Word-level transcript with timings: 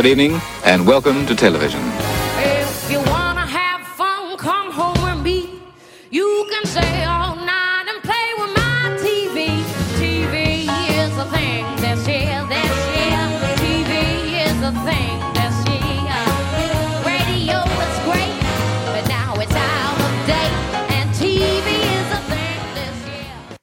Good 0.00 0.12
evening, 0.12 0.40
and 0.64 0.86
welcome 0.86 1.26
to 1.26 1.36
television. 1.36 2.09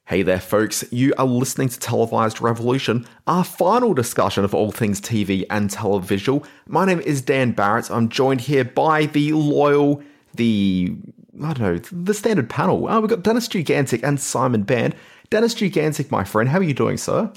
Hey 0.08 0.22
there, 0.22 0.40
folks. 0.40 0.90
You 0.90 1.12
are 1.18 1.26
listening 1.26 1.68
to 1.68 1.78
Televised 1.78 2.40
Revolution, 2.40 3.06
our 3.26 3.44
final 3.44 3.92
discussion 3.92 4.42
of 4.42 4.54
all 4.54 4.72
things 4.72 5.02
TV 5.02 5.44
and 5.50 5.68
televisual. 5.68 6.46
My 6.66 6.86
name 6.86 7.00
is 7.00 7.20
Dan 7.20 7.52
Barrett. 7.52 7.90
I'm 7.90 8.08
joined 8.08 8.40
here 8.40 8.64
by 8.64 9.04
the 9.04 9.34
loyal, 9.34 10.02
the, 10.32 10.96
I 11.44 11.52
don't 11.52 11.60
know, 11.60 11.76
the 12.04 12.14
standard 12.14 12.48
panel. 12.48 12.88
Uh, 12.88 13.02
we've 13.02 13.10
got 13.10 13.22
Dennis 13.22 13.48
Gigantic 13.48 14.02
and 14.02 14.18
Simon 14.18 14.62
Band. 14.62 14.94
Dennis 15.28 15.52
Gigantic, 15.52 16.10
my 16.10 16.24
friend, 16.24 16.48
how 16.48 16.60
are 16.60 16.62
you 16.62 16.72
doing, 16.72 16.96
sir? 16.96 17.30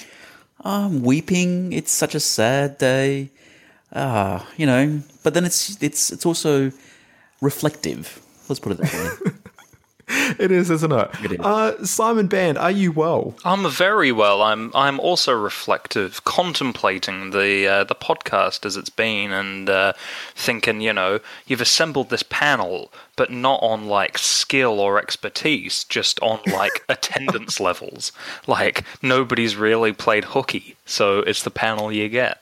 I'm 0.61 1.01
weeping. 1.01 1.73
It's 1.73 1.91
such 1.91 2.15
a 2.15 2.21
sad 2.21 2.77
day. 2.77 3.31
Ah, 3.91 4.47
you 4.55 4.65
know. 4.65 5.01
But 5.23 5.33
then 5.33 5.43
it's 5.43 5.83
it's 5.83 6.09
it's 6.09 6.25
also 6.25 6.71
reflective. 7.41 8.21
Let's 8.47 8.61
put 8.61 8.71
it 8.71 8.77
that 8.77 8.93
way. 9.25 9.31
It 10.39 10.51
is, 10.51 10.69
isn't 10.69 10.91
it? 10.91 11.09
It 11.23 11.31
is. 11.33 11.39
Uh, 11.39 11.85
Simon 11.85 12.27
Band, 12.27 12.57
are 12.57 12.71
you 12.71 12.91
well? 12.91 13.35
I'm 13.43 13.69
very 13.69 14.11
well. 14.11 14.41
I'm 14.41 14.71
I'm 14.73 14.99
also 14.99 15.33
reflective, 15.33 16.23
contemplating 16.23 17.31
the 17.31 17.67
uh, 17.67 17.83
the 17.83 17.95
podcast 17.95 18.65
as 18.65 18.75
it's 18.77 18.89
been, 18.89 19.31
and 19.31 19.69
uh, 19.69 19.93
thinking, 20.35 20.81
you 20.81 20.93
know, 20.93 21.19
you've 21.45 21.61
assembled 21.61 22.09
this 22.09 22.23
panel, 22.23 22.91
but 23.15 23.31
not 23.31 23.61
on 23.61 23.87
like 23.87 24.17
skill 24.17 24.79
or 24.79 24.97
expertise, 24.99 25.83
just 25.83 26.19
on 26.21 26.39
like 26.47 26.83
attendance 26.89 27.59
levels. 27.59 28.11
Like 28.47 28.83
nobody's 29.01 29.55
really 29.55 29.93
played 29.93 30.25
hooky, 30.25 30.75
so 30.85 31.19
it's 31.19 31.43
the 31.43 31.51
panel 31.51 31.91
you 31.91 32.09
get. 32.09 32.41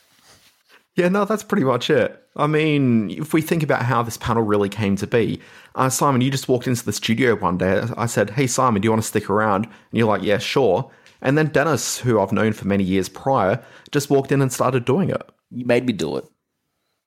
Yeah, 1.00 1.08
no, 1.08 1.24
that's 1.24 1.44
pretty 1.44 1.64
much 1.64 1.90
it. 1.90 2.22
I 2.36 2.46
mean, 2.46 3.10
if 3.12 3.34
we 3.34 3.42
think 3.42 3.64
about 3.64 3.84
how 3.84 4.04
this 4.04 4.18
panel 4.18 4.44
really 4.44 4.68
came 4.68 4.98
to 4.98 5.08
be, 5.08 5.40
uh, 5.76 5.90
Simon, 5.90 6.20
you 6.20 6.30
just 6.30 6.50
walked 6.50 6.68
into 6.68 6.84
the 6.84 6.92
studio 6.92 7.36
one 7.36 7.58
day. 7.58 7.84
I 7.96 8.06
said, 8.06 8.32
Hey, 8.32 8.48
Simon, 8.48 8.82
do 8.82 8.86
you 8.86 8.92
want 8.92 9.02
to 9.02 9.08
stick 9.08 9.30
around? 9.30 9.64
And 9.66 9.74
you're 9.94 10.08
like, 10.08 10.24
Yeah, 10.24 10.40
sure. 10.40 10.92
And 11.22 11.38
then 11.38 11.48
Dennis, 11.48 11.98
who 12.00 12.20
I've 12.20 12.34
known 12.34 12.52
for 12.52 12.68
many 12.68 12.84
years 12.84 13.08
prior, 13.08 13.64
just 13.92 14.10
walked 14.10 14.32
in 14.32 14.42
and 14.42 14.52
started 14.52 14.84
doing 14.86 15.10
it. 15.10 15.22
you 15.52 15.66
made 15.66 15.86
me 15.86 15.94
do 15.94 16.18
it. 16.18 16.26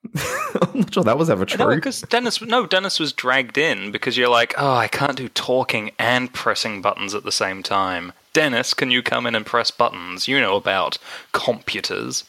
I'm 0.62 0.80
not 0.80 0.94
sure 0.94 1.04
that 1.04 1.18
was 1.18 1.30
ever 1.30 1.44
true. 1.44 1.74
because 1.74 2.00
Dennis, 2.02 2.40
no, 2.40 2.66
Dennis 2.66 2.98
was 2.98 3.12
dragged 3.12 3.56
in 3.56 3.92
because 3.92 4.16
you're 4.16 4.28
like, 4.28 4.54
oh, 4.58 4.74
I 4.74 4.88
can't 4.88 5.16
do 5.16 5.28
talking 5.28 5.92
and 5.98 6.32
pressing 6.32 6.82
buttons 6.82 7.14
at 7.14 7.24
the 7.24 7.32
same 7.32 7.62
time. 7.62 8.12
Dennis, 8.32 8.74
can 8.74 8.90
you 8.90 9.02
come 9.02 9.26
in 9.26 9.34
and 9.34 9.46
press 9.46 9.70
buttons? 9.70 10.26
You 10.26 10.40
know 10.40 10.56
about 10.56 10.98
computers. 11.32 12.24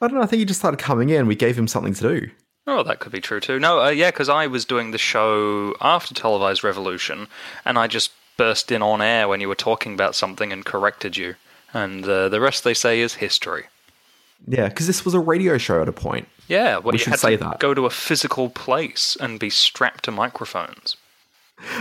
I 0.00 0.08
don't 0.08 0.16
know. 0.16 0.22
I 0.22 0.26
think 0.26 0.38
he 0.40 0.44
just 0.44 0.60
started 0.60 0.78
coming 0.78 1.08
in. 1.10 1.26
We 1.26 1.34
gave 1.36 1.56
him 1.58 1.68
something 1.68 1.94
to 1.94 2.02
do. 2.20 2.30
Oh, 2.66 2.82
that 2.82 2.98
could 2.98 3.12
be 3.12 3.20
true 3.20 3.40
too. 3.40 3.58
No, 3.58 3.80
uh, 3.80 3.88
yeah, 3.90 4.10
because 4.10 4.28
I 4.28 4.46
was 4.46 4.64
doing 4.64 4.90
the 4.90 4.98
show 4.98 5.74
after 5.80 6.12
Televised 6.14 6.64
Revolution, 6.64 7.28
and 7.64 7.78
I 7.78 7.86
just 7.86 8.10
burst 8.36 8.70
in 8.72 8.82
on 8.82 9.00
air 9.00 9.28
when 9.28 9.40
you 9.40 9.48
were 9.48 9.54
talking 9.54 9.94
about 9.94 10.14
something 10.14 10.52
and 10.52 10.64
corrected 10.64 11.16
you. 11.16 11.36
And 11.72 12.04
uh, 12.06 12.28
the 12.28 12.40
rest 12.40 12.64
they 12.64 12.74
say 12.74 13.00
is 13.00 13.14
history. 13.14 13.64
Yeah, 14.46 14.68
because 14.68 14.86
this 14.86 15.04
was 15.04 15.14
a 15.14 15.20
radio 15.20 15.56
show 15.58 15.80
at 15.80 15.88
a 15.88 15.92
point. 15.92 16.28
Yeah, 16.48 16.78
well, 16.78 16.92
We 16.92 16.94
you 16.94 16.98
should 16.98 17.10
had 17.12 17.20
say 17.20 17.36
to 17.36 17.44
that. 17.44 17.60
go 17.60 17.72
to 17.72 17.86
a 17.86 17.90
physical 17.90 18.50
place 18.50 19.16
and 19.18 19.40
be 19.40 19.48
strapped 19.50 20.04
to 20.04 20.10
microphones. 20.12 20.96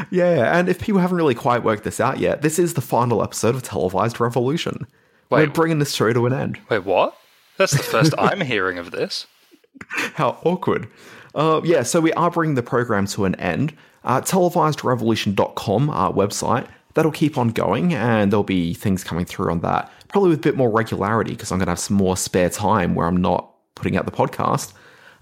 Yeah, 0.09 0.57
and 0.57 0.69
if 0.69 0.79
people 0.81 1.01
haven't 1.01 1.17
really 1.17 1.35
quite 1.35 1.63
worked 1.63 1.83
this 1.83 1.99
out 1.99 2.19
yet, 2.19 2.41
this 2.41 2.57
is 2.57 2.75
the 2.75 2.81
final 2.81 3.21
episode 3.21 3.55
of 3.55 3.63
Televised 3.63 4.19
Revolution. 4.21 4.87
We're 5.29 5.47
bringing 5.47 5.79
this 5.79 5.93
show 5.93 6.13
to 6.13 6.25
an 6.27 6.33
end. 6.33 6.59
Wait, 6.69 6.85
what? 6.85 7.17
That's 7.57 7.71
the 7.71 7.83
first 7.83 8.13
I'm 8.17 8.41
hearing 8.41 8.77
of 8.77 8.91
this. 8.91 9.27
How 10.15 10.39
awkward. 10.43 10.87
Uh, 11.33 11.61
yeah, 11.63 11.83
so 11.83 11.99
we 11.99 12.13
are 12.13 12.31
bringing 12.31 12.55
the 12.55 12.63
program 12.63 13.07
to 13.07 13.25
an 13.25 13.35
end. 13.35 13.75
Uh, 14.03 14.21
televisedrevolution.com, 14.21 15.89
our 15.89 16.13
website, 16.13 16.67
that'll 16.93 17.11
keep 17.11 17.37
on 17.37 17.49
going, 17.49 17.93
and 17.93 18.31
there'll 18.31 18.43
be 18.43 18.73
things 18.73 19.03
coming 19.03 19.25
through 19.25 19.51
on 19.51 19.59
that, 19.61 19.91
probably 20.07 20.29
with 20.29 20.39
a 20.39 20.41
bit 20.41 20.55
more 20.55 20.69
regularity 20.69 21.31
because 21.31 21.51
I'm 21.51 21.57
going 21.57 21.65
to 21.67 21.71
have 21.71 21.79
some 21.79 21.97
more 21.97 22.15
spare 22.15 22.49
time 22.49 22.95
where 22.95 23.07
I'm 23.07 23.17
not 23.17 23.51
putting 23.75 23.97
out 23.97 24.05
the 24.05 24.11
podcast. 24.11 24.73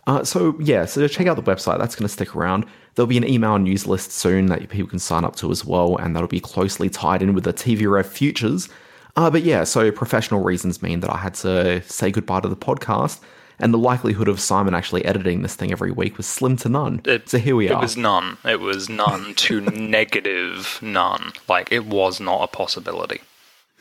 Uh, 0.06 0.24
so, 0.24 0.56
yeah, 0.60 0.86
so 0.86 1.08
check 1.08 1.28
out 1.28 1.36
the 1.36 1.44
website, 1.44 1.80
that's 1.80 1.96
going 1.96 2.08
to 2.08 2.14
stick 2.14 2.36
around. 2.36 2.66
There'll 2.96 3.08
be 3.08 3.18
an 3.18 3.28
email 3.28 3.58
news 3.58 3.88
list 3.88 4.12
soon 4.12 4.48
that 4.48 4.68
people 4.70 4.90
can 4.90 5.00
sign 5.00 5.24
up 5.24 5.36
to 5.38 5.50
as 5.50 5.66
well, 5.66 5.98
and 5.98 6.16
that'll 6.16 6.28
be 6.28 6.40
closely 6.40 6.90
tied 6.90 7.24
in 7.24 7.34
with 7.34 7.46
the 7.46 7.54
TV 7.54 7.90
Rev 7.90 8.06
Futures. 8.06 8.70
Uh, 9.16 9.30
but 9.30 9.44
yeah, 9.44 9.64
so 9.64 9.92
professional 9.92 10.42
reasons 10.42 10.82
mean 10.82 11.02
that 11.02 11.12
I 11.12 11.18
had 11.18 11.36
to 11.36 11.82
say 11.84 12.10
goodbye 12.12 12.40
to 12.42 12.50
the 12.50 12.56
podcast, 12.56 13.20
and 13.60 13.72
the 13.74 13.78
likelihood 13.78 14.28
of 14.28 14.40
Simon 14.40 14.74
actually 14.74 15.06
editing 15.06 15.44
this 15.44 15.56
thing 15.56 15.72
every 15.72 15.92
week 15.92 16.18
was 16.18 16.26
slim 16.26 16.58
to 16.58 16.70
none. 16.70 17.02
It- 17.06 17.30
so 17.30 17.38
here 17.38 17.56
we 17.56 17.70
are. 17.70 17.74
It 17.78 17.82
was 17.82 17.96
none. 17.96 18.38
It 18.44 18.60
was 18.60 18.90
none 18.90 19.36
to 19.36 19.62
negative 20.08 20.80
none. 20.82 21.34
Like, 21.48 21.72
it 21.72 21.86
was 21.86 22.20
not 22.20 22.44
a 22.44 22.48
possibility. 22.48 23.22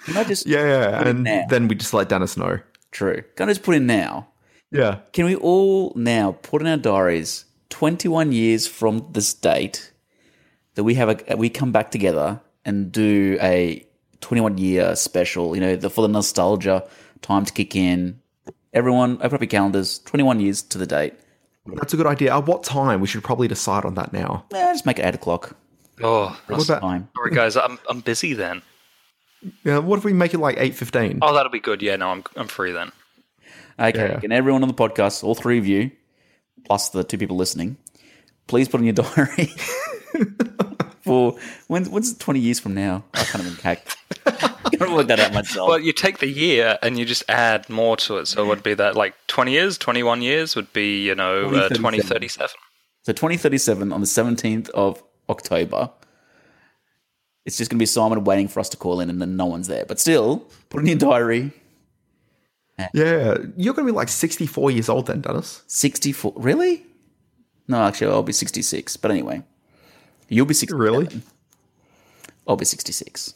Can 0.05 0.17
I 0.17 0.25
just 0.25 0.47
yeah, 0.47 0.65
yeah, 0.67 1.09
and 1.09 1.27
then 1.49 1.69
we 1.69 1.77
just 1.77 1.95
let 1.95 2.09
Dennis 2.09 2.37
know. 2.37 2.59
True. 2.91 3.23
Can 3.37 3.49
I 3.49 3.53
just 3.53 3.63
put 3.63 3.77
in 3.77 3.87
now? 3.87 4.29
Yeah. 4.71 4.99
Can 5.13 5.27
we 5.27 5.37
all 5.37 5.93
now 5.95 6.33
put 6.43 6.61
in 6.61 6.67
our 6.67 6.77
diaries 6.77 7.45
21 7.71 8.33
years 8.33 8.67
from 8.67 9.07
this 9.13 9.33
date 9.33 9.93
that 10.75 10.83
we 10.85 10.95
have 10.95 11.25
a 11.29 11.37
we 11.37 11.49
come 11.49 11.71
back 11.73 11.91
together 11.91 12.41
and 12.65 12.91
do 12.91 13.39
a 13.41 13.87
21 14.23 14.57
year 14.59 14.97
special, 14.97 15.55
you 15.55 15.61
know, 15.61 15.77
the, 15.77 15.91
for 15.91 16.01
the 16.03 16.09
nostalgia, 16.09 16.89
time 17.21 17.45
to 17.45 17.53
kick 17.53 17.77
in. 17.77 18.19
Everyone, 18.73 19.17
open 19.17 19.35
up 19.35 19.41
your 19.43 19.49
calendars, 19.49 19.99
21 20.01 20.41
years 20.41 20.63
to 20.63 20.79
the 20.79 20.87
date. 20.87 21.13
That's 21.67 21.93
a 21.93 21.97
good 21.97 22.07
idea. 22.07 22.35
At 22.35 22.47
what 22.47 22.65
time? 22.65 23.01
We 23.03 23.07
should 23.07 23.23
probably 23.23 23.47
decide 23.49 23.85
on 23.85 23.95
that 23.97 24.13
now. 24.13 24.47
Eh, 24.55 24.73
just 24.73 24.87
make 24.87 24.99
it 24.99 25.05
8 25.05 25.15
o'clock. 25.17 25.55
Oh, 26.03 26.25
What 26.47 26.57
that's, 26.57 26.65
about, 26.71 26.81
Time. 26.81 27.09
sorry, 27.15 27.31
guys. 27.33 27.57
I'm, 27.57 27.79
I'm 27.89 28.01
busy 28.01 28.33
then. 28.33 28.63
yeah, 29.63 29.79
what 29.79 29.99
if 29.99 30.05
we 30.05 30.13
make 30.15 30.33
it 30.35 30.39
like 30.39 30.57
8.15? 30.57 31.19
Oh, 31.23 31.35
that'll 31.35 31.53
be 31.53 31.61
good. 31.61 31.83
Yeah, 31.83 31.97
no, 31.97 32.09
I'm, 32.11 32.25
I'm 32.35 32.49
free 32.49 32.73
then. 32.73 32.91
Okay, 33.79 34.09
Yeah. 34.09 34.21
and 34.23 34.33
everyone 34.33 34.63
on 34.63 34.69
the 34.69 34.75
podcast, 34.75 35.23
all 35.23 35.35
three 35.35 35.59
of 35.59 35.67
you, 35.67 35.91
plus 36.65 36.89
the 36.89 37.05
two 37.05 37.19
people 37.19 37.37
listening, 37.37 37.77
please 38.47 38.69
put 38.69 38.81
in 38.81 38.87
your 38.87 38.95
diary 38.95 39.51
for 41.03 41.37
when, 41.69 41.85
when's 41.87 42.17
20 42.17 42.41
years 42.41 42.61
from 42.61 42.75
now? 42.75 43.05
I 43.15 43.25
can't 43.25 43.45
even 43.45 43.57
hack. 43.59 43.87
Gotta 44.25 44.95
work 44.95 45.09
that 45.09 45.21
out 45.21 45.33
myself. 45.33 45.69
Well, 45.69 45.79
you 45.79 45.93
take 45.93 46.19
the 46.19 46.29
year 46.29 46.79
and 46.83 46.99
you 46.99 47.05
just 47.05 47.25
add 47.29 47.69
more 47.69 47.97
to 47.99 48.19
it. 48.19 48.27
So 48.27 48.45
it 48.45 48.47
would 48.49 48.63
be 48.63 48.75
that 48.75 48.97
like 48.97 49.15
20 49.27 49.53
years, 49.53 49.79
21 49.79 50.23
years 50.23 50.57
would 50.57 50.73
be, 50.73 51.07
you 51.07 51.15
know, 51.15 51.47
uh, 51.47 51.69
2037. 51.69 51.77
2037. 51.77 52.51
So 53.03 53.13
2037 53.13 53.93
on 53.93 54.01
the 54.01 54.07
17th 54.07 54.71
of 54.71 55.03
October. 55.29 55.91
It's 57.45 57.57
just 57.57 57.71
going 57.71 57.79
to 57.79 57.83
be 57.83 57.87
Simon 57.87 58.23
waiting 58.23 58.47
for 58.47 58.61
us 58.61 58.69
to 58.71 58.77
call 58.77 59.01
in 59.01 59.11
and 59.11 59.21
then 59.21 59.37
no 59.37 59.47
one's 59.47 59.67
there. 59.67 59.85
But 59.85 59.99
still, 59.99 60.47
put 60.69 60.81
in 60.81 60.87
your 60.87 60.99
diary. 60.99 61.53
Yeah, 62.95 63.37
you're 63.57 63.75
going 63.75 63.87
to 63.87 63.93
be 63.93 63.97
like 63.97 64.09
64 64.09 64.71
years 64.71 64.89
old 64.89 65.07
then, 65.07 65.21
Dennis. 65.21 65.63
64. 65.67 66.35
Really? 66.37 66.85
No, 67.69 67.83
actually, 67.83 68.13
I'll 68.13 68.23
be 68.23 68.33
66. 68.33 68.97
But 68.97 69.11
anyway, 69.11 69.43
you'll 70.33 70.47
be 70.47 70.55
67. 70.55 70.81
Really? 70.81 71.23
I'll 72.47 72.57
be 72.57 72.65
66. 72.65 73.35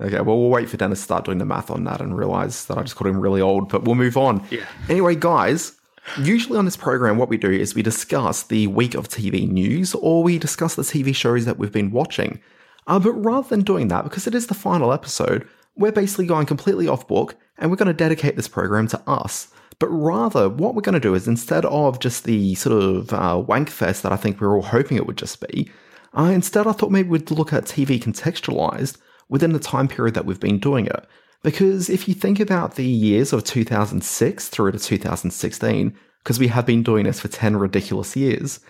Okay, 0.00 0.20
well, 0.20 0.38
we'll 0.38 0.50
wait 0.50 0.68
for 0.68 0.76
Dennis 0.76 0.98
to 0.98 1.04
start 1.04 1.24
doing 1.24 1.38
the 1.38 1.44
math 1.44 1.70
on 1.70 1.84
that 1.84 2.00
and 2.00 2.16
realize 2.16 2.66
that 2.66 2.78
I 2.78 2.82
just 2.82 2.96
called 2.96 3.08
him 3.08 3.20
really 3.20 3.40
old, 3.40 3.68
but 3.68 3.84
we'll 3.84 3.94
move 3.94 4.16
on. 4.16 4.44
Yeah. 4.50 4.64
Anyway, 4.88 5.14
guys, 5.14 5.72
usually 6.18 6.58
on 6.58 6.64
this 6.64 6.76
program, 6.76 7.16
what 7.16 7.28
we 7.28 7.36
do 7.36 7.50
is 7.50 7.74
we 7.74 7.82
discuss 7.82 8.42
the 8.42 8.66
week 8.66 8.94
of 8.94 9.08
TV 9.08 9.48
news 9.48 9.94
or 9.94 10.22
we 10.22 10.38
discuss 10.38 10.74
the 10.74 10.82
TV 10.82 11.14
shows 11.14 11.44
that 11.44 11.58
we've 11.58 11.72
been 11.72 11.92
watching. 11.92 12.40
Uh, 12.86 12.98
but 12.98 13.12
rather 13.12 13.48
than 13.48 13.62
doing 13.62 13.88
that, 13.88 14.02
because 14.02 14.26
it 14.26 14.34
is 14.34 14.48
the 14.48 14.54
final 14.54 14.92
episode, 14.92 15.46
we're 15.76 15.92
basically 15.92 16.26
going 16.26 16.46
completely 16.46 16.88
off 16.88 17.06
book 17.06 17.36
and 17.58 17.70
we're 17.70 17.76
going 17.76 17.86
to 17.86 17.94
dedicate 17.94 18.34
this 18.34 18.48
program 18.48 18.88
to 18.88 19.00
us. 19.08 19.48
But 19.78 19.88
rather, 19.88 20.48
what 20.48 20.74
we're 20.74 20.82
going 20.82 20.94
to 20.94 21.00
do 21.00 21.14
is 21.14 21.26
instead 21.26 21.64
of 21.64 22.00
just 22.00 22.24
the 22.24 22.54
sort 22.56 22.82
of 22.82 23.12
uh, 23.12 23.42
wank 23.46 23.70
fest 23.70 24.02
that 24.02 24.12
I 24.12 24.16
think 24.16 24.40
we 24.40 24.46
are 24.46 24.56
all 24.56 24.62
hoping 24.62 24.96
it 24.96 25.06
would 25.06 25.18
just 25.18 25.46
be, 25.48 25.70
uh, 26.16 26.24
instead 26.24 26.66
I 26.66 26.72
thought 26.72 26.90
maybe 26.90 27.08
we'd 27.08 27.30
look 27.30 27.52
at 27.52 27.64
TV 27.64 28.00
contextualized 28.00 28.98
within 29.28 29.52
the 29.52 29.58
time 29.58 29.88
period 29.88 30.14
that 30.14 30.24
we've 30.24 30.40
been 30.40 30.58
doing 30.58 30.86
it. 30.86 31.06
Because 31.42 31.90
if 31.90 32.08
you 32.08 32.14
think 32.14 32.40
about 32.40 32.76
the 32.76 32.84
years 32.84 33.32
of 33.32 33.44
2006 33.44 34.48
through 34.48 34.72
to 34.72 34.78
2016, 34.78 35.94
because 36.22 36.38
we 36.38 36.48
have 36.48 36.64
been 36.64 36.82
doing 36.82 37.04
this 37.04 37.20
for 37.20 37.28
10 37.28 37.56
ridiculous 37.56 38.16
years, 38.16 38.60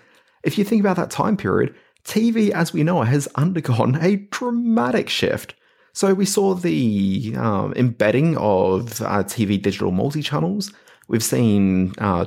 if 0.42 0.58
you 0.58 0.64
think 0.64 0.80
about 0.80 0.96
that 0.96 1.10
time 1.10 1.36
period, 1.36 1.74
TV 2.04 2.50
as 2.50 2.72
we 2.72 2.82
know 2.82 3.02
it 3.02 3.06
has 3.06 3.28
undergone 3.34 3.96
a 4.00 4.16
dramatic 4.16 5.08
shift. 5.08 5.54
So 5.92 6.12
we 6.12 6.26
saw 6.26 6.54
the 6.54 7.34
um, 7.36 7.72
embedding 7.76 8.36
of 8.36 9.00
uh, 9.00 9.22
TV 9.22 9.60
digital 9.62 9.92
multi 9.92 10.22
channels. 10.22 10.72
We've 11.06 11.22
seen 11.22 11.92
uh, 11.98 12.26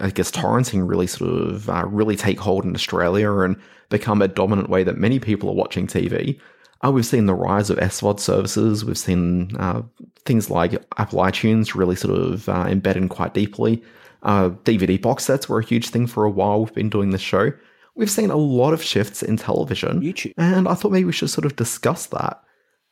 I 0.00 0.10
guess 0.10 0.30
torrenting 0.30 0.88
really 0.88 1.06
sort 1.06 1.30
of 1.30 1.70
uh, 1.70 1.84
really 1.86 2.16
take 2.16 2.40
hold 2.40 2.64
in 2.64 2.74
Australia 2.74 3.30
and 3.38 3.56
become 3.88 4.22
a 4.22 4.28
dominant 4.28 4.70
way 4.70 4.84
that 4.84 4.98
many 4.98 5.18
people 5.18 5.48
are 5.48 5.54
watching 5.54 5.86
TV. 5.86 6.38
Uh, 6.84 6.90
we've 6.90 7.06
seen 7.06 7.26
the 7.26 7.34
rise 7.34 7.70
of 7.70 7.78
SVOD 7.78 8.20
services. 8.20 8.84
We've 8.84 8.98
seen 8.98 9.56
uh, 9.56 9.82
things 10.24 10.50
like 10.50 10.72
Apple 10.98 11.20
iTunes 11.20 11.74
really 11.74 11.96
sort 11.96 12.18
of 12.18 12.48
uh, 12.48 12.64
embed 12.66 12.96
in 12.96 13.08
quite 13.08 13.34
deeply. 13.34 13.82
Uh, 14.22 14.50
DVD 14.64 15.00
box 15.00 15.24
sets 15.24 15.48
were 15.48 15.60
a 15.60 15.64
huge 15.64 15.88
thing 15.88 16.06
for 16.06 16.24
a 16.24 16.30
while. 16.30 16.64
We've 16.64 16.74
been 16.74 16.90
doing 16.90 17.10
this 17.10 17.20
show. 17.20 17.52
We've 17.94 18.10
seen 18.10 18.30
a 18.30 18.36
lot 18.36 18.74
of 18.74 18.82
shifts 18.82 19.22
in 19.22 19.36
television. 19.36 20.00
YouTube. 20.00 20.32
And 20.36 20.66
I 20.66 20.74
thought 20.74 20.92
maybe 20.92 21.04
we 21.04 21.12
should 21.12 21.30
sort 21.30 21.44
of 21.44 21.56
discuss 21.56 22.06
that. 22.06 22.42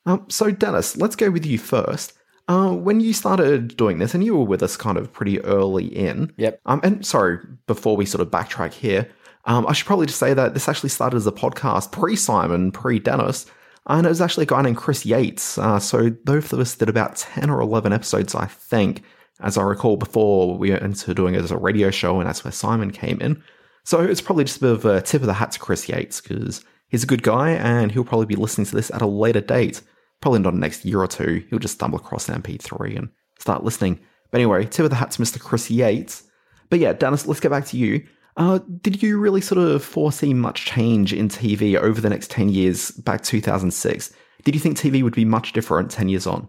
Um, 0.06 0.26
so, 0.28 0.50
Dennis, 0.50 0.96
let's 0.96 1.16
go 1.16 1.30
with 1.30 1.44
you 1.44 1.58
first. 1.58 2.12
Uh, 2.48 2.72
when 2.72 3.00
you 3.00 3.12
started 3.12 3.76
doing 3.76 3.98
this, 3.98 4.14
and 4.14 4.24
you 4.24 4.36
were 4.36 4.44
with 4.44 4.62
us 4.62 4.76
kind 4.76 4.98
of 4.98 5.12
pretty 5.12 5.40
early 5.44 5.86
in. 5.86 6.32
Yep. 6.36 6.60
Um, 6.66 6.80
and 6.82 7.06
sorry, 7.06 7.38
before 7.66 7.96
we 7.96 8.04
sort 8.04 8.20
of 8.20 8.30
backtrack 8.30 8.72
here, 8.72 9.08
um, 9.44 9.66
I 9.66 9.72
should 9.72 9.86
probably 9.86 10.06
just 10.06 10.18
say 10.18 10.34
that 10.34 10.54
this 10.54 10.68
actually 10.68 10.90
started 10.90 11.16
as 11.16 11.26
a 11.26 11.32
podcast 11.32 11.92
pre 11.92 12.16
Simon, 12.16 12.70
pre 12.70 12.98
Dennis. 12.98 13.46
And 13.86 14.06
it 14.06 14.10
was 14.10 14.20
actually 14.20 14.44
a 14.44 14.46
guy 14.46 14.62
named 14.62 14.76
Chris 14.76 15.04
Yates. 15.04 15.58
Uh, 15.58 15.80
so 15.80 16.10
both 16.10 16.52
of 16.52 16.60
us 16.60 16.76
did 16.76 16.88
about 16.88 17.16
10 17.16 17.50
or 17.50 17.60
11 17.60 17.92
episodes, 17.92 18.34
I 18.34 18.46
think, 18.46 19.02
as 19.40 19.58
I 19.58 19.62
recall, 19.62 19.96
before 19.96 20.56
we 20.56 20.70
went 20.70 20.84
into 20.84 21.14
doing 21.14 21.34
it 21.34 21.42
as 21.42 21.50
a 21.50 21.56
radio 21.56 21.90
show, 21.90 22.20
and 22.20 22.28
that's 22.28 22.44
where 22.44 22.52
Simon 22.52 22.92
came 22.92 23.20
in. 23.20 23.42
So 23.82 24.00
it's 24.00 24.20
probably 24.20 24.44
just 24.44 24.58
a 24.58 24.60
bit 24.60 24.70
of 24.70 24.84
a 24.84 25.02
tip 25.02 25.22
of 25.22 25.26
the 25.26 25.32
hat 25.32 25.50
to 25.52 25.58
Chris 25.58 25.88
Yates, 25.88 26.20
because 26.20 26.64
he's 26.88 27.02
a 27.02 27.08
good 27.08 27.24
guy, 27.24 27.50
and 27.50 27.90
he'll 27.90 28.04
probably 28.04 28.26
be 28.26 28.36
listening 28.36 28.66
to 28.66 28.76
this 28.76 28.90
at 28.92 29.02
a 29.02 29.06
later 29.06 29.40
date. 29.40 29.82
Probably 30.20 30.38
not 30.38 30.54
next 30.54 30.84
year 30.84 31.00
or 31.00 31.08
two. 31.08 31.44
He'll 31.50 31.58
just 31.58 31.74
stumble 31.74 31.98
across 31.98 32.28
an 32.28 32.40
MP3 32.40 32.96
and 32.96 33.08
start 33.40 33.64
listening. 33.64 33.98
But 34.30 34.38
anyway, 34.38 34.64
tip 34.64 34.84
of 34.84 34.90
the 34.90 34.96
hat 34.96 35.10
to 35.12 35.22
Mr. 35.22 35.40
Chris 35.40 35.68
Yates. 35.68 36.22
But 36.70 36.78
yeah, 36.78 36.92
Dennis, 36.92 37.26
let's 37.26 37.40
get 37.40 37.50
back 37.50 37.66
to 37.66 37.76
you. 37.76 38.06
Uh, 38.36 38.60
did 38.80 39.02
you 39.02 39.18
really 39.18 39.40
sort 39.40 39.58
of 39.58 39.84
foresee 39.84 40.32
much 40.32 40.64
change 40.64 41.12
in 41.12 41.28
TV 41.28 41.76
over 41.76 42.00
the 42.00 42.08
next 42.08 42.30
10 42.30 42.48
years 42.48 42.90
back 42.92 43.22
2006? 43.22 44.12
Did 44.44 44.54
you 44.54 44.60
think 44.60 44.78
TV 44.78 45.02
would 45.02 45.14
be 45.14 45.24
much 45.24 45.52
different 45.52 45.90
10 45.90 46.08
years 46.08 46.26
on? 46.26 46.48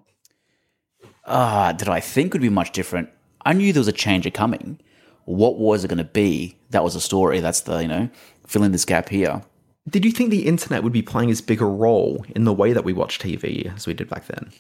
Ah, 1.26 1.74
did 1.74 1.90
I 1.90 2.00
think 2.00 2.34
would 2.34 2.42
be 2.42 2.50
much 2.50 2.72
different? 2.72 3.10
I 3.46 3.54
knew 3.54 3.74
there 3.74 3.82
was 3.82 3.88
a 3.88 3.94
change 3.94 4.32
coming. 4.34 4.80
What 5.26 5.58
was 5.58 5.84
it 5.84 5.90
going 5.90 5.98
to 5.98 6.04
be? 6.04 6.58
That 6.72 6.84
was 6.84 6.96
the 6.96 7.02
story. 7.02 7.40
That's 7.40 7.62
the, 7.62 7.80
you 7.80 7.88
know, 7.88 8.10
fill 8.48 8.64
in 8.64 8.72
this 8.72 8.86
gap 8.86 9.10
here. 9.10 9.42
Did 9.90 10.06
you 10.06 10.12
think 10.12 10.30
the 10.30 10.48
internet 10.48 10.84
would 10.84 10.94
be 10.94 11.02
playing 11.02 11.30
as 11.30 11.42
big 11.42 11.62
a 11.62 11.66
role 11.66 12.26
in 12.36 12.46
the 12.46 12.54
way 12.54 12.72
that 12.74 12.86
we 12.86 12.94
watch 12.94 13.20
TV 13.20 13.74
as 13.76 13.86
we 13.86 13.94
did 13.94 14.10
back 14.10 14.28
then? 14.28 14.52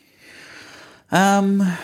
Um, 1.12 1.78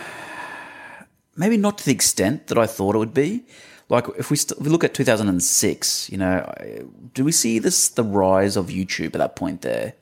maybe 1.36 1.56
not 1.56 1.78
to 1.78 1.84
the 1.84 1.92
extent 1.92 2.48
that 2.48 2.58
I 2.58 2.66
thought 2.66 2.94
it 2.94 2.98
would 2.98 3.14
be. 3.14 3.44
Like 3.90 4.06
if 4.16 4.30
we, 4.30 4.36
st- 4.36 4.58
if 4.58 4.64
we 4.64 4.70
look 4.70 4.84
at 4.84 4.94
2006, 4.94 6.10
you 6.10 6.16
know, 6.16 6.52
do 7.12 7.24
we 7.24 7.32
see 7.32 7.58
this 7.58 7.88
the 7.88 8.04
rise 8.04 8.56
of 8.56 8.68
YouTube 8.68 9.06
at 9.06 9.18
that 9.18 9.36
point 9.36 9.62
there? 9.62 9.94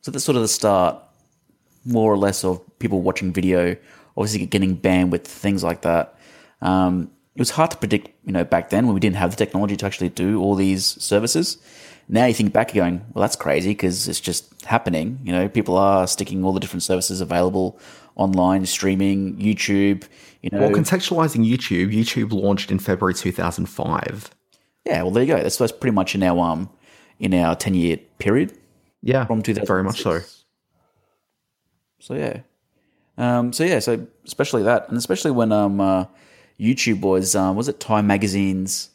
So 0.00 0.10
that's 0.10 0.24
sort 0.24 0.36
of 0.36 0.42
the 0.42 0.48
start, 0.48 1.02
more 1.84 2.12
or 2.12 2.16
less, 2.16 2.44
of 2.44 2.60
people 2.78 3.02
watching 3.02 3.32
video, 3.32 3.76
obviously 4.16 4.46
getting 4.46 4.76
bandwidth, 4.76 5.24
things 5.24 5.64
like 5.64 5.82
that. 5.82 6.16
Um, 6.60 7.10
it 7.34 7.40
was 7.40 7.50
hard 7.50 7.70
to 7.72 7.76
predict, 7.76 8.10
you 8.24 8.32
know, 8.32 8.44
back 8.44 8.70
then 8.70 8.86
when 8.86 8.94
we 8.94 9.00
didn't 9.00 9.16
have 9.16 9.30
the 9.30 9.36
technology 9.36 9.76
to 9.76 9.86
actually 9.86 10.10
do 10.10 10.40
all 10.40 10.54
these 10.54 10.84
services. 11.02 11.58
Now 12.08 12.26
you 12.26 12.34
think 12.34 12.52
back, 12.52 12.74
you're 12.74 12.84
going, 12.84 13.04
well, 13.12 13.22
that's 13.22 13.36
crazy 13.36 13.70
because 13.70 14.06
it's 14.06 14.20
just 14.20 14.64
happening. 14.64 15.18
You 15.24 15.32
know, 15.32 15.48
people 15.48 15.76
are 15.76 16.06
sticking 16.06 16.44
all 16.44 16.52
the 16.52 16.60
different 16.60 16.82
services 16.82 17.20
available 17.20 17.78
online, 18.16 18.66
streaming, 18.66 19.36
YouTube. 19.36 20.04
You 20.42 20.50
know, 20.52 20.60
Well, 20.60 20.70
contextualizing 20.70 21.46
YouTube, 21.48 21.92
YouTube 21.94 22.32
launched 22.32 22.70
in 22.70 22.78
February 22.78 23.14
2005. 23.14 24.30
yeah. 24.84 25.02
Well, 25.02 25.10
there 25.12 25.22
you 25.22 25.34
go. 25.34 25.42
That's, 25.42 25.56
that's 25.56 25.72
pretty 25.72 25.94
much 25.94 26.14
in 26.14 26.22
our 26.22 26.38
um 26.40 26.68
in 27.20 27.32
our 27.34 27.54
ten 27.54 27.74
year 27.74 27.98
period. 28.18 28.52
Yeah, 29.02 29.24
From 29.24 29.42
2006. 29.42 29.68
very 29.68 29.82
much 29.82 30.02
so. 30.02 30.20
So 32.00 32.14
yeah, 32.14 32.40
um, 33.16 33.52
so 33.52 33.62
yeah, 33.64 33.78
so 33.78 34.06
especially 34.24 34.64
that, 34.64 34.88
and 34.88 34.96
especially 34.98 35.30
when 35.30 35.52
um, 35.52 35.80
uh, 35.80 36.06
YouTube 36.58 37.00
was 37.00 37.34
um, 37.36 37.54
was 37.56 37.68
it 37.68 37.78
Time 37.78 38.06
Magazine's 38.08 38.90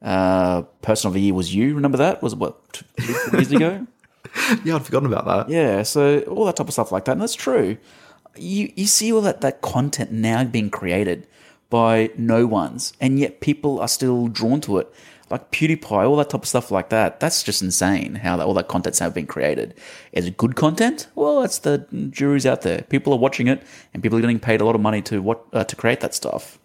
uh, 0.00 0.62
Person 0.82 1.08
of 1.08 1.14
the 1.14 1.20
Year 1.20 1.34
was 1.34 1.52
you? 1.54 1.74
Remember 1.74 1.98
that? 1.98 2.22
Was 2.22 2.32
it 2.34 2.38
what 2.38 2.72
two 2.72 2.84
years 3.32 3.50
ago? 3.52 3.86
Yeah, 4.64 4.76
I'd 4.76 4.86
forgotten 4.86 5.12
about 5.12 5.26
that. 5.26 5.52
Yeah, 5.52 5.82
so 5.82 6.20
all 6.20 6.46
that 6.46 6.56
type 6.56 6.66
of 6.66 6.72
stuff 6.72 6.90
like 6.90 7.04
that, 7.04 7.12
and 7.12 7.20
that's 7.20 7.34
true. 7.34 7.76
You 8.36 8.72
you 8.76 8.86
see 8.86 9.12
all 9.12 9.20
that 9.22 9.40
that 9.40 9.60
content 9.60 10.12
now 10.12 10.44
being 10.44 10.70
created 10.70 11.26
by 11.70 12.10
no 12.16 12.46
ones, 12.46 12.92
and 13.00 13.18
yet 13.18 13.40
people 13.40 13.80
are 13.80 13.88
still 13.88 14.28
drawn 14.28 14.60
to 14.62 14.78
it. 14.78 14.92
Like 15.30 15.50
PewDiePie, 15.50 16.06
all 16.06 16.16
that 16.16 16.28
type 16.28 16.42
of 16.42 16.48
stuff 16.48 16.70
like 16.70 16.90
that. 16.90 17.18
That's 17.18 17.42
just 17.42 17.62
insane 17.62 18.16
how 18.16 18.36
that, 18.36 18.46
all 18.46 18.52
that 18.52 18.68
content's 18.68 19.00
now 19.00 19.08
being 19.08 19.26
created. 19.26 19.72
Is 20.12 20.26
it 20.26 20.36
good 20.36 20.56
content? 20.56 21.06
Well, 21.14 21.40
that's 21.40 21.58
the 21.58 21.86
jury's 22.10 22.44
out 22.44 22.60
there. 22.60 22.82
People 22.82 23.14
are 23.14 23.18
watching 23.18 23.48
it, 23.48 23.62
and 23.94 24.02
people 24.02 24.18
are 24.18 24.20
getting 24.20 24.40
paid 24.40 24.60
a 24.60 24.66
lot 24.66 24.74
of 24.74 24.82
money 24.82 25.00
to 25.02 25.22
what 25.22 25.46
uh, 25.54 25.64
to 25.64 25.74
create 25.74 26.00
that 26.00 26.14
stuff. 26.14 26.58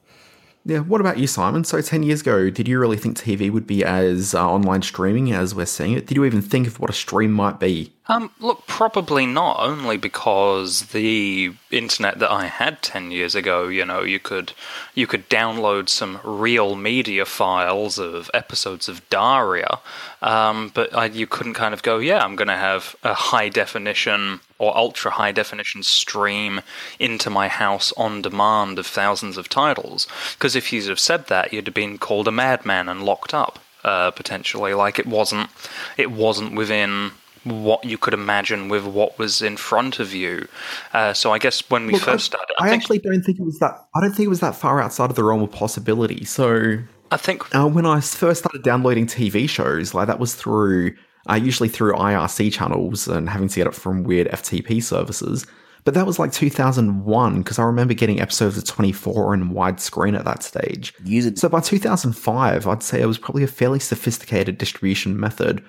Yeah, 0.67 0.79
what 0.79 0.99
about 0.99 1.17
you, 1.17 1.27
Simon? 1.27 1.63
So, 1.63 1.79
10 1.79 2.03
years 2.03 2.19
ago, 2.19 2.49
did 2.49 2.67
you 2.67 2.77
really 2.77 2.97
think 2.97 3.15
TV 3.17 3.49
would 3.49 3.65
be 3.65 3.85
as 3.85 4.35
uh, 4.35 4.45
online 4.45 4.81
streaming 4.81 5.31
as 5.31 5.55
we're 5.55 5.65
seeing 5.65 5.93
it? 5.93 6.07
Did 6.07 6.17
you 6.17 6.25
even 6.25 6.41
think 6.41 6.67
of 6.67 6.77
what 6.77 6.89
a 6.89 6.93
stream 6.93 7.31
might 7.31 7.57
be? 7.57 7.93
Um, 8.09 8.31
look, 8.41 8.67
probably 8.67 9.25
not. 9.25 9.61
Only 9.61 9.95
because 9.95 10.87
the 10.87 11.53
internet 11.71 12.19
that 12.19 12.29
I 12.29 12.47
had 12.47 12.81
ten 12.81 13.11
years 13.11 13.33
ago, 13.33 13.69
you 13.69 13.85
know, 13.85 14.01
you 14.01 14.19
could 14.19 14.51
you 14.93 15.07
could 15.07 15.29
download 15.29 15.87
some 15.87 16.19
real 16.25 16.75
media 16.75 17.23
files 17.23 17.97
of 17.97 18.29
episodes 18.33 18.89
of 18.89 19.09
Daria, 19.09 19.79
um, 20.21 20.71
but 20.73 20.93
I, 20.93 21.05
you 21.05 21.27
couldn't 21.27 21.53
kind 21.53 21.73
of 21.73 21.81
go, 21.81 21.99
yeah, 21.99 22.21
I'm 22.21 22.35
going 22.35 22.49
to 22.49 22.57
have 22.57 22.93
a 23.03 23.13
high 23.13 23.47
definition 23.47 24.41
or 24.59 24.75
ultra 24.77 25.11
high 25.11 25.31
definition 25.31 25.83
stream 25.83 26.61
into 26.99 27.29
my 27.29 27.47
house 27.47 27.93
on 27.97 28.21
demand 28.21 28.79
of 28.79 28.87
thousands 28.87 29.37
of 29.37 29.49
titles. 29.49 30.07
Because 30.33 30.55
if 30.55 30.73
you'd 30.73 30.87
have 30.87 30.99
said 30.99 31.27
that, 31.27 31.53
you'd 31.53 31.67
have 31.67 31.73
been 31.73 31.97
called 31.97 32.27
a 32.27 32.31
madman 32.31 32.89
and 32.89 33.03
locked 33.03 33.33
up 33.33 33.59
uh, 33.83 34.11
potentially. 34.11 34.73
Like 34.73 34.99
it 34.99 35.07
wasn't, 35.07 35.49
it 35.97 36.11
wasn't 36.11 36.55
within 36.55 37.11
what 37.43 37.85
you 37.85 37.97
could 37.97 38.13
imagine 38.13 38.69
with 38.69 38.85
what 38.85 39.17
was 39.17 39.41
in 39.41 39.57
front 39.57 39.99
of 39.99 40.13
you. 40.13 40.47
Uh, 40.93 41.13
so 41.13 41.31
I 41.31 41.39
guess 41.39 41.69
when 41.69 41.85
we 41.85 41.93
Look, 41.93 42.01
first 42.01 42.25
started, 42.25 42.53
I, 42.59 42.69
I, 42.69 42.73
actually 42.73 42.99
don't 42.99 43.21
think 43.21 43.39
it 43.39 43.43
was 43.43 43.59
that. 43.59 43.87
I 43.95 44.01
don't 44.01 44.11
think 44.11 44.25
it 44.25 44.29
was 44.29 44.41
that 44.41 44.55
far 44.55 44.81
outside 44.81 45.09
of 45.09 45.15
the 45.15 45.23
realm 45.23 45.41
of 45.41 45.51
possibility. 45.51 46.25
So, 46.25 46.79
I 47.09 47.17
think 47.17 47.43
uh, 47.55 47.67
when 47.67 47.85
I 47.85 48.01
first 48.01 48.39
started 48.39 48.63
downloading 48.63 49.07
TV 49.07 49.49
shows, 49.49 49.93
like 49.93 50.07
that 50.07 50.19
was 50.19 50.35
through, 50.35 50.95
uh, 51.29 51.35
usually 51.35 51.69
through 51.69 51.93
IRC 51.93 52.53
channels 52.53 53.07
and 53.07 53.29
having 53.29 53.47
to 53.47 53.55
get 53.55 53.67
it 53.67 53.75
from 53.75 54.03
weird 54.03 54.27
FTP 54.27 54.81
services. 54.81 55.45
But 55.83 55.93
that 55.93 56.05
was 56.05 56.19
like 56.19 56.33
2001 56.33 57.37
because 57.37 57.59
I 57.59 57.63
remember 57.63 57.93
getting 57.93 58.19
episodes 58.19 58.57
of 58.57 58.65
24 58.65 59.33
in 59.33 59.51
widescreen 59.51 60.17
at 60.17 60.25
that 60.25 60.43
stage. 60.43 60.93
Use 61.03 61.25
it. 61.25 61.39
So 61.39 61.47
by 61.47 61.61
2005, 61.61 62.67
I'd 62.67 62.83
say 62.83 63.01
it 63.01 63.05
was 63.05 63.17
probably 63.17 63.43
a 63.43 63.47
fairly 63.47 63.79
sophisticated 63.79 64.57
distribution 64.57 65.17
method. 65.17 65.63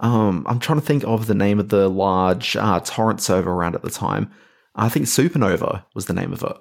Um, 0.00 0.46
I'm 0.48 0.58
trying 0.58 0.80
to 0.80 0.86
think 0.86 1.04
of 1.04 1.26
the 1.26 1.34
name 1.34 1.58
of 1.58 1.68
the 1.68 1.88
large 1.88 2.56
uh, 2.56 2.80
torrent 2.80 3.20
server 3.20 3.52
around 3.52 3.74
at 3.74 3.82
the 3.82 3.90
time. 3.90 4.30
I 4.74 4.88
think 4.88 5.06
Suprnova 5.06 5.84
was 5.94 6.06
the 6.06 6.14
name 6.14 6.32
of 6.32 6.42
it. 6.42 6.56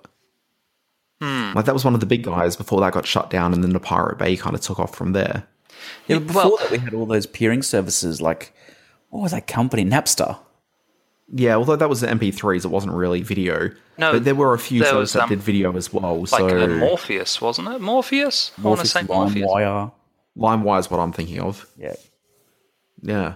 Like 1.56 1.66
that 1.66 1.74
was 1.74 1.86
one 1.86 1.94
of 1.94 2.00
the 2.00 2.06
big 2.06 2.24
guys 2.24 2.56
before 2.56 2.82
that 2.82 2.94
got 2.94 3.06
shut 3.06 3.30
down, 3.30 3.54
and 3.54 3.63
then 3.63 3.74
the 3.74 3.80
Pirate 3.80 4.18
Bay 4.18 4.36
kind 4.36 4.56
of 4.56 4.62
took 4.62 4.80
off 4.80 4.96
from 4.96 5.13
there. 5.13 5.48
Yeah, 6.07 6.19
before 6.19 6.43
well- 6.43 6.57
that, 6.57 6.72
we 6.72 6.77
had 6.77 6.93
all 6.93 7.05
those 7.05 7.25
peering 7.25 7.62
services 7.62 8.22
like 8.22 8.53
what 9.10 9.22
was 9.24 9.31
that 9.31 9.48
company? 9.48 9.86
Napster. 9.86 10.38
Yeah, 11.34 11.55
although 11.55 11.75
that 11.75 11.89
was 11.89 12.01
the 12.01 12.07
MP3s, 12.07 12.63
it 12.63 12.69
wasn't 12.69 12.93
really 12.93 13.22
video. 13.22 13.72
No, 13.98 14.13
but 14.13 14.24
there 14.24 14.36
were 14.36 14.53
a 14.53 14.60
few 14.60 14.81
there 14.81 14.91
services 14.91 15.13
that 15.13 15.24
um, 15.24 15.29
did 15.29 15.39
video 15.39 15.75
as 15.75 15.91
well. 15.91 16.19
like 16.22 16.29
so 16.29 16.48
uh, 16.48 16.67
Morpheus, 16.67 17.41
wasn't 17.41 17.67
it? 17.67 17.81
Morpheus. 17.81 18.51
I 18.57 18.62
want 18.62 18.79
to 18.79 18.84
Morpheus, 18.86 18.91
say 18.91 19.03
Morpheus. 19.03 19.50
LimeWire. 19.50 19.91
LimeWire 20.38 20.79
is 20.79 20.91
what 20.91 21.00
I'm 21.00 21.12
thinking 21.12 21.39
of. 21.41 21.67
Yeah. 21.77 21.96
Yeah, 23.01 23.34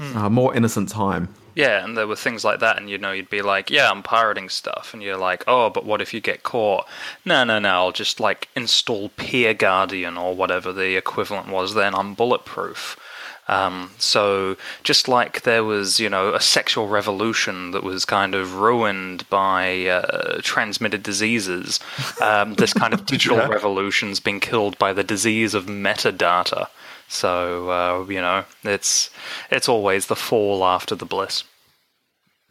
uh, 0.00 0.28
more 0.28 0.54
innocent 0.54 0.88
time. 0.88 1.28
Yeah, 1.54 1.84
and 1.84 1.96
there 1.96 2.08
were 2.08 2.16
things 2.16 2.44
like 2.44 2.58
that, 2.60 2.78
and 2.78 2.90
you 2.90 2.98
know, 2.98 3.12
you'd 3.12 3.30
be 3.30 3.40
like, 3.42 3.70
"Yeah, 3.70 3.88
I'm 3.90 4.02
pirating 4.02 4.48
stuff," 4.48 4.92
and 4.92 5.02
you're 5.02 5.16
like, 5.16 5.44
"Oh, 5.46 5.70
but 5.70 5.84
what 5.86 6.00
if 6.00 6.12
you 6.12 6.20
get 6.20 6.42
caught?" 6.42 6.86
No, 7.24 7.44
no, 7.44 7.60
no. 7.60 7.68
I'll 7.68 7.92
just 7.92 8.18
like 8.18 8.48
install 8.56 9.10
Peer 9.10 9.54
Guardian 9.54 10.16
or 10.18 10.34
whatever 10.34 10.72
the 10.72 10.96
equivalent 10.96 11.48
was. 11.48 11.74
Then 11.74 11.94
I'm 11.94 12.14
bulletproof. 12.14 12.98
Um, 13.46 13.90
so 13.98 14.56
just 14.84 15.06
like 15.06 15.42
there 15.42 15.62
was, 15.62 16.00
you 16.00 16.08
know, 16.08 16.32
a 16.32 16.40
sexual 16.40 16.88
revolution 16.88 17.72
that 17.72 17.82
was 17.84 18.06
kind 18.06 18.34
of 18.34 18.54
ruined 18.56 19.28
by 19.28 19.84
uh, 19.86 20.40
transmitted 20.42 21.02
diseases, 21.02 21.78
um, 22.22 22.54
this 22.54 22.72
kind 22.72 22.94
of 22.94 23.04
digital 23.14 23.36
Yeah. 23.36 23.48
revolution's 23.48 24.18
been 24.18 24.40
killed 24.40 24.78
by 24.78 24.94
the 24.94 25.04
disease 25.04 25.52
of 25.52 25.66
metadata. 25.66 26.68
So 27.08 27.70
uh, 27.70 28.06
you 28.10 28.20
know, 28.20 28.44
it's 28.64 29.10
it's 29.50 29.68
always 29.68 30.06
the 30.06 30.16
fall 30.16 30.64
after 30.64 30.94
the 30.94 31.06
bliss. 31.06 31.44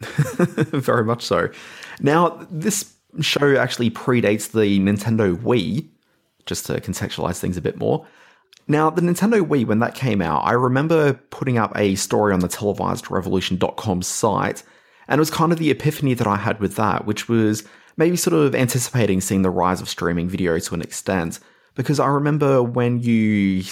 Very 0.00 1.04
much 1.04 1.22
so. 1.22 1.48
Now, 2.00 2.46
this 2.50 2.92
show 3.20 3.56
actually 3.56 3.90
predates 3.90 4.50
the 4.50 4.78
Nintendo 4.80 5.36
Wii. 5.36 5.88
just 6.46 6.66
to 6.66 6.80
contextualize 6.80 7.38
things 7.38 7.56
a 7.56 7.62
bit 7.62 7.76
more. 7.78 8.06
Now, 8.66 8.90
the 8.90 9.02
Nintendo 9.02 9.46
Wii, 9.46 9.66
when 9.66 9.80
that 9.80 9.94
came 9.94 10.22
out, 10.22 10.40
I 10.40 10.52
remember 10.52 11.14
putting 11.30 11.58
up 11.58 11.72
a 11.76 11.94
story 11.96 12.32
on 12.32 12.40
the 12.40 12.48
televisedrevolution.com 12.48 14.02
site, 14.02 14.62
and 15.06 15.18
it 15.18 15.20
was 15.20 15.30
kind 15.30 15.52
of 15.52 15.58
the 15.58 15.70
epiphany 15.70 16.14
that 16.14 16.26
I 16.26 16.36
had 16.36 16.60
with 16.60 16.76
that, 16.76 17.04
which 17.06 17.28
was 17.28 17.64
maybe 17.96 18.16
sort 18.16 18.34
of 18.34 18.54
anticipating 18.54 19.20
seeing 19.20 19.42
the 19.42 19.50
rise 19.50 19.80
of 19.80 19.88
streaming 19.88 20.28
video 20.28 20.58
to 20.58 20.74
an 20.74 20.80
extent. 20.80 21.40
Because 21.74 22.00
I 22.00 22.06
remember 22.06 22.62
when 22.62 23.00
you. 23.00 23.64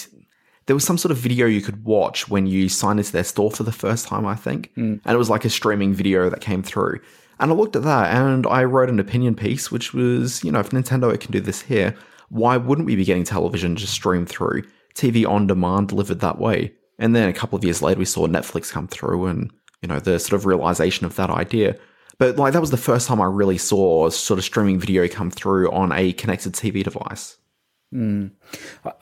There 0.66 0.76
was 0.76 0.84
some 0.84 0.98
sort 0.98 1.10
of 1.10 1.18
video 1.18 1.46
you 1.46 1.60
could 1.60 1.84
watch 1.84 2.28
when 2.28 2.46
you 2.46 2.68
signed 2.68 3.00
into 3.00 3.12
their 3.12 3.24
store 3.24 3.50
for 3.50 3.64
the 3.64 3.72
first 3.72 4.06
time, 4.06 4.26
I 4.26 4.36
think. 4.36 4.70
Hmm. 4.74 4.96
And 5.04 5.14
it 5.14 5.16
was 5.16 5.30
like 5.30 5.44
a 5.44 5.50
streaming 5.50 5.92
video 5.92 6.30
that 6.30 6.40
came 6.40 6.62
through. 6.62 7.00
And 7.40 7.50
I 7.50 7.54
looked 7.54 7.74
at 7.74 7.82
that 7.82 8.14
and 8.14 8.46
I 8.46 8.62
wrote 8.64 8.88
an 8.88 9.00
opinion 9.00 9.34
piece, 9.34 9.70
which 9.70 9.92
was, 9.92 10.44
you 10.44 10.52
know, 10.52 10.60
if 10.60 10.70
Nintendo 10.70 11.18
can 11.18 11.32
do 11.32 11.40
this 11.40 11.60
here, 11.60 11.94
why 12.28 12.56
wouldn't 12.56 12.86
we 12.86 12.96
be 12.96 13.04
getting 13.04 13.24
television 13.24 13.76
just 13.76 13.92
streamed 13.92 14.28
through? 14.28 14.62
TV 14.94 15.26
on 15.26 15.46
demand 15.46 15.88
delivered 15.88 16.20
that 16.20 16.38
way. 16.38 16.72
And 16.98 17.16
then 17.16 17.28
a 17.28 17.32
couple 17.32 17.58
of 17.58 17.64
years 17.64 17.82
later, 17.82 17.98
we 17.98 18.04
saw 18.04 18.26
Netflix 18.28 18.70
come 18.70 18.86
through 18.86 19.26
and, 19.26 19.50
you 19.80 19.88
know, 19.88 19.98
the 19.98 20.18
sort 20.20 20.38
of 20.38 20.46
realization 20.46 21.04
of 21.04 21.16
that 21.16 21.30
idea. 21.30 21.76
But 22.18 22.36
like, 22.36 22.52
that 22.52 22.60
was 22.60 22.70
the 22.70 22.76
first 22.76 23.08
time 23.08 23.20
I 23.20 23.26
really 23.26 23.58
saw 23.58 24.08
sort 24.10 24.38
of 24.38 24.44
streaming 24.44 24.78
video 24.78 25.08
come 25.08 25.30
through 25.30 25.72
on 25.72 25.90
a 25.92 26.12
connected 26.12 26.52
TV 26.52 26.84
device. 26.84 27.36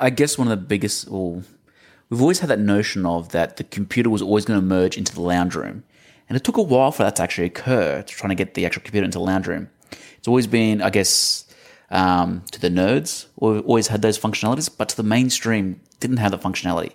I 0.00 0.10
guess 0.10 0.36
one 0.36 0.48
of 0.48 0.58
the 0.58 0.64
biggest, 0.64 1.08
we've 1.08 2.20
always 2.20 2.40
had 2.40 2.50
that 2.50 2.58
notion 2.58 3.06
of 3.06 3.30
that 3.30 3.56
the 3.56 3.64
computer 3.64 4.10
was 4.10 4.22
always 4.22 4.44
going 4.44 4.60
to 4.60 4.66
merge 4.66 4.96
into 4.98 5.14
the 5.14 5.20
lounge 5.20 5.54
room. 5.54 5.84
And 6.28 6.36
it 6.36 6.44
took 6.44 6.56
a 6.56 6.62
while 6.62 6.92
for 6.92 7.02
that 7.02 7.16
to 7.16 7.22
actually 7.22 7.48
occur, 7.48 8.02
to 8.02 8.14
trying 8.14 8.28
to 8.28 8.36
get 8.36 8.54
the 8.54 8.64
actual 8.64 8.82
computer 8.82 9.04
into 9.04 9.18
the 9.18 9.24
lounge 9.24 9.48
room. 9.48 9.68
It's 10.16 10.28
always 10.28 10.46
been, 10.46 10.80
I 10.80 10.90
guess, 10.90 11.44
um, 11.90 12.44
to 12.52 12.60
the 12.60 12.68
nerds, 12.68 13.26
or 13.36 13.58
always 13.60 13.88
had 13.88 14.02
those 14.02 14.18
functionalities, 14.18 14.70
but 14.76 14.88
to 14.90 14.96
the 14.96 15.02
mainstream, 15.02 15.80
didn't 15.98 16.18
have 16.18 16.30
the 16.30 16.38
functionality. 16.38 16.92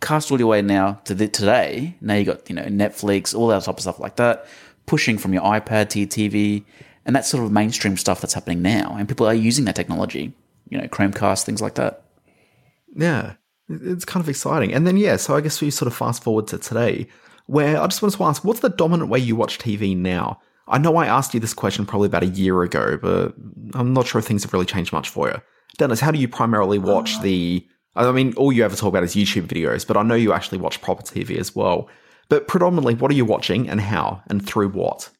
Cast 0.00 0.30
all 0.30 0.38
your 0.38 0.48
way 0.48 0.62
now 0.62 1.00
to 1.04 1.14
the, 1.14 1.28
today, 1.28 1.96
now 2.00 2.14
you 2.14 2.24
got, 2.24 2.48
you 2.48 2.54
know, 2.54 2.62
Netflix, 2.64 3.34
all 3.34 3.48
that 3.48 3.64
type 3.64 3.76
of 3.76 3.80
stuff 3.80 3.98
like 3.98 4.16
that, 4.16 4.46
pushing 4.86 5.18
from 5.18 5.34
your 5.34 5.42
iPad 5.42 5.88
to 5.90 5.98
your 5.98 6.08
TV, 6.08 6.64
and 7.04 7.14
that's 7.14 7.28
sort 7.28 7.44
of 7.44 7.50
mainstream 7.50 7.96
stuff 7.96 8.20
that's 8.20 8.34
happening 8.34 8.62
now. 8.62 8.94
And 8.98 9.08
people 9.08 9.26
are 9.26 9.34
using 9.34 9.64
that 9.64 9.76
technology, 9.76 10.32
you 10.70 10.78
know, 10.78 10.86
Chromecast, 10.86 11.44
things 11.44 11.60
like 11.60 11.74
that. 11.74 12.04
Yeah, 12.94 13.34
it's 13.68 14.04
kind 14.04 14.22
of 14.22 14.28
exciting. 14.28 14.72
And 14.72 14.86
then, 14.86 14.96
yeah, 14.96 15.16
so 15.16 15.36
I 15.36 15.40
guess 15.40 15.60
we 15.60 15.70
sort 15.70 15.86
of 15.86 15.96
fast 15.96 16.22
forward 16.22 16.46
to 16.48 16.58
today, 16.58 17.06
where 17.46 17.80
I 17.80 17.86
just 17.86 18.00
wanted 18.00 18.16
to 18.16 18.24
ask, 18.24 18.44
what's 18.44 18.60
the 18.60 18.70
dominant 18.70 19.10
way 19.10 19.18
you 19.18 19.36
watch 19.36 19.58
TV 19.58 19.96
now? 19.96 20.40
I 20.68 20.78
know 20.78 20.96
I 20.96 21.06
asked 21.06 21.34
you 21.34 21.40
this 21.40 21.52
question 21.52 21.84
probably 21.84 22.06
about 22.06 22.22
a 22.22 22.28
year 22.28 22.62
ago, 22.62 22.96
but 22.96 23.34
I'm 23.74 23.92
not 23.92 24.06
sure 24.06 24.20
if 24.20 24.24
things 24.24 24.44
have 24.44 24.52
really 24.52 24.66
changed 24.66 24.92
much 24.92 25.08
for 25.08 25.28
you. 25.28 25.40
Dennis, 25.76 26.00
how 26.00 26.10
do 26.10 26.18
you 26.18 26.28
primarily 26.28 26.78
watch 26.78 27.16
uh. 27.16 27.22
the. 27.22 27.66
I 27.96 28.12
mean, 28.12 28.34
all 28.34 28.52
you 28.52 28.64
ever 28.64 28.76
talk 28.76 28.88
about 28.88 29.02
is 29.02 29.16
YouTube 29.16 29.48
videos, 29.48 29.84
but 29.84 29.96
I 29.96 30.02
know 30.04 30.14
you 30.14 30.32
actually 30.32 30.58
watch 30.58 30.80
proper 30.80 31.02
TV 31.02 31.36
as 31.38 31.56
well. 31.56 31.88
But 32.28 32.46
predominantly, 32.46 32.94
what 32.94 33.10
are 33.10 33.14
you 33.14 33.24
watching 33.24 33.68
and 33.68 33.80
how 33.80 34.22
and 34.28 34.46
through 34.46 34.68
what? 34.68 35.10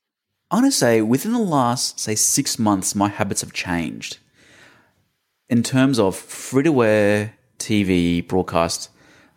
I'm 0.53 0.61
going 0.61 0.71
to 0.71 0.77
say 0.77 1.03
within 1.03 1.33
the 1.33 1.41
last, 1.41 1.99
say, 1.99 2.15
six 2.15 2.61
months, 2.61 2.95
my 2.95 3.09
habits 3.09 3.41
have 3.41 3.53
changed. 3.53 4.19
In 5.51 5.65
terms 5.65 5.99
of 5.99 6.15
free 6.15 6.63
to 6.63 6.85
air 6.85 7.35
TV 7.59 8.27
broadcast, 8.27 8.89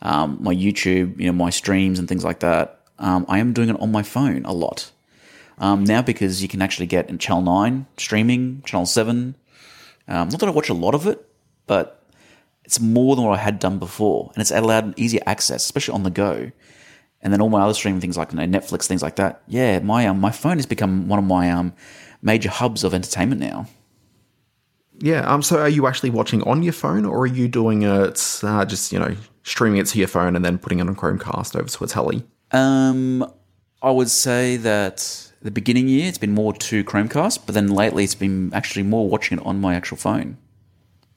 um, 0.03 0.37
my 0.39 0.53
YouTube, 0.53 1.19
you 1.19 1.25
know, 1.25 1.33
my 1.33 1.49
streams 1.49 1.97
and 1.97 2.07
things 2.07 2.23
like 2.23 2.41
that, 2.41 2.81
um, 2.99 3.25
I 3.27 3.39
am 3.39 3.51
doing 3.51 3.69
it 3.69 3.79
on 3.81 3.91
my 3.91 4.03
phone 4.03 4.45
a 4.45 4.53
lot. 4.53 4.91
Um, 5.57 5.83
now 5.83 6.03
because 6.03 6.43
you 6.43 6.47
can 6.47 6.61
actually 6.61 6.85
get 6.85 7.09
in 7.09 7.17
Channel 7.17 7.41
9 7.41 7.87
streaming, 7.97 8.61
Channel 8.63 8.85
7. 8.85 9.35
Um, 10.07 10.29
not 10.29 10.39
that 10.39 10.45
I 10.47 10.51
watch 10.51 10.69
a 10.69 10.75
lot 10.75 10.93
of 10.93 11.07
it, 11.07 11.27
but 11.65 12.05
it's 12.63 12.79
more 12.79 13.15
than 13.15 13.25
what 13.25 13.39
I 13.39 13.41
had 13.41 13.57
done 13.57 13.79
before. 13.79 14.29
And 14.35 14.41
it's 14.41 14.51
allowed 14.51 14.97
easier 14.99 15.21
access, 15.25 15.63
especially 15.63 15.95
on 15.95 16.03
the 16.03 16.11
go 16.11 16.51
and 17.23 17.33
then 17.33 17.41
all 17.41 17.49
my 17.49 17.61
other 17.61 17.73
streaming 17.73 18.01
things 18.01 18.17
like 18.17 18.31
you 18.31 18.37
know, 18.37 18.45
Netflix, 18.59 18.85
things 18.85 19.01
like 19.01 19.15
that. 19.15 19.41
Yeah, 19.47 19.79
my 19.79 20.05
um, 20.05 20.19
my 20.19 20.31
phone 20.31 20.57
has 20.57 20.67
become 20.67 21.07
one 21.07 21.17
of 21.17 21.25
my 21.25 21.49
um, 21.49 21.73
major 22.21 22.49
hubs 22.49 22.83
of 22.83 22.93
entertainment 22.93 23.41
now. 23.41 23.67
Yeah, 25.03 25.29
um, 25.29 25.41
so 25.41 25.59
are 25.59 25.67
you 25.67 25.85
actually 25.85 26.11
watching 26.11 26.41
on 26.43 26.63
your 26.63 26.71
phone 26.71 27.03
or 27.03 27.23
are 27.23 27.25
you 27.25 27.49
doing 27.49 27.81
it 27.81 28.39
uh, 28.41 28.63
just, 28.63 28.93
you 28.93 28.99
know, 28.99 29.17
streaming 29.43 29.81
it 29.81 29.87
to 29.87 29.99
your 29.99 30.07
phone 30.07 30.33
and 30.33 30.45
then 30.45 30.57
putting 30.57 30.79
it 30.79 30.87
on 30.87 30.95
Chromecast 30.95 31.57
over 31.57 31.67
to 31.67 31.83
a 31.83 31.87
telly? 31.87 32.23
Um, 32.51 33.29
I 33.81 33.91
would 33.91 34.09
say 34.09 34.55
that 34.55 35.29
the 35.41 35.51
beginning 35.51 35.89
year 35.89 36.07
it's 36.07 36.17
been 36.17 36.31
more 36.31 36.53
to 36.53 36.85
Chromecast, 36.85 37.45
but 37.45 37.53
then 37.53 37.67
lately 37.67 38.05
it's 38.05 38.15
been 38.15 38.53
actually 38.53 38.83
more 38.83 39.09
watching 39.09 39.39
it 39.39 39.45
on 39.45 39.59
my 39.59 39.75
actual 39.75 39.97
phone. 39.97 40.37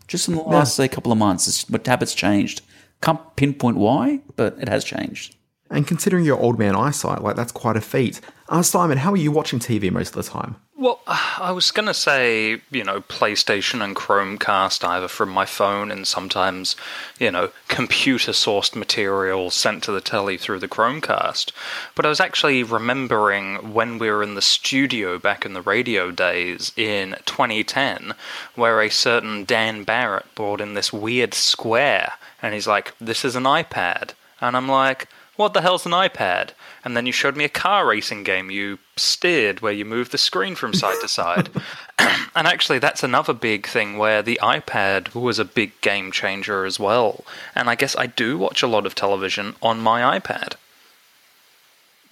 Just 0.08 0.26
in 0.26 0.34
the 0.34 0.42
last 0.42 0.74
say 0.74 0.88
couple 0.88 1.12
of 1.12 1.18
months, 1.18 1.46
it's, 1.46 1.70
my 1.70 1.78
habits 1.86 2.12
changed. 2.12 2.62
Can't 3.02 3.20
pinpoint 3.36 3.76
why, 3.76 4.20
but 4.34 4.58
it 4.60 4.68
has 4.68 4.84
changed. 4.84 5.36
And 5.70 5.86
considering 5.86 6.24
your 6.24 6.38
old 6.38 6.58
man 6.58 6.76
eyesight, 6.76 7.22
like 7.22 7.36
that's 7.36 7.52
quite 7.52 7.76
a 7.76 7.80
feat. 7.80 8.20
Uh, 8.48 8.62
Simon, 8.62 8.98
how 8.98 9.12
are 9.12 9.16
you 9.16 9.32
watching 9.32 9.58
TV 9.58 9.90
most 9.90 10.16
of 10.16 10.24
the 10.24 10.30
time? 10.30 10.56
Well, 10.78 11.00
I 11.06 11.52
was 11.52 11.70
going 11.70 11.86
to 11.86 11.94
say, 11.94 12.60
you 12.70 12.84
know, 12.84 13.00
PlayStation 13.00 13.82
and 13.82 13.96
Chromecast 13.96 14.86
either 14.86 15.08
from 15.08 15.30
my 15.30 15.46
phone 15.46 15.90
and 15.90 16.06
sometimes, 16.06 16.76
you 17.18 17.30
know, 17.30 17.50
computer 17.68 18.32
sourced 18.32 18.76
material 18.76 19.50
sent 19.50 19.82
to 19.84 19.92
the 19.92 20.02
telly 20.02 20.36
through 20.36 20.58
the 20.58 20.68
Chromecast. 20.68 21.50
But 21.94 22.04
I 22.04 22.10
was 22.10 22.20
actually 22.20 22.62
remembering 22.62 23.72
when 23.72 23.98
we 23.98 24.10
were 24.10 24.22
in 24.22 24.34
the 24.34 24.42
studio 24.42 25.18
back 25.18 25.46
in 25.46 25.54
the 25.54 25.62
radio 25.62 26.10
days 26.10 26.72
in 26.76 27.16
2010, 27.24 28.12
where 28.54 28.82
a 28.82 28.90
certain 28.90 29.46
Dan 29.46 29.82
Barrett 29.82 30.26
brought 30.34 30.60
in 30.60 30.74
this 30.74 30.92
weird 30.92 31.32
square 31.32 32.12
and 32.42 32.52
he's 32.52 32.66
like, 32.66 32.94
this 33.00 33.24
is 33.24 33.34
an 33.34 33.44
iPad. 33.44 34.12
And 34.42 34.54
I'm 34.56 34.68
like, 34.68 35.08
what 35.36 35.54
the 35.54 35.60
hell's 35.60 35.86
an 35.86 35.92
iPad? 35.92 36.50
And 36.84 36.96
then 36.96 37.06
you 37.06 37.12
showed 37.12 37.36
me 37.36 37.44
a 37.44 37.48
car 37.48 37.86
racing 37.86 38.24
game 38.24 38.50
you 38.50 38.78
steered 38.96 39.60
where 39.60 39.72
you 39.72 39.84
move 39.84 40.10
the 40.10 40.18
screen 40.18 40.54
from 40.54 40.74
side 40.74 40.96
to 41.00 41.08
side. 41.08 41.50
and 41.98 42.46
actually, 42.46 42.78
that's 42.78 43.02
another 43.02 43.32
big 43.32 43.66
thing 43.66 43.98
where 43.98 44.22
the 44.22 44.38
iPad 44.42 45.14
was 45.14 45.38
a 45.38 45.44
big 45.44 45.80
game 45.80 46.12
changer 46.12 46.64
as 46.64 46.78
well. 46.78 47.24
And 47.54 47.70
I 47.70 47.74
guess 47.74 47.96
I 47.96 48.06
do 48.06 48.38
watch 48.38 48.62
a 48.62 48.66
lot 48.66 48.86
of 48.86 48.94
television 48.94 49.54
on 49.62 49.80
my 49.80 50.18
iPad. 50.18 50.54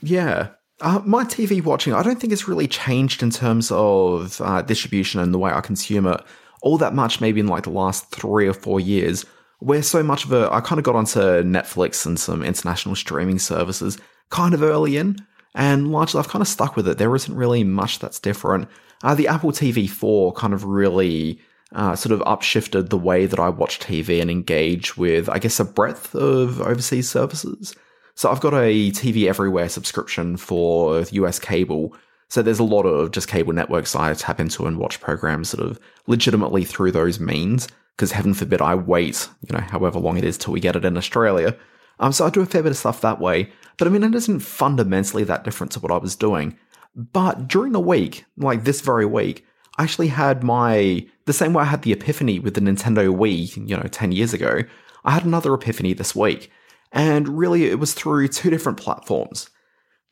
Yeah. 0.02 0.48
Uh, 0.80 1.00
my 1.04 1.24
TV 1.24 1.62
watching, 1.62 1.94
I 1.94 2.02
don't 2.02 2.20
think 2.20 2.32
it's 2.32 2.48
really 2.48 2.66
changed 2.66 3.22
in 3.22 3.30
terms 3.30 3.70
of 3.70 4.40
uh, 4.40 4.62
distribution 4.62 5.20
and 5.20 5.32
the 5.32 5.38
way 5.38 5.52
I 5.52 5.60
consume 5.60 6.06
it 6.06 6.20
all 6.64 6.78
that 6.78 6.94
much, 6.94 7.20
maybe 7.20 7.40
in 7.40 7.46
like 7.46 7.64
the 7.64 7.70
last 7.70 8.10
three 8.10 8.48
or 8.48 8.54
four 8.54 8.80
years, 8.80 9.26
where 9.60 9.82
so 9.82 10.02
much 10.02 10.24
of 10.24 10.32
it, 10.32 10.48
I 10.50 10.60
kind 10.60 10.78
of 10.78 10.84
got 10.84 10.96
onto 10.96 11.20
Netflix 11.20 12.06
and 12.06 12.18
some 12.18 12.42
international 12.42 12.94
streaming 12.94 13.38
services 13.38 13.98
kind 14.30 14.54
of 14.54 14.62
early 14.62 14.96
in, 14.96 15.16
and 15.54 15.90
largely 15.90 16.18
I've 16.18 16.28
kind 16.28 16.42
of 16.42 16.48
stuck 16.48 16.76
with 16.76 16.88
it. 16.88 16.98
There 16.98 17.14
isn't 17.14 17.34
really 17.34 17.64
much 17.64 17.98
that's 17.98 18.18
different. 18.18 18.68
Uh, 19.02 19.14
the 19.14 19.28
Apple 19.28 19.52
TV 19.52 19.88
4 19.88 20.32
kind 20.32 20.54
of 20.54 20.64
really 20.64 21.40
uh, 21.74 21.96
sort 21.96 22.12
of 22.12 22.20
upshifted 22.20 22.88
the 22.88 22.98
way 22.98 23.26
that 23.26 23.40
I 23.40 23.48
watch 23.48 23.80
TV 23.80 24.20
and 24.20 24.30
engage 24.30 24.96
with, 24.96 25.28
I 25.28 25.38
guess, 25.38 25.60
a 25.60 25.64
breadth 25.64 26.14
of 26.14 26.60
overseas 26.60 27.10
services. 27.10 27.74
So 28.14 28.30
I've 28.30 28.40
got 28.40 28.54
a 28.54 28.90
TV 28.92 29.28
Everywhere 29.28 29.68
subscription 29.68 30.36
for 30.36 31.00
US 31.00 31.38
cable. 31.38 31.96
So 32.28 32.42
there's 32.42 32.58
a 32.58 32.64
lot 32.64 32.84
of 32.84 33.12
just 33.12 33.28
cable 33.28 33.52
networks 33.52 33.94
I 33.94 34.12
tap 34.14 34.40
into 34.40 34.66
and 34.66 34.78
watch 34.78 35.00
programs 35.00 35.50
sort 35.50 35.68
of 35.68 35.78
legitimately 36.06 36.64
through 36.64 36.92
those 36.92 37.20
means. 37.20 37.68
Because 37.96 38.10
heaven 38.10 38.34
forbid 38.34 38.60
I 38.60 38.74
wait, 38.74 39.28
you 39.48 39.56
know, 39.56 39.62
however 39.62 40.00
long 40.00 40.16
it 40.16 40.24
is 40.24 40.36
till 40.36 40.52
we 40.52 40.58
get 40.58 40.74
it 40.74 40.84
in 40.84 40.96
Australia. 40.96 41.56
Um, 42.00 42.10
so 42.10 42.26
I 42.26 42.30
do 42.30 42.40
a 42.40 42.46
fair 42.46 42.62
bit 42.62 42.72
of 42.72 42.76
stuff 42.76 43.00
that 43.02 43.20
way. 43.20 43.50
But 43.78 43.86
I 43.86 43.90
mean, 43.90 44.02
it 44.02 44.14
isn't 44.14 44.40
fundamentally 44.40 45.22
that 45.24 45.44
different 45.44 45.70
to 45.72 45.80
what 45.80 45.92
I 45.92 45.98
was 45.98 46.16
doing. 46.16 46.58
But 46.96 47.48
during 47.48 47.72
the 47.72 47.80
week, 47.80 48.24
like 48.36 48.64
this 48.64 48.80
very 48.80 49.06
week, 49.06 49.46
I 49.78 49.82
actually 49.82 50.08
had 50.08 50.44
my 50.44 51.06
the 51.26 51.32
same 51.32 51.52
way 51.52 51.62
I 51.62 51.66
had 51.66 51.82
the 51.82 51.92
epiphany 51.92 52.38
with 52.38 52.54
the 52.54 52.60
Nintendo 52.60 53.14
Wii, 53.14 53.68
you 53.68 53.76
know, 53.76 53.88
10 53.90 54.12
years 54.12 54.32
ago. 54.32 54.62
I 55.04 55.10
had 55.10 55.24
another 55.24 55.54
epiphany 55.54 55.92
this 55.92 56.14
week. 56.14 56.50
And 56.92 57.38
really 57.38 57.64
it 57.64 57.80
was 57.80 57.92
through 57.94 58.28
two 58.28 58.50
different 58.50 58.78
platforms. 58.78 59.50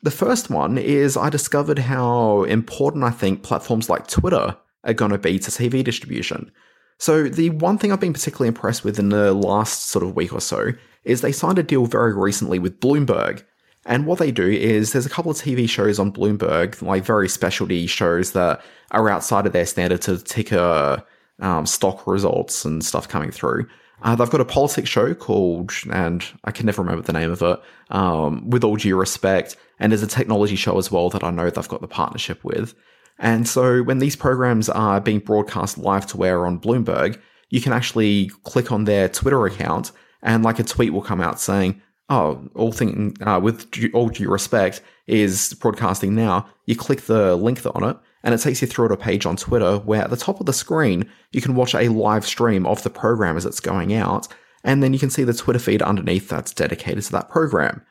The 0.03 0.11
first 0.11 0.49
one 0.49 0.77
is 0.77 1.15
I 1.15 1.29
discovered 1.29 1.79
how 1.79 2.43
important 2.43 3.05
I 3.05 3.09
think 3.09 3.41
platforms 3.41 3.89
like 3.89 4.05
Twitter 4.05 4.55
are 4.83 4.93
going 4.93 5.11
to 5.11 5.17
be 5.17 5.39
to 5.39 5.49
TV 5.49 5.81
distribution. 5.81 6.51
So, 6.99 7.29
the 7.29 7.49
one 7.51 7.77
thing 7.77 7.91
I've 7.91 8.01
been 8.01 8.13
particularly 8.13 8.49
impressed 8.49 8.83
with 8.83 8.99
in 8.99 9.09
the 9.09 9.33
last 9.33 9.87
sort 9.87 10.03
of 10.03 10.15
week 10.15 10.33
or 10.33 10.41
so 10.41 10.73
is 11.05 11.21
they 11.21 11.31
signed 11.31 11.57
a 11.57 11.63
deal 11.63 11.85
very 11.85 12.13
recently 12.13 12.59
with 12.59 12.81
Bloomberg. 12.81 13.43
And 13.85 14.05
what 14.05 14.19
they 14.19 14.31
do 14.31 14.47
is 14.47 14.91
there's 14.91 15.05
a 15.05 15.09
couple 15.09 15.31
of 15.31 15.37
TV 15.37 15.69
shows 15.69 15.99
on 15.99 16.11
Bloomberg, 16.11 16.81
like 16.81 17.03
very 17.03 17.29
specialty 17.29 17.87
shows 17.87 18.33
that 18.33 18.61
are 18.91 19.09
outside 19.09 19.45
of 19.45 19.53
their 19.53 19.65
standard 19.65 20.01
to 20.03 20.17
ticker 20.17 21.03
um, 21.39 21.65
stock 21.65 22.05
results 22.07 22.65
and 22.65 22.83
stuff 22.83 23.07
coming 23.07 23.31
through. 23.31 23.67
Uh, 24.01 24.15
they've 24.15 24.29
got 24.29 24.41
a 24.41 24.45
politics 24.45 24.89
show 24.89 25.13
called, 25.13 25.71
and 25.91 26.25
I 26.43 26.51
can 26.51 26.65
never 26.65 26.81
remember 26.81 27.03
the 27.03 27.13
name 27.13 27.31
of 27.31 27.41
it, 27.41 27.59
um, 27.89 28.49
with 28.49 28.63
all 28.63 28.75
due 28.75 28.97
respect. 28.97 29.55
And 29.79 29.91
there's 29.91 30.03
a 30.03 30.07
technology 30.07 30.55
show 30.55 30.77
as 30.77 30.91
well 30.91 31.09
that 31.09 31.23
I 31.23 31.29
know 31.31 31.49
they've 31.49 31.67
got 31.67 31.81
the 31.81 31.87
partnership 31.87 32.43
with. 32.43 32.73
And 33.19 33.47
so 33.47 33.83
when 33.83 33.99
these 33.99 34.15
programs 34.15 34.69
are 34.69 34.99
being 34.99 35.19
broadcast 35.19 35.77
live 35.77 36.05
to 36.07 36.25
air 36.25 36.45
on 36.45 36.59
Bloomberg, 36.59 37.19
you 37.49 37.61
can 37.61 37.71
actually 37.71 38.31
click 38.43 38.71
on 38.71 38.85
their 38.85 39.07
Twitter 39.07 39.45
account 39.45 39.91
and 40.23 40.43
like 40.43 40.59
a 40.59 40.63
tweet 40.63 40.93
will 40.93 41.01
come 41.01 41.21
out 41.21 41.39
saying, 41.39 41.81
"Oh, 42.09 42.49
all 42.55 42.71
thing 42.71 43.15
uh, 43.21 43.39
with 43.43 43.67
all 43.93 44.09
due 44.09 44.29
respect 44.29 44.81
is 45.05 45.53
broadcasting 45.55 46.15
now." 46.15 46.47
You 46.65 46.75
click 46.75 47.01
the 47.01 47.35
link 47.35 47.61
on 47.75 47.83
it, 47.83 47.97
and 48.23 48.33
it 48.33 48.39
takes 48.39 48.61
you 48.61 48.67
through 48.67 48.87
to 48.87 48.93
a 48.93 48.97
page 48.97 49.25
on 49.25 49.35
Twitter 49.35 49.77
where 49.79 50.01
at 50.01 50.09
the 50.09 50.17
top 50.17 50.39
of 50.39 50.45
the 50.45 50.53
screen 50.53 51.09
you 51.31 51.41
can 51.41 51.55
watch 51.55 51.75
a 51.75 51.89
live 51.89 52.25
stream 52.25 52.65
of 52.65 52.83
the 52.83 52.89
program 52.89 53.37
as 53.37 53.45
it's 53.45 53.59
going 53.59 53.93
out, 53.93 54.27
and 54.63 54.81
then 54.81 54.93
you 54.93 54.99
can 54.99 55.09
see 55.09 55.23
the 55.23 55.33
Twitter 55.33 55.59
feed 55.59 55.81
underneath 55.81 56.29
that's 56.29 56.53
dedicated 56.53 57.03
to 57.03 57.11
that 57.11 57.29
program. 57.29 57.81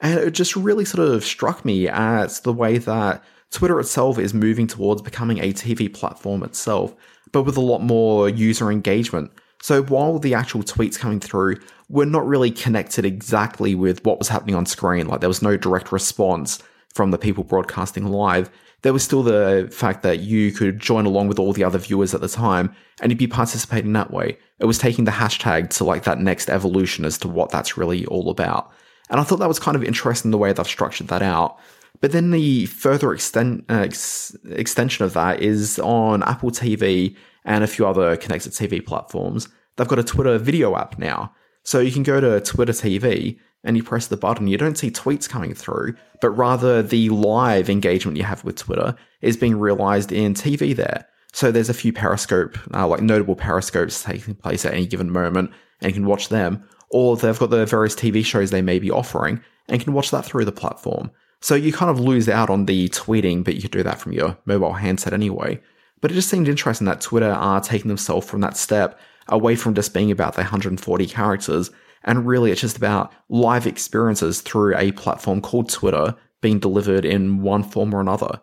And 0.00 0.18
it 0.18 0.32
just 0.32 0.56
really 0.56 0.84
sort 0.84 1.08
of 1.08 1.24
struck 1.24 1.64
me 1.64 1.88
as 1.88 2.40
the 2.40 2.52
way 2.52 2.78
that 2.78 3.22
Twitter 3.50 3.78
itself 3.78 4.18
is 4.18 4.32
moving 4.32 4.66
towards 4.66 5.02
becoming 5.02 5.38
a 5.38 5.52
TV 5.52 5.92
platform 5.92 6.42
itself, 6.42 6.94
but 7.32 7.42
with 7.42 7.56
a 7.56 7.60
lot 7.60 7.80
more 7.80 8.28
user 8.28 8.70
engagement. 8.70 9.30
So 9.60 9.82
while 9.84 10.18
the 10.18 10.34
actual 10.34 10.62
tweets 10.62 10.98
coming 10.98 11.20
through 11.20 11.56
were 11.88 12.06
not 12.06 12.26
really 12.26 12.50
connected 12.50 13.04
exactly 13.04 13.76
with 13.76 14.04
what 14.04 14.18
was 14.18 14.28
happening 14.28 14.56
on 14.56 14.66
screen, 14.66 15.06
like 15.06 15.20
there 15.20 15.28
was 15.28 15.42
no 15.42 15.56
direct 15.56 15.92
response 15.92 16.60
from 16.94 17.10
the 17.10 17.18
people 17.18 17.44
broadcasting 17.44 18.06
live, 18.08 18.50
there 18.82 18.92
was 18.92 19.02
still 19.02 19.22
the 19.22 19.68
fact 19.72 20.02
that 20.02 20.20
you 20.20 20.52
could 20.52 20.78
join 20.78 21.06
along 21.06 21.28
with 21.28 21.38
all 21.38 21.52
the 21.52 21.64
other 21.64 21.78
viewers 21.78 22.14
at 22.14 22.20
the 22.20 22.28
time 22.28 22.74
and 23.00 23.10
you'd 23.10 23.18
be 23.18 23.28
participating 23.28 23.92
that 23.92 24.10
way. 24.10 24.36
It 24.58 24.66
was 24.66 24.78
taking 24.78 25.04
the 25.04 25.12
hashtag 25.12 25.70
to 25.70 25.84
like 25.84 26.04
that 26.04 26.18
next 26.18 26.50
evolution 26.50 27.04
as 27.04 27.16
to 27.18 27.28
what 27.28 27.50
that's 27.50 27.76
really 27.76 28.04
all 28.06 28.28
about. 28.28 28.72
And 29.08 29.20
I 29.20 29.24
thought 29.24 29.38
that 29.38 29.48
was 29.48 29.58
kind 29.58 29.76
of 29.76 29.84
interesting 29.84 30.30
the 30.30 30.38
way 30.38 30.52
they've 30.52 30.66
structured 30.66 31.08
that 31.08 31.22
out. 31.22 31.58
But 32.00 32.10
then 32.10 32.32
the 32.32 32.66
further 32.66 33.12
extent, 33.12 33.64
uh, 33.70 33.74
ex- 33.74 34.36
extension 34.48 35.04
of 35.04 35.12
that 35.14 35.40
is 35.40 35.78
on 35.78 36.22
Apple 36.24 36.50
TV 36.50 37.14
and 37.44 37.62
a 37.62 37.68
few 37.68 37.86
other 37.86 38.16
connected 38.16 38.52
TV 38.52 38.84
platforms. 38.84 39.48
They've 39.76 39.88
got 39.88 39.98
a 40.00 40.04
Twitter 40.04 40.38
video 40.38 40.76
app 40.76 40.98
now. 40.98 41.32
So 41.62 41.78
you 41.78 41.92
can 41.92 42.02
go 42.02 42.20
to 42.20 42.40
Twitter 42.40 42.72
TV 42.72 43.38
and 43.64 43.76
you 43.76 43.82
press 43.82 44.06
the 44.06 44.16
button. 44.16 44.48
You 44.48 44.58
don't 44.58 44.78
see 44.78 44.90
tweets 44.90 45.28
coming 45.28 45.54
through, 45.54 45.94
but 46.20 46.30
rather 46.30 46.82
the 46.82 47.08
live 47.10 47.70
engagement 47.70 48.16
you 48.16 48.24
have 48.24 48.44
with 48.44 48.56
Twitter 48.56 48.96
is 49.20 49.36
being 49.36 49.58
realized 49.58 50.12
in 50.12 50.34
TV 50.34 50.74
there. 50.74 51.06
So 51.32 51.50
there's 51.50 51.70
a 51.70 51.74
few 51.74 51.92
Periscope, 51.92 52.58
uh, 52.74 52.86
like 52.86 53.00
notable 53.00 53.36
Periscopes 53.36 54.04
taking 54.04 54.34
place 54.34 54.64
at 54.64 54.74
any 54.74 54.86
given 54.86 55.10
moment, 55.10 55.50
and 55.80 55.90
you 55.90 55.94
can 55.94 56.06
watch 56.06 56.28
them. 56.28 56.64
Or 56.90 57.16
they've 57.16 57.38
got 57.38 57.50
the 57.50 57.64
various 57.64 57.94
TV 57.94 58.24
shows 58.24 58.50
they 58.50 58.60
may 58.60 58.78
be 58.78 58.90
offering, 58.90 59.40
and 59.68 59.80
can 59.80 59.94
watch 59.94 60.10
that 60.10 60.24
through 60.24 60.44
the 60.44 60.52
platform. 60.52 61.10
So 61.40 61.54
you 61.54 61.72
kind 61.72 61.90
of 61.90 61.98
lose 61.98 62.28
out 62.28 62.50
on 62.50 62.66
the 62.66 62.88
tweeting, 62.90 63.42
but 63.42 63.54
you 63.54 63.62
could 63.62 63.70
do 63.70 63.82
that 63.82 63.98
from 63.98 64.12
your 64.12 64.36
mobile 64.44 64.74
handset 64.74 65.12
anyway. 65.12 65.60
But 66.00 66.10
it 66.10 66.14
just 66.14 66.28
seemed 66.28 66.48
interesting 66.48 66.86
that 66.86 67.00
Twitter 67.00 67.30
are 67.30 67.60
taking 67.60 67.88
themselves 67.88 68.28
from 68.28 68.40
that 68.42 68.56
step 68.56 68.98
away 69.28 69.56
from 69.56 69.74
just 69.74 69.94
being 69.94 70.10
about 70.10 70.34
their 70.34 70.44
140 70.44 71.06
characters, 71.06 71.70
and 72.04 72.26
really 72.26 72.50
it's 72.50 72.60
just 72.60 72.76
about 72.76 73.12
live 73.28 73.66
experiences 73.66 74.40
through 74.40 74.76
a 74.76 74.92
platform 74.92 75.40
called 75.40 75.68
Twitter 75.68 76.14
being 76.40 76.58
delivered 76.58 77.04
in 77.04 77.42
one 77.42 77.62
form 77.62 77.94
or 77.94 78.00
another. 78.00 78.40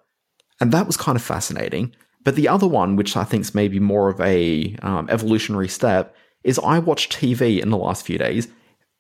And 0.60 0.72
that 0.72 0.88
was 0.88 0.98
kind 0.98 1.16
of 1.16 1.22
fascinating. 1.22 1.96
But 2.24 2.36
the 2.36 2.48
other 2.48 2.68
one, 2.68 2.96
which 2.96 3.16
I 3.16 3.24
think 3.24 3.42
is 3.42 3.56
maybe 3.56 3.80
more 3.80 4.10
of 4.10 4.20
a 4.20 4.76
um, 4.82 5.08
evolutionary 5.10 5.68
step, 5.68 6.16
is 6.44 6.60
I 6.60 6.80
watched 6.80 7.14
TV 7.14 7.62
in 7.62 7.70
the 7.70 7.78
last 7.78 8.06
few 8.06 8.18
days 8.18 8.48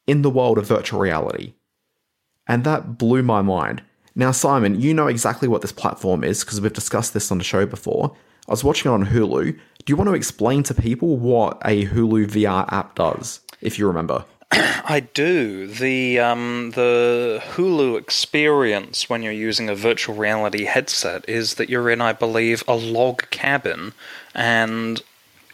in 0.07 0.21
the 0.21 0.29
world 0.29 0.57
of 0.57 0.67
virtual 0.67 0.99
reality. 0.99 1.53
And 2.47 2.63
that 2.63 2.97
blew 2.97 3.23
my 3.23 3.41
mind. 3.41 3.83
Now, 4.15 4.31
Simon, 4.31 4.81
you 4.81 4.93
know 4.93 5.07
exactly 5.07 5.47
what 5.47 5.61
this 5.61 5.71
platform 5.71 6.23
is 6.23 6.43
because 6.43 6.59
we've 6.59 6.73
discussed 6.73 7.13
this 7.13 7.31
on 7.31 7.37
the 7.37 7.43
show 7.43 7.65
before. 7.65 8.15
I 8.47 8.51
was 8.51 8.63
watching 8.63 8.91
it 8.91 8.93
on 8.93 9.05
Hulu. 9.05 9.51
Do 9.53 9.85
you 9.87 9.95
want 9.95 10.09
to 10.09 10.15
explain 10.15 10.63
to 10.63 10.73
people 10.73 11.17
what 11.17 11.61
a 11.63 11.85
Hulu 11.85 12.27
VR 12.27 12.71
app 12.73 12.95
does, 12.95 13.41
if 13.61 13.77
you 13.77 13.87
remember? 13.87 14.25
I 14.51 15.01
do. 15.13 15.67
The 15.67 16.19
um, 16.19 16.71
the 16.75 17.41
Hulu 17.53 17.97
experience 17.99 19.09
when 19.09 19.21
you're 19.21 19.31
using 19.31 19.69
a 19.69 19.75
virtual 19.75 20.15
reality 20.15 20.65
headset 20.65 21.27
is 21.27 21.55
that 21.55 21.69
you're 21.69 21.89
in, 21.89 22.01
I 22.01 22.13
believe, 22.13 22.63
a 22.67 22.75
log 22.75 23.29
cabin, 23.29 23.93
and 24.33 25.01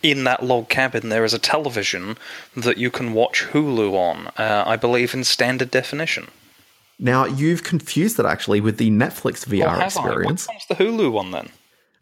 in 0.02 0.24
that 0.24 0.44
log 0.44 0.70
cabin 0.70 1.10
there 1.10 1.26
is 1.26 1.34
a 1.34 1.40
television 1.40 2.18
that 2.56 2.78
you 2.78 2.92
can 2.92 3.14
watch 3.14 3.44
Hulu 3.52 3.94
on. 3.94 4.28
Uh, 4.38 4.64
I 4.66 4.76
believe 4.76 5.14
in 5.14 5.24
standard 5.24 5.72
definition. 5.72 6.28
Now, 6.98 7.26
you've 7.26 7.64
confused 7.64 8.20
it 8.20 8.26
actually 8.26 8.62
with 8.62 8.78
the 8.78 8.90
Netflix 8.90 9.46
VR 9.46 9.66
Or 9.66 9.70
have 9.72 9.84
experience. 9.84 10.48
One's 10.48 10.66
the 10.68 10.76
Hulu 10.76 11.12
one 11.12 11.32
then? 11.32 11.50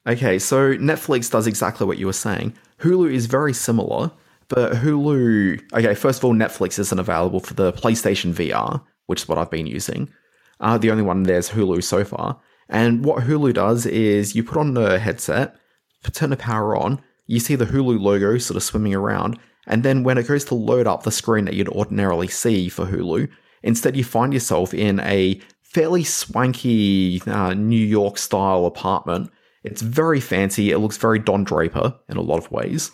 Okay, 0.05 0.37
so 0.37 0.73
Netflix 0.75 1.31
does 1.31 1.47
exactly 1.47 1.87
what 1.87 1.97
you 1.97 2.05
were 2.05 2.13
saying. 2.13 2.53
Hulu 2.81 3.11
is 3.11 3.25
very 3.25 3.53
similar, 3.53 4.11
but 4.47 4.73
Hulu. 4.73 5.61
Okay, 5.73 5.95
first 5.95 6.19
of 6.19 6.25
all, 6.25 6.33
Netflix 6.33 6.79
isn't 6.79 6.99
available 6.99 7.39
for 7.39 7.53
the 7.53 7.73
PlayStation 7.73 8.33
VR, 8.33 8.83
which 9.07 9.21
is 9.21 9.27
what 9.27 9.37
I've 9.37 9.51
been 9.51 9.67
using. 9.67 10.09
Uh, 10.59 10.77
the 10.77 10.91
only 10.91 11.03
one 11.03 11.23
there's 11.23 11.49
Hulu 11.49 11.83
so 11.83 12.03
far. 12.03 12.39
And 12.69 13.03
what 13.03 13.23
Hulu 13.23 13.53
does 13.53 13.85
is 13.85 14.35
you 14.35 14.43
put 14.43 14.57
on 14.57 14.73
the 14.73 14.99
headset, 14.99 15.55
turn 16.11 16.29
the 16.29 16.37
power 16.37 16.75
on, 16.75 17.01
you 17.27 17.39
see 17.39 17.55
the 17.55 17.65
Hulu 17.65 17.99
logo 17.99 18.37
sort 18.37 18.57
of 18.57 18.63
swimming 18.63 18.95
around, 18.95 19.39
and 19.67 19.83
then 19.83 20.03
when 20.03 20.17
it 20.17 20.27
goes 20.27 20.45
to 20.45 20.55
load 20.55 20.87
up 20.87 21.03
the 21.03 21.11
screen 21.11 21.45
that 21.45 21.53
you'd 21.53 21.69
ordinarily 21.69 22.27
see 22.27 22.69
for 22.69 22.85
Hulu, 22.85 23.29
instead 23.61 23.95
you 23.95 24.03
find 24.03 24.33
yourself 24.33 24.73
in 24.73 24.99
a 25.01 25.39
fairly 25.61 26.03
swanky 26.03 27.21
uh, 27.25 27.53
New 27.53 27.75
York 27.75 28.17
style 28.17 28.65
apartment. 28.65 29.31
It's 29.63 29.81
very 29.81 30.19
fancy. 30.19 30.71
It 30.71 30.79
looks 30.79 30.97
very 30.97 31.19
Don 31.19 31.43
Draper 31.43 31.95
in 32.09 32.17
a 32.17 32.21
lot 32.21 32.37
of 32.37 32.51
ways. 32.51 32.91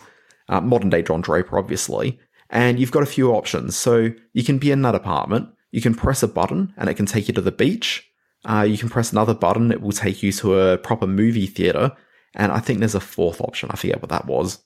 Uh, 0.50 0.60
modern 0.60 0.90
day 0.90 1.00
John 1.00 1.22
Draper, 1.22 1.58
obviously. 1.58 2.18
And 2.50 2.78
you've 2.78 2.90
got 2.90 3.04
a 3.04 3.06
few 3.06 3.32
options. 3.32 3.76
So 3.76 4.10
you 4.34 4.42
can 4.42 4.58
be 4.58 4.70
in 4.70 4.82
that 4.82 4.96
apartment. 4.96 5.48
You 5.70 5.80
can 5.80 5.94
press 5.94 6.22
a 6.22 6.28
button 6.28 6.74
and 6.76 6.90
it 6.90 6.94
can 6.94 7.06
take 7.06 7.28
you 7.28 7.34
to 7.34 7.40
the 7.40 7.52
beach. 7.52 8.06
Uh, 8.44 8.66
you 8.68 8.76
can 8.76 8.88
press 8.88 9.12
another 9.12 9.34
button. 9.34 9.70
It 9.70 9.80
will 9.80 9.92
take 9.92 10.22
you 10.22 10.32
to 10.32 10.58
a 10.58 10.78
proper 10.78 11.06
movie 11.06 11.46
theater. 11.46 11.92
And 12.34 12.50
I 12.50 12.58
think 12.58 12.80
there's 12.80 12.94
a 12.94 13.00
fourth 13.00 13.40
option. 13.40 13.70
I 13.70 13.76
forget 13.76 14.02
what 14.02 14.10
that 14.10 14.26
was. 14.26 14.62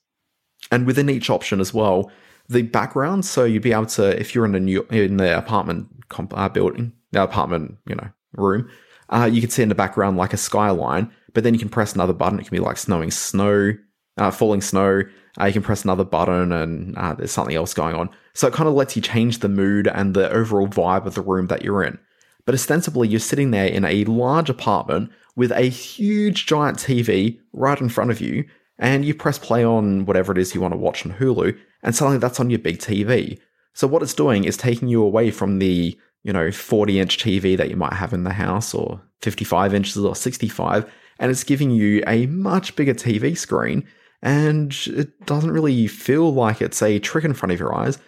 And 0.72 0.86
within 0.86 1.10
each 1.10 1.28
option 1.28 1.60
as 1.60 1.74
well, 1.74 2.10
the 2.48 2.62
background. 2.62 3.24
So 3.24 3.44
you'd 3.44 3.62
be 3.62 3.72
able 3.72 3.86
to, 3.86 4.18
if 4.18 4.34
you're 4.34 4.46
in 4.46 4.54
a 4.54 4.60
new 4.60 4.86
in 4.90 5.18
the 5.18 5.36
apartment 5.36 5.88
comp, 6.08 6.36
uh, 6.36 6.48
building, 6.48 6.92
the 7.12 7.22
apartment, 7.22 7.76
you 7.86 7.96
know, 7.96 8.08
room, 8.32 8.70
uh, 9.10 9.28
you 9.30 9.40
can 9.40 9.50
see 9.50 9.62
in 9.62 9.68
the 9.68 9.74
background 9.74 10.16
like 10.16 10.32
a 10.32 10.38
skyline. 10.38 11.10
But 11.34 11.44
then 11.44 11.52
you 11.52 11.60
can 11.60 11.68
press 11.68 11.94
another 11.94 12.12
button. 12.12 12.38
It 12.38 12.44
can 12.44 12.56
be 12.56 12.60
like 12.60 12.78
snowing 12.78 13.10
snow, 13.10 13.72
uh, 14.16 14.30
falling 14.30 14.60
snow. 14.62 15.02
Uh, 15.40 15.46
you 15.46 15.52
can 15.52 15.62
press 15.62 15.84
another 15.84 16.04
button, 16.04 16.52
and 16.52 16.96
uh, 16.96 17.14
there's 17.14 17.32
something 17.32 17.56
else 17.56 17.74
going 17.74 17.94
on. 17.94 18.08
So 18.34 18.46
it 18.46 18.54
kind 18.54 18.68
of 18.68 18.74
lets 18.74 18.94
you 18.96 19.02
change 19.02 19.38
the 19.38 19.48
mood 19.48 19.88
and 19.88 20.14
the 20.14 20.30
overall 20.30 20.68
vibe 20.68 21.06
of 21.06 21.14
the 21.14 21.22
room 21.22 21.48
that 21.48 21.62
you're 21.62 21.82
in. 21.82 21.98
But 22.44 22.54
ostensibly, 22.54 23.08
you're 23.08 23.20
sitting 23.20 23.50
there 23.50 23.66
in 23.66 23.84
a 23.84 24.04
large 24.04 24.50
apartment 24.50 25.10
with 25.36 25.50
a 25.50 25.62
huge 25.62 26.46
giant 26.46 26.78
TV 26.78 27.38
right 27.52 27.80
in 27.80 27.88
front 27.88 28.10
of 28.10 28.20
you, 28.20 28.44
and 28.78 29.04
you 29.04 29.14
press 29.14 29.38
play 29.38 29.64
on 29.64 30.04
whatever 30.04 30.32
it 30.32 30.38
is 30.38 30.54
you 30.54 30.60
want 30.60 30.72
to 30.72 30.78
watch 30.78 31.04
on 31.04 31.12
Hulu, 31.12 31.56
and 31.82 31.94
suddenly 31.94 32.18
that's 32.18 32.40
on 32.40 32.50
your 32.50 32.58
big 32.58 32.78
TV. 32.78 33.38
So 33.72 33.86
what 33.86 34.02
it's 34.02 34.14
doing 34.14 34.44
is 34.44 34.56
taking 34.56 34.88
you 34.88 35.02
away 35.02 35.30
from 35.30 35.58
the, 35.58 35.98
you 36.22 36.32
know, 36.32 36.52
40 36.52 37.00
inch 37.00 37.18
TV 37.18 37.56
that 37.56 37.70
you 37.70 37.76
might 37.76 37.94
have 37.94 38.12
in 38.12 38.24
the 38.24 38.32
house, 38.32 38.74
or 38.74 39.00
55 39.22 39.74
inches 39.74 39.96
or 39.96 40.14
65, 40.14 40.90
and 41.18 41.30
it's 41.30 41.44
giving 41.44 41.70
you 41.70 42.02
a 42.06 42.26
much 42.26 42.76
bigger 42.76 42.94
TV 42.94 43.36
screen, 43.36 43.86
and 44.24 44.74
it 44.86 45.26
doesn't 45.26 45.50
really 45.50 45.86
feel 45.86 46.32
like 46.32 46.62
it's 46.62 46.82
a 46.82 46.98
trick 46.98 47.24
in 47.24 47.34
front 47.34 47.52
of 47.52 47.60
your 47.60 47.74
eyes. 47.74 47.98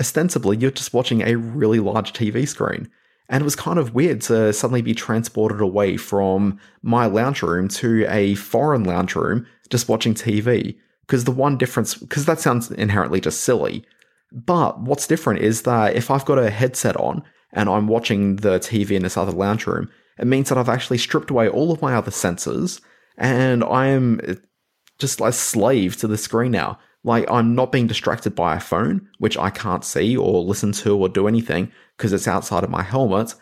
Ostensibly, 0.00 0.56
you're 0.56 0.70
just 0.70 0.94
watching 0.94 1.20
a 1.20 1.36
really 1.36 1.80
large 1.80 2.14
TV 2.14 2.48
screen. 2.48 2.88
And 3.28 3.42
it 3.42 3.44
was 3.44 3.56
kind 3.56 3.78
of 3.78 3.94
weird 3.94 4.22
to 4.22 4.54
suddenly 4.54 4.80
be 4.80 4.94
transported 4.94 5.60
away 5.60 5.98
from 5.98 6.58
my 6.80 7.04
lounge 7.04 7.42
room 7.42 7.68
to 7.68 8.06
a 8.08 8.36
foreign 8.36 8.84
lounge 8.84 9.14
room 9.14 9.46
just 9.68 9.88
watching 9.88 10.14
TV. 10.14 10.78
Because 11.02 11.24
the 11.24 11.30
one 11.30 11.58
difference, 11.58 11.94
because 11.94 12.24
that 12.24 12.40
sounds 12.40 12.70
inherently 12.70 13.20
just 13.20 13.40
silly. 13.40 13.84
But 14.32 14.80
what's 14.80 15.06
different 15.06 15.40
is 15.40 15.62
that 15.62 15.94
if 15.94 16.10
I've 16.10 16.24
got 16.24 16.38
a 16.38 16.50
headset 16.50 16.96
on 16.96 17.22
and 17.52 17.68
I'm 17.68 17.86
watching 17.86 18.36
the 18.36 18.58
TV 18.58 18.92
in 18.92 19.02
this 19.02 19.16
other 19.16 19.30
lounge 19.30 19.66
room, 19.66 19.90
it 20.18 20.26
means 20.26 20.48
that 20.48 20.56
I've 20.56 20.70
actually 20.70 20.98
stripped 20.98 21.30
away 21.30 21.48
all 21.48 21.70
of 21.70 21.82
my 21.82 21.94
other 21.94 22.10
senses 22.10 22.80
and 23.18 23.62
I 23.62 23.88
am 23.88 24.20
just 24.98 25.20
a 25.20 25.32
slave 25.32 25.96
to 25.98 26.06
the 26.06 26.18
screen 26.18 26.52
now. 26.52 26.78
Like 27.04 27.30
I'm 27.30 27.54
not 27.54 27.70
being 27.70 27.86
distracted 27.86 28.34
by 28.34 28.56
a 28.56 28.60
phone, 28.60 29.08
which 29.18 29.38
I 29.38 29.50
can't 29.50 29.84
see 29.84 30.16
or 30.16 30.42
listen 30.42 30.72
to 30.72 30.96
or 30.96 31.08
do 31.08 31.28
anything 31.28 31.70
because 31.96 32.12
it's 32.12 32.28
outside 32.28 32.64
of 32.64 32.70
my 32.70 32.82
helmet. 32.82 33.34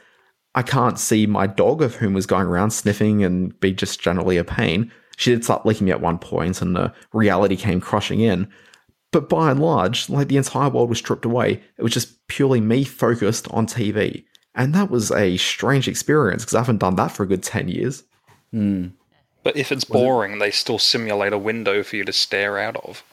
I 0.54 0.62
can't 0.62 0.98
see 0.98 1.26
my 1.26 1.46
dog, 1.46 1.82
of 1.82 1.96
whom 1.96 2.14
was 2.14 2.26
going 2.26 2.46
around 2.46 2.70
sniffing 2.70 3.24
and 3.24 3.58
be 3.60 3.72
just 3.72 4.00
generally 4.00 4.36
a 4.36 4.44
pain. 4.44 4.92
She 5.16 5.30
did 5.30 5.44
start 5.44 5.66
licking 5.66 5.86
me 5.86 5.92
at 5.92 6.00
one 6.00 6.18
point, 6.18 6.62
and 6.62 6.76
the 6.76 6.92
reality 7.12 7.56
came 7.56 7.80
crushing 7.80 8.20
in. 8.20 8.48
But 9.10 9.28
by 9.28 9.50
and 9.50 9.60
large, 9.60 10.08
like 10.08 10.28
the 10.28 10.36
entire 10.36 10.68
world 10.68 10.88
was 10.88 10.98
stripped 10.98 11.24
away. 11.24 11.62
It 11.78 11.82
was 11.82 11.92
just 11.92 12.26
purely 12.28 12.60
me 12.60 12.84
focused 12.84 13.48
on 13.50 13.66
TV. 13.66 14.24
And 14.54 14.74
that 14.74 14.90
was 14.90 15.10
a 15.10 15.36
strange 15.36 15.88
experience 15.88 16.44
because 16.44 16.54
I 16.54 16.60
haven't 16.60 16.78
done 16.78 16.96
that 16.96 17.12
for 17.12 17.22
a 17.22 17.28
good 17.28 17.42
10 17.42 17.68
years. 17.68 18.04
Hmm. 18.52 18.88
But 19.44 19.57
if 19.57 19.70
it's 19.70 19.85
boring, 19.85 20.38
they 20.40 20.50
still 20.50 20.78
simulate 20.80 21.33
a 21.33 21.38
window 21.38 21.83
for 21.85 21.94
you 21.96 22.04
to 22.04 22.12
stare 22.12 22.59
out 22.59 22.76
of. 22.76 23.04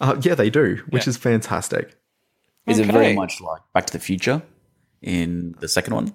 Uh, 0.00 0.16
yeah, 0.20 0.34
they 0.34 0.50
do, 0.50 0.82
which 0.90 1.06
is 1.08 1.16
fantastic. 1.16 1.96
Is 2.66 2.78
it 2.78 2.86
very 2.86 3.14
much 3.14 3.40
like 3.40 3.62
Back 3.72 3.86
to 3.86 3.92
the 3.92 3.98
Future 4.00 4.42
in 5.00 5.54
the 5.60 5.68
second 5.68 5.94
one? 5.94 6.14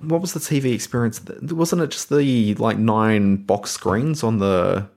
What 0.00 0.20
was 0.20 0.32
the 0.32 0.40
TV 0.40 0.74
experience? 0.74 1.20
Wasn't 1.42 1.80
it 1.82 1.90
just 1.90 2.08
the 2.08 2.54
like 2.54 2.78
nine 2.78 3.36
box 3.36 3.70
screens 3.70 4.24
on 4.24 4.38
the? 4.38 4.88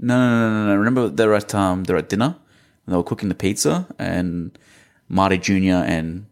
No, 0.00 0.16
no, 0.18 0.28
no, 0.40 0.50
no, 0.50 0.66
no. 0.72 0.76
Remember 0.76 1.08
they're 1.08 1.34
at 1.34 1.54
um 1.54 1.84
they're 1.84 1.98
at 1.98 2.08
dinner 2.08 2.34
and 2.86 2.92
they 2.92 2.96
were 2.96 3.04
cooking 3.04 3.28
the 3.28 3.34
pizza 3.34 3.86
and 3.98 4.58
Marty 5.08 5.38
Jr. 5.38 5.84
and 5.86 6.26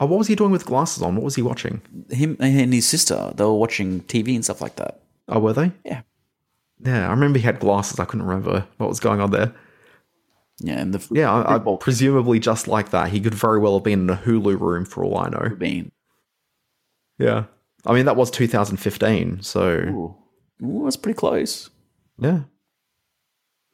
Oh, 0.00 0.06
what 0.06 0.18
was 0.18 0.26
he 0.26 0.34
doing 0.34 0.50
with 0.50 0.66
glasses 0.66 1.02
on? 1.02 1.14
What 1.14 1.24
was 1.24 1.36
he 1.36 1.42
watching? 1.42 1.82
him 2.10 2.36
and 2.40 2.72
his 2.72 2.86
sister 2.88 3.32
they 3.36 3.44
were 3.44 3.54
watching 3.54 4.00
TV 4.04 4.34
and 4.34 4.42
stuff 4.44 4.60
like 4.62 4.76
that. 4.76 5.02
Oh, 5.28 5.40
were 5.40 5.52
they? 5.52 5.72
Yeah. 5.84 6.02
Yeah, 6.80 7.08
I 7.08 7.10
remember 7.10 7.38
he 7.38 7.44
had 7.44 7.58
glasses. 7.58 7.98
I 7.98 8.04
couldn't 8.04 8.26
remember 8.26 8.66
what 8.76 8.88
was 8.88 9.00
going 9.00 9.20
on 9.20 9.30
there. 9.30 9.54
Yeah, 10.58 10.78
and 10.80 10.94
the 10.94 11.06
Yeah, 11.10 11.32
I, 11.32 11.56
I, 11.56 11.76
presumably 11.80 12.38
just 12.38 12.68
like 12.68 12.90
that. 12.90 13.08
He 13.08 13.20
could 13.20 13.34
very 13.34 13.58
well 13.58 13.74
have 13.74 13.84
been 13.84 14.02
in 14.02 14.10
a 14.10 14.16
Hulu 14.16 14.58
room 14.60 14.84
for 14.84 15.04
all 15.04 15.18
I 15.18 15.28
know. 15.28 15.54
being. 15.56 15.90
Yeah. 17.18 17.44
I 17.84 17.94
mean, 17.94 18.04
that 18.06 18.16
was 18.16 18.30
2015, 18.30 19.42
so 19.42 19.68
Ooh, 19.68 20.16
Ooh, 20.64 20.80
that's 20.84 20.96
pretty 20.96 21.16
close. 21.16 21.70
yeah. 22.18 22.40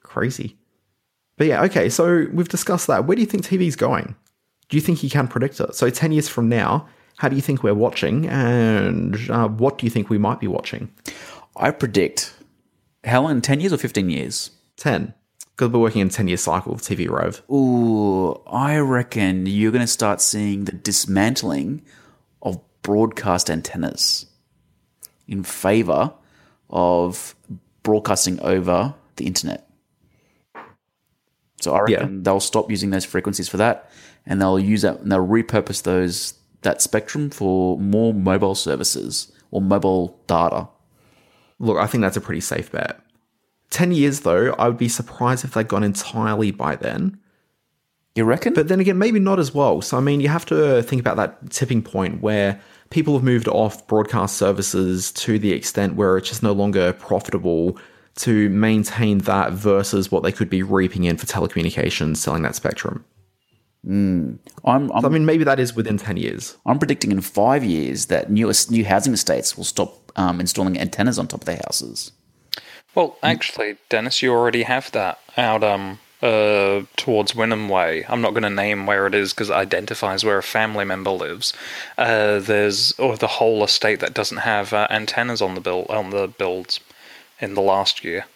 Crazy. 0.03 0.59
But 1.39 1.47
yeah, 1.47 1.63
okay, 1.65 1.89
so 1.89 2.27
we've 2.33 2.49
discussed 2.49 2.87
that. 2.89 3.07
Where 3.07 3.15
do 3.17 3.23
you 3.23 3.27
think 3.27 3.45
TV's 3.45 3.77
going? 3.77 4.15
Do 4.69 4.77
you 4.77 4.81
think 4.81 5.03
you 5.03 5.11
can 5.11 5.29
predict 5.29 5.59
it? 5.61 5.75
So 5.75 5.89
10 5.91 6.13
years 6.13 6.29
from 6.29 6.49
now, 6.49 6.87
how 7.17 7.29
do 7.29 7.37
you 7.37 7.43
think 7.43 7.63
we're 7.63 7.75
watching? 7.75 8.29
And 8.29 9.17
uh, 9.31 9.49
what 9.49 9.79
do 9.79 9.87
you 9.87 9.91
think 9.91 10.11
we 10.11 10.19
might 10.19 10.41
be 10.41 10.49
watching? 10.49 10.91
I 11.57 11.71
predict 11.71 12.35
how 13.05 13.23
long? 13.23 13.41
Ten 13.41 13.61
years 13.61 13.73
or 13.73 13.79
fifteen 13.79 14.11
years? 14.11 14.51
10. 14.77 15.15
Because 15.51 15.71
we're 15.71 15.81
working 15.81 16.01
in 16.01 16.09
10 16.09 16.29
year 16.29 16.37
cycle 16.37 16.73
of 16.73 16.81
TV 16.81 17.09
Rev. 17.09 17.43
Ooh, 17.51 18.41
I 18.47 18.79
reckon 18.79 19.47
you're 19.47 19.71
going 19.71 19.83
to 19.83 19.87
start 19.87 20.21
seeing 20.21 20.65
the 20.65 20.73
dismantling 20.73 21.83
of 22.41 22.61
broadcast 22.83 23.51
antennas 23.51 24.27
in 25.29 25.45
favor 25.45 26.15
of 26.71 27.37
broadcasting 27.83 28.41
over 28.41 28.95
the 29.17 29.27
internet. 29.27 29.69
So 31.61 31.75
I 31.75 31.83
reckon 31.83 32.23
they'll 32.25 32.41
stop 32.41 32.71
using 32.71 32.91
those 32.91 33.05
frequencies 33.05 33.49
for 33.49 33.59
that, 33.59 33.89
and 34.27 34.41
they'll 34.41 34.59
use 34.59 34.83
that 34.83 35.01
and 35.01 35.13
they'll 35.13 35.25
repurpose 35.25 35.83
those 35.83 36.35
that 36.63 36.83
spectrum 36.83 37.31
for 37.31 37.79
more 37.79 38.13
mobile 38.13 38.55
services 38.55 39.31
or 39.51 39.61
mobile 39.61 40.19
data. 40.27 40.69
Look, 41.63 41.79
I 41.79 41.87
think 41.87 42.03
that's 42.03 42.17
a 42.17 42.21
pretty 42.21 42.41
safe 42.41 42.73
bet. 42.73 43.01
10 43.71 43.93
years, 43.93 44.21
though, 44.21 44.53
I 44.59 44.69
would 44.69 44.77
be 44.77 44.89
surprised 44.89 45.45
if 45.45 45.55
they'd 45.55 45.69
gone 45.69 45.85
entirely 45.85 46.51
by 46.51 46.77
then. 46.77 47.19
You 48.15 48.25
reckon? 48.25 48.53
But 48.53 48.69
then 48.69 48.81
again, 48.81 48.99
maybe 48.99 49.21
not 49.21 49.39
as 49.39 49.55
well. 49.55 49.81
So, 49.81 49.97
I 49.97 50.01
mean, 50.01 50.21
you 50.21 50.29
have 50.29 50.45
to 50.47 50.79
uh, 50.79 50.83
think 50.83 51.01
about 51.01 51.17
that 51.17 51.51
tipping 51.51 51.81
point 51.81 52.21
where 52.21 52.61
people 52.91 53.15
have 53.15 53.23
moved 53.23 53.49
off 53.49 53.87
broadcast 53.87 54.37
services 54.37 55.13
to 55.13 55.39
the 55.39 55.53
extent 55.53 55.95
where 55.95 56.19
it's 56.19 56.29
just 56.29 56.43
no 56.43 56.53
longer 56.53 56.93
profitable 56.93 57.79
to 58.17 58.51
maintain 58.51 59.19
that 59.19 59.53
versus 59.53 60.11
what 60.11 60.23
they 60.25 60.33
could 60.33 60.51
be 60.51 60.63
reaping 60.63 61.05
in 61.05 61.17
for 61.17 61.27
telecommunications, 61.27 62.19
selling 62.19 62.43
that 62.43 62.57
spectrum. 62.57 63.05
I'm, 64.65 64.93
I'm 64.93 65.01
So, 65.01 65.09
I 65.09 65.11
mean, 65.11 65.25
maybe 65.25 65.45
that 65.45 65.59
is 65.59 65.75
within 65.75 65.97
10 65.97 66.17
years. 66.17 66.57
I'm 66.67 66.79
predicting 66.79 67.13
in 67.13 67.21
five 67.21 67.65
years 67.65 68.07
that 68.07 68.31
new 68.31 68.53
new 68.71 68.85
housing 68.85 69.15
estates 69.15 69.57
will 69.57 69.65
stop 69.65 70.02
um, 70.17 70.41
installing 70.41 70.79
antennas 70.79 71.19
on 71.19 71.29
top 71.29 71.41
of 71.41 71.47
their 71.47 71.61
houses. 71.65 72.13
Well, 72.95 73.17
actually, 73.23 73.77
Dennis, 73.89 74.23
you 74.23 74.33
already 74.33 74.65
have 74.65 74.91
that 74.93 75.19
out 75.37 75.65
um 75.65 75.99
uh 76.23 76.83
towards 76.97 77.33
Wynnum 77.33 77.69
Way. 77.69 78.05
I'm 78.09 78.21
not 78.21 78.31
going 78.31 78.43
to 78.43 78.51
name 78.51 78.87
where 78.87 79.07
it 79.07 79.15
is 79.15 79.33
because 79.33 79.51
it 79.51 79.55
identifies 79.55 80.25
where 80.25 80.39
a 80.39 80.43
family 80.43 80.85
member 80.85 81.11
lives. 81.11 81.53
Uh, 81.97 82.39
there's 82.39 82.93
or 82.99 83.17
the 83.17 83.27
whole 83.27 83.65
estate 83.65 84.01
that 84.01 84.15
doesn't 84.15 84.39
have 84.39 84.73
uh, 84.73 84.87
antennas 84.91 85.41
on 85.41 85.55
the 85.55 85.61
build 85.61 85.87
on 85.89 86.11
the 86.11 86.29
builds 86.29 86.81
in 87.41 87.55
the 87.55 87.63
last 87.63 88.05
year. 88.05 88.27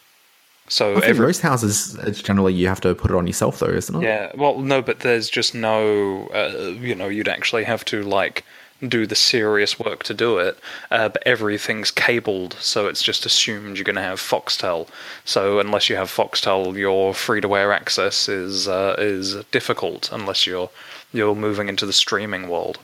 So 0.68 0.96
I 0.96 1.06
every 1.06 1.26
most 1.26 1.42
houses, 1.42 1.94
it's 2.02 2.20
generally 2.20 2.52
you 2.52 2.66
have 2.66 2.80
to 2.80 2.94
put 2.94 3.10
it 3.10 3.16
on 3.16 3.26
yourself, 3.26 3.60
though, 3.60 3.66
isn't 3.66 3.94
it? 3.94 4.02
yeah, 4.02 4.32
well, 4.34 4.58
no, 4.60 4.82
but 4.82 5.00
there's 5.00 5.30
just 5.30 5.54
no, 5.54 6.26
uh, 6.28 6.74
you 6.80 6.94
know, 6.94 7.08
you'd 7.08 7.28
actually 7.28 7.64
have 7.64 7.84
to 7.86 8.02
like 8.02 8.44
do 8.86 9.06
the 9.06 9.14
serious 9.14 9.78
work 9.78 10.02
to 10.04 10.14
do 10.14 10.38
it. 10.38 10.58
Uh, 10.90 11.08
but 11.08 11.22
everything's 11.26 11.90
cabled, 11.90 12.54
so 12.54 12.86
it's 12.86 13.02
just 13.02 13.26
assumed 13.26 13.76
you're 13.76 13.84
going 13.84 13.96
to 13.96 14.02
have 14.02 14.20
Foxtel. 14.20 14.88
So 15.24 15.58
unless 15.58 15.88
you 15.88 15.96
have 15.96 16.10
Foxtel, 16.10 16.76
your 16.76 17.14
free-to-air 17.14 17.72
access 17.72 18.28
is 18.28 18.68
uh, 18.68 18.96
is 18.98 19.36
difficult 19.52 20.10
unless 20.12 20.46
you're 20.46 20.70
you're 21.12 21.34
moving 21.34 21.68
into 21.68 21.86
the 21.86 21.92
streaming 21.92 22.48
world. 22.48 22.78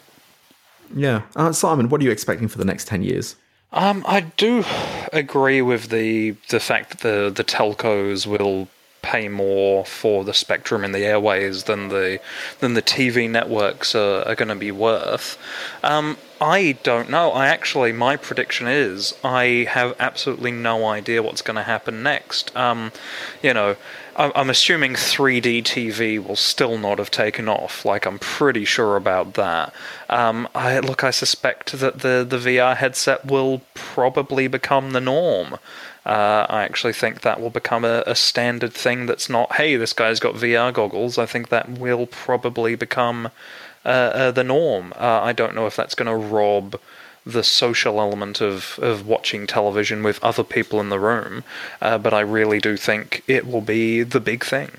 Yeah. 0.95 1.23
Uh, 1.37 1.53
Simon, 1.53 1.89
what 1.89 2.01
are 2.01 2.05
you 2.05 2.11
expecting 2.11 2.49
for 2.49 2.59
the 2.59 2.65
next 2.65 2.87
10 2.87 3.03
years? 3.03 3.37
Um, 3.73 4.05
I 4.07 4.21
do 4.21 4.65
agree 5.13 5.63
with 5.63 5.89
the 5.89 6.37
the 6.51 6.61
fact 6.61 6.91
that 6.91 7.01
the 7.01 7.33
the 7.35 7.45
telcos 7.45 8.27
will 8.27 8.69
pay 9.03 9.29
more 9.29 9.85
for 9.85 10.25
the 10.25 10.33
spectrum 10.33 10.85
in 10.85 10.93
the 10.93 11.05
airways 11.05 11.65
than 11.65 11.89
the 11.89 12.21
than 12.61 12.75
the 12.75 12.83
TV 12.83 13.29
networks 13.29 13.95
are, 13.95 14.23
are 14.23 14.35
going 14.35 14.49
to 14.49 14.55
be 14.55 14.71
worth. 14.71 15.37
Um, 15.83 16.17
I 16.41 16.79
don't 16.83 17.09
know. 17.09 17.31
I 17.31 17.47
actually, 17.47 17.93
my 17.93 18.17
prediction 18.17 18.67
is 18.67 19.15
I 19.23 19.67
have 19.69 19.95
absolutely 20.01 20.51
no 20.51 20.87
idea 20.87 21.23
what's 21.23 21.43
going 21.43 21.57
to 21.57 21.63
happen 21.63 22.03
next. 22.03 22.55
Um, 22.57 22.91
you 23.43 23.55
know, 23.55 23.77
I'm 24.17 24.51
assuming 24.51 24.95
3D 24.95 25.63
TV 25.63 26.23
will 26.23 26.37
still 26.37 26.77
not 26.79 26.99
have 26.99 27.11
taken 27.11 27.49
off. 27.49 27.85
Like 27.85 28.07
I'm 28.07 28.19
pretty 28.19 28.65
sure 28.65 28.97
about 28.97 29.35
that. 29.35 29.73
Um, 30.11 30.49
I 30.55 30.81
look, 30.81 31.03
I 31.03 31.11
suspect 31.11 31.73
that 31.73 32.01
the 32.01 32.27
the 32.29 32.39
VR 32.39 32.77
headset 32.77 33.25
will 33.25 33.63
probably 33.75 34.49
become 34.49 34.91
the 34.91 35.01
norm. 35.01 35.59
Uh, 36.05 36.47
I 36.49 36.65
actually 36.65 36.93
think 36.93 37.21
that 37.21 37.41
will 37.41 37.51
become 37.51 37.85
a, 37.85 38.03
a 38.07 38.15
standard 38.15 38.73
thing 38.73 39.07
that's 39.07 39.31
not, 39.31 39.55
hey, 39.55 39.77
this 39.77 39.93
guy's 39.93 40.19
got 40.19 40.35
VR 40.35 40.73
goggles. 40.73 41.17
I 41.17 41.27
think 41.27 41.49
that 41.49 41.69
will 41.69 42.07
probably 42.07 42.75
become 42.75 43.27
uh, 43.85 43.89
uh, 43.89 44.31
the 44.33 44.45
norm. 44.45 44.93
Uh, 44.97 45.21
I 45.23 45.33
don't 45.33 45.55
know 45.55 45.67
if 45.67 45.77
that's 45.77 45.95
going 45.95 46.07
to 46.07 46.17
rob 46.17 46.79
the 47.25 47.45
social 47.45 48.01
element 48.01 48.41
of, 48.41 48.79
of 48.83 49.07
watching 49.07 49.47
television 49.47 50.03
with 50.03 50.23
other 50.25 50.43
people 50.43 50.81
in 50.81 50.89
the 50.89 50.99
room, 50.99 51.45
uh, 51.81 51.99
but 51.99 52.13
I 52.13 52.21
really 52.21 52.59
do 52.59 52.77
think 52.77 53.23
it 53.29 53.47
will 53.47 53.61
be 53.61 54.03
the 54.03 54.21
big 54.21 54.45
thing. 54.45 54.71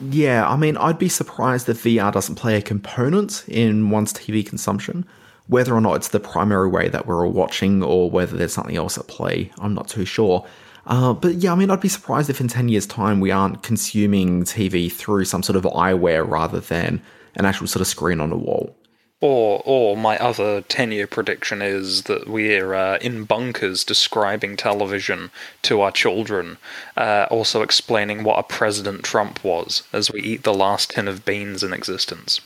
Yeah, 0.00 0.48
I 0.48 0.56
mean, 0.56 0.76
I'd 0.76 0.98
be 0.98 1.08
surprised 1.08 1.68
if 1.68 1.84
VR 1.84 2.12
doesn't 2.12 2.34
play 2.34 2.56
a 2.56 2.62
component 2.62 3.44
in 3.46 3.90
one's 3.90 4.12
TV 4.12 4.44
consumption. 4.44 5.04
Whether 5.46 5.74
or 5.74 5.80
not 5.80 5.96
it's 5.96 6.08
the 6.08 6.20
primary 6.20 6.68
way 6.68 6.88
that 6.88 7.06
we're 7.06 7.26
all 7.26 7.32
watching 7.32 7.82
or 7.82 8.10
whether 8.10 8.36
there's 8.36 8.52
something 8.52 8.76
else 8.76 8.96
at 8.96 9.08
play, 9.08 9.50
I'm 9.58 9.74
not 9.74 9.88
too 9.88 10.04
sure. 10.04 10.46
Uh, 10.86 11.12
but 11.12 11.34
yeah, 11.36 11.52
I 11.52 11.54
mean, 11.54 11.70
I'd 11.70 11.80
be 11.80 11.88
surprised 11.88 12.30
if 12.30 12.40
in 12.40 12.48
10 12.48 12.68
years' 12.68 12.86
time 12.86 13.20
we 13.20 13.30
aren't 13.30 13.62
consuming 13.62 14.42
TV 14.42 14.90
through 14.90 15.24
some 15.24 15.42
sort 15.42 15.56
of 15.56 15.64
eyewear 15.64 16.28
rather 16.28 16.60
than 16.60 17.00
an 17.34 17.44
actual 17.44 17.66
sort 17.66 17.80
of 17.80 17.86
screen 17.86 18.20
on 18.20 18.32
a 18.32 18.36
wall. 18.36 18.76
Or, 19.20 19.62
or 19.64 19.96
my 19.96 20.18
other 20.18 20.62
ten-year 20.62 21.06
prediction 21.06 21.62
is 21.62 22.02
that 22.02 22.28
we're 22.28 22.74
uh, 22.74 22.98
in 22.98 23.22
bunkers 23.22 23.84
describing 23.84 24.56
television 24.56 25.30
to 25.62 25.80
our 25.80 25.92
children, 25.92 26.58
uh, 26.96 27.28
also 27.30 27.62
explaining 27.62 28.24
what 28.24 28.40
a 28.40 28.42
President 28.42 29.04
Trump 29.04 29.44
was 29.44 29.84
as 29.92 30.10
we 30.10 30.20
eat 30.20 30.42
the 30.42 30.52
last 30.52 30.90
tin 30.90 31.06
of 31.06 31.24
beans 31.24 31.62
in 31.62 31.72
existence. 31.72 32.40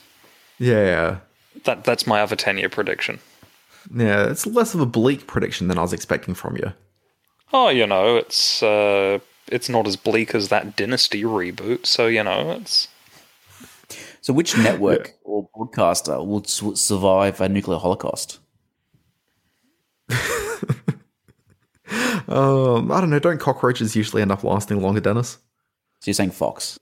Yeah, 0.59 1.17
That 1.65 1.83
that's 1.83 2.07
my 2.07 2.21
other 2.21 2.35
ten-year 2.35 2.69
prediction. 2.69 3.19
yeah, 3.93 4.29
it's 4.29 4.45
less 4.45 4.73
of 4.73 4.81
a 4.81 4.85
bleak 4.85 5.27
prediction 5.27 5.67
than 5.67 5.77
I 5.77 5.81
was 5.81 5.93
expecting 5.93 6.33
from 6.33 6.57
you. 6.57 6.73
Oh, 7.53 7.69
you 7.69 7.87
know, 7.87 8.17
it's 8.17 8.61
uh, 8.61 9.19
it's 9.47 9.69
not 9.69 9.87
as 9.87 9.95
bleak 9.95 10.35
as 10.35 10.49
that 10.49 10.75
Dynasty 10.75 11.23
reboot, 11.23 11.85
so 11.85 12.07
you 12.07 12.23
know, 12.23 12.51
it's 12.51 12.87
So, 14.21 14.33
which 14.33 14.57
network 14.57 15.13
or 15.23 15.47
broadcaster 15.55 16.21
will 16.21 16.43
su- 16.43 16.75
survive 16.75 17.39
a 17.41 17.47
nuclear 17.49 17.79
holocaust? 17.79 18.39
Um, 22.27 22.91
I 22.91 22.99
don't 22.99 23.09
know. 23.09 23.19
Don't 23.19 23.39
cockroaches 23.39 23.95
usually 23.95 24.21
end 24.21 24.33
up 24.33 24.43
lasting 24.43 24.81
longer, 24.81 24.99
Dennis? 24.99 25.37
So 26.01 26.07
you're 26.07 26.13
saying 26.13 26.31
Fox? 26.31 26.77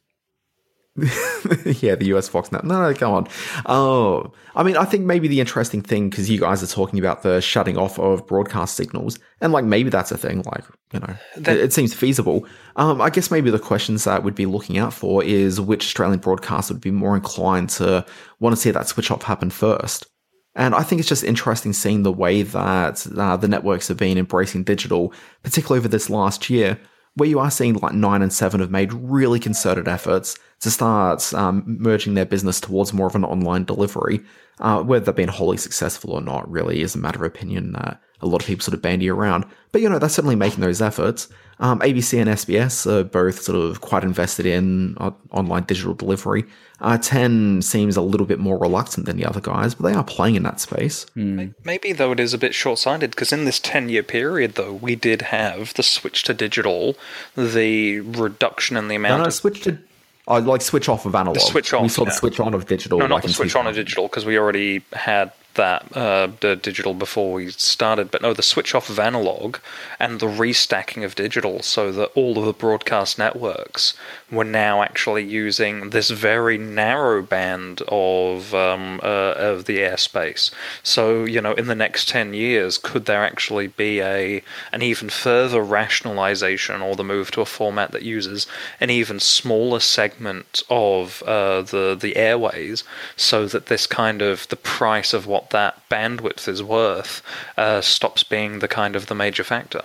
yeah, 1.81 1.95
the 1.95 2.05
US 2.13 2.29
Fox 2.29 2.53
Net. 2.53 2.63
No, 2.63 2.81
no, 2.81 2.93
come 2.93 3.13
on. 3.13 3.27
Oh, 3.65 4.31
I 4.55 4.63
mean, 4.63 4.77
I 4.77 4.85
think 4.85 5.03
maybe 5.03 5.27
the 5.27 5.41
interesting 5.41 5.81
thing 5.81 6.09
because 6.09 6.29
you 6.29 6.39
guys 6.39 6.63
are 6.63 6.67
talking 6.67 6.99
about 6.99 7.21
the 7.21 7.41
shutting 7.41 7.77
off 7.77 7.99
of 7.99 8.25
broadcast 8.25 8.75
signals, 8.75 9.19
and 9.41 9.51
like 9.51 9.65
maybe 9.65 9.89
that's 9.89 10.11
a 10.11 10.17
thing. 10.17 10.43
Like 10.43 10.63
you 10.93 10.99
know, 11.01 11.15
it, 11.35 11.47
it 11.47 11.73
seems 11.73 11.93
feasible. 11.93 12.45
Um, 12.77 13.01
I 13.01 13.09
guess 13.09 13.29
maybe 13.29 13.49
the 13.49 13.59
questions 13.59 14.05
that 14.05 14.23
we'd 14.23 14.35
be 14.35 14.45
looking 14.45 14.77
out 14.77 14.93
for 14.93 15.21
is 15.21 15.59
which 15.59 15.83
Australian 15.85 16.19
broadcaster 16.19 16.73
would 16.73 16.81
be 16.81 16.91
more 16.91 17.15
inclined 17.15 17.69
to 17.71 18.05
want 18.39 18.55
to 18.55 18.61
see 18.61 18.71
that 18.71 18.87
switch 18.87 19.11
off 19.11 19.23
happen 19.23 19.49
first. 19.49 20.07
And 20.55 20.73
I 20.73 20.83
think 20.83 20.99
it's 20.99 21.09
just 21.09 21.25
interesting 21.25 21.73
seeing 21.73 22.03
the 22.03 22.11
way 22.13 22.41
that 22.41 23.05
uh, 23.17 23.35
the 23.35 23.49
networks 23.49 23.89
have 23.89 23.97
been 23.97 24.17
embracing 24.17 24.63
digital, 24.63 25.13
particularly 25.43 25.79
over 25.79 25.89
this 25.89 26.09
last 26.09 26.49
year, 26.49 26.79
where 27.15 27.27
you 27.27 27.39
are 27.39 27.51
seeing 27.51 27.75
like 27.75 27.93
nine 27.93 28.21
and 28.21 28.31
seven 28.31 28.61
have 28.61 28.71
made 28.71 28.93
really 28.93 29.39
concerted 29.39 29.89
efforts 29.89 30.37
to 30.61 30.71
start 30.71 31.33
um, 31.33 31.63
merging 31.65 32.13
their 32.13 32.25
business 32.25 32.59
towards 32.59 32.93
more 32.93 33.07
of 33.07 33.15
an 33.15 33.23
online 33.25 33.65
delivery. 33.65 34.21
Uh, 34.59 34.81
whether 34.81 35.03
they've 35.05 35.15
been 35.15 35.27
wholly 35.27 35.57
successful 35.57 36.11
or 36.13 36.21
not 36.21 36.49
really 36.49 36.81
is 36.81 36.95
a 36.95 36.97
matter 36.97 37.17
of 37.25 37.29
opinion 37.29 37.73
that 37.73 37.99
a 38.21 38.25
lot 38.25 38.41
of 38.41 38.47
people 38.47 38.63
sort 38.63 38.73
of 38.73 38.81
bandy 38.81 39.09
around. 39.09 39.43
But 39.73 39.81
you 39.81 39.89
know, 39.89 39.99
they're 39.99 40.07
certainly 40.07 40.37
making 40.37 40.61
those 40.61 40.81
efforts. 40.81 41.27
Um, 41.59 41.79
ABC 41.79 42.19
and 42.19 42.29
SBS 42.29 42.85
are 42.89 43.03
both 43.03 43.41
sort 43.41 43.57
of 43.57 43.81
quite 43.81 44.03
invested 44.03 44.45
in 44.45 44.95
uh, 44.97 45.11
online 45.31 45.63
digital 45.63 45.93
delivery. 45.93 46.45
Uh, 46.79 46.97
10 46.97 47.61
seems 47.61 47.97
a 47.97 48.01
little 48.01 48.25
bit 48.25 48.39
more 48.39 48.57
reluctant 48.57 49.05
than 49.05 49.17
the 49.17 49.25
other 49.25 49.41
guys, 49.41 49.75
but 49.75 49.87
they 49.87 49.93
are 49.93 50.03
playing 50.03 50.35
in 50.35 50.43
that 50.43 50.59
space. 50.61 51.05
Maybe 51.15 51.91
though 51.91 52.11
it 52.13 52.19
is 52.19 52.33
a 52.33 52.37
bit 52.37 52.53
short-sighted 52.53 53.11
because 53.11 53.31
in 53.33 53.43
this 53.45 53.59
ten-year 53.59 54.03
period 54.03 54.55
though 54.55 54.73
we 54.73 54.95
did 54.95 55.21
have 55.23 55.73
the 55.73 55.83
switch 55.83 56.23
to 56.23 56.33
digital, 56.33 56.95
the 57.35 57.99
reduction 57.99 58.77
in 58.77 58.87
the 58.87 58.97
No, 58.97 59.01
amount 59.01 59.21
no, 59.23 59.27
of 59.27 59.33
switch 59.33 59.61
to. 59.63 59.79
I 60.27 60.39
like 60.39 60.61
switch 60.61 60.89
off 60.89 61.05
of 61.05 61.13
analog. 61.15 61.39
switch 61.39 61.73
on, 61.73 61.83
We 61.83 61.89
saw 61.89 62.05
the 62.05 62.11
switch 62.11 62.39
on 62.39 62.53
of 62.53 62.65
digital. 62.65 62.97
no, 62.99 63.07
not 63.07 63.15
like 63.15 63.23
the 63.23 63.29
switch 63.33 63.55
on 63.55 63.67
of 63.67 63.75
digital 63.75 64.07
because 64.07 64.25
we 64.25 64.37
already 64.37 64.81
had 64.93 65.31
that 65.55 65.95
uh, 65.95 66.27
the 66.39 66.55
digital 66.55 66.93
before 66.93 67.33
we 67.33 67.49
started, 67.49 68.11
but 68.11 68.21
no, 68.21 68.33
the 68.33 68.43
switch 68.43 68.75
off 68.75 68.89
of 68.89 68.99
analog 68.99 69.57
and 69.99 70.19
the 70.19 70.27
restacking 70.27 71.03
of 71.03 71.15
digital, 71.15 71.61
so 71.61 71.91
that 71.91 72.11
all 72.15 72.37
of 72.37 72.45
the 72.45 72.53
broadcast 72.53 73.17
networks 73.17 73.93
were 74.31 74.43
now 74.43 74.81
actually 74.81 75.23
using 75.23 75.89
this 75.89 76.09
very 76.09 76.57
narrow 76.57 77.21
band 77.21 77.81
of 77.87 78.53
um, 78.53 78.99
uh, 79.03 79.33
of 79.37 79.65
the 79.65 79.79
airspace. 79.79 80.51
So 80.83 81.25
you 81.25 81.41
know, 81.41 81.53
in 81.53 81.67
the 81.67 81.75
next 81.75 82.09
ten 82.09 82.33
years, 82.33 82.77
could 82.77 83.05
there 83.05 83.23
actually 83.23 83.67
be 83.67 84.01
a 84.01 84.41
an 84.71 84.81
even 84.81 85.09
further 85.09 85.61
rationalization 85.61 86.81
or 86.81 86.95
the 86.95 87.03
move 87.03 87.31
to 87.31 87.41
a 87.41 87.45
format 87.45 87.91
that 87.91 88.03
uses 88.03 88.47
an 88.79 88.89
even 88.89 89.19
smaller 89.19 89.79
segment 89.79 90.63
of 90.69 91.23
uh, 91.23 91.61
the 91.61 91.97
the 91.99 92.15
airways, 92.15 92.83
so 93.15 93.47
that 93.47 93.67
this 93.67 93.87
kind 93.87 94.21
of 94.21 94.47
the 94.49 94.55
price 94.55 95.13
of 95.13 95.25
what 95.25 95.44
that 95.51 95.87
bandwidth 95.89 96.47
is 96.47 96.63
worth 96.63 97.21
uh, 97.57 97.81
stops 97.81 98.23
being 98.23 98.59
the 98.59 98.67
kind 98.67 98.95
of 98.95 99.07
the 99.07 99.15
major 99.15 99.43
factor. 99.43 99.81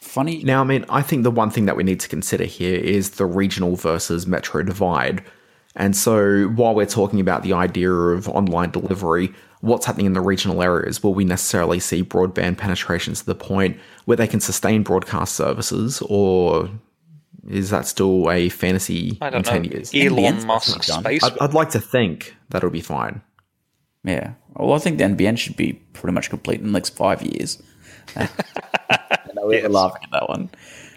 Funny. 0.00 0.42
Now, 0.42 0.60
I 0.60 0.64
mean, 0.64 0.84
I 0.88 1.00
think 1.00 1.22
the 1.22 1.30
one 1.30 1.50
thing 1.50 1.66
that 1.66 1.76
we 1.76 1.84
need 1.84 2.00
to 2.00 2.08
consider 2.08 2.44
here 2.44 2.78
is 2.78 3.12
the 3.12 3.24
regional 3.24 3.76
versus 3.76 4.26
metro 4.26 4.62
divide. 4.62 5.24
And 5.74 5.96
so, 5.96 6.48
while 6.48 6.74
we're 6.74 6.86
talking 6.86 7.20
about 7.20 7.42
the 7.42 7.54
idea 7.54 7.90
of 7.90 8.28
online 8.28 8.70
delivery, 8.70 9.32
what's 9.60 9.86
happening 9.86 10.06
in 10.06 10.12
the 10.12 10.20
regional 10.20 10.62
areas? 10.62 11.02
Will 11.02 11.14
we 11.14 11.24
necessarily 11.24 11.80
see 11.80 12.04
broadband 12.04 12.58
penetrations 12.58 13.20
to 13.20 13.26
the 13.26 13.34
point 13.34 13.78
where 14.04 14.16
they 14.16 14.26
can 14.26 14.40
sustain 14.40 14.82
broadcast 14.82 15.34
services, 15.34 16.02
or 16.08 16.68
is 17.48 17.70
that 17.70 17.86
still 17.86 18.30
a 18.30 18.50
fantasy 18.50 19.16
I 19.20 19.28
in 19.28 19.32
don't 19.32 19.46
10 19.46 19.62
know. 19.62 19.70
years? 19.70 19.92
NBN's 19.92 20.12
Elon 20.12 20.46
Musk 20.46 20.82
space. 20.82 21.24
I'd, 21.24 21.38
I'd 21.38 21.54
like 21.54 21.70
to 21.70 21.80
think 21.80 22.36
that 22.50 22.58
it'll 22.58 22.70
be 22.70 22.80
fine. 22.82 23.22
Yeah. 24.04 24.34
Well, 24.56 24.74
I 24.74 24.78
think 24.78 24.98
the 24.98 25.04
NBN 25.04 25.38
should 25.38 25.56
be 25.56 25.74
pretty 25.92 26.12
much 26.14 26.30
complete 26.30 26.60
in 26.60 26.66
the 26.66 26.72
next 26.72 26.90
five 26.96 27.22
years. 27.22 27.62
I 28.16 28.28
know 29.34 29.46
we 29.46 29.60
were 29.62 29.68
laughing 29.68 30.02
at 30.04 30.10
that 30.12 30.28
one. 30.28 30.50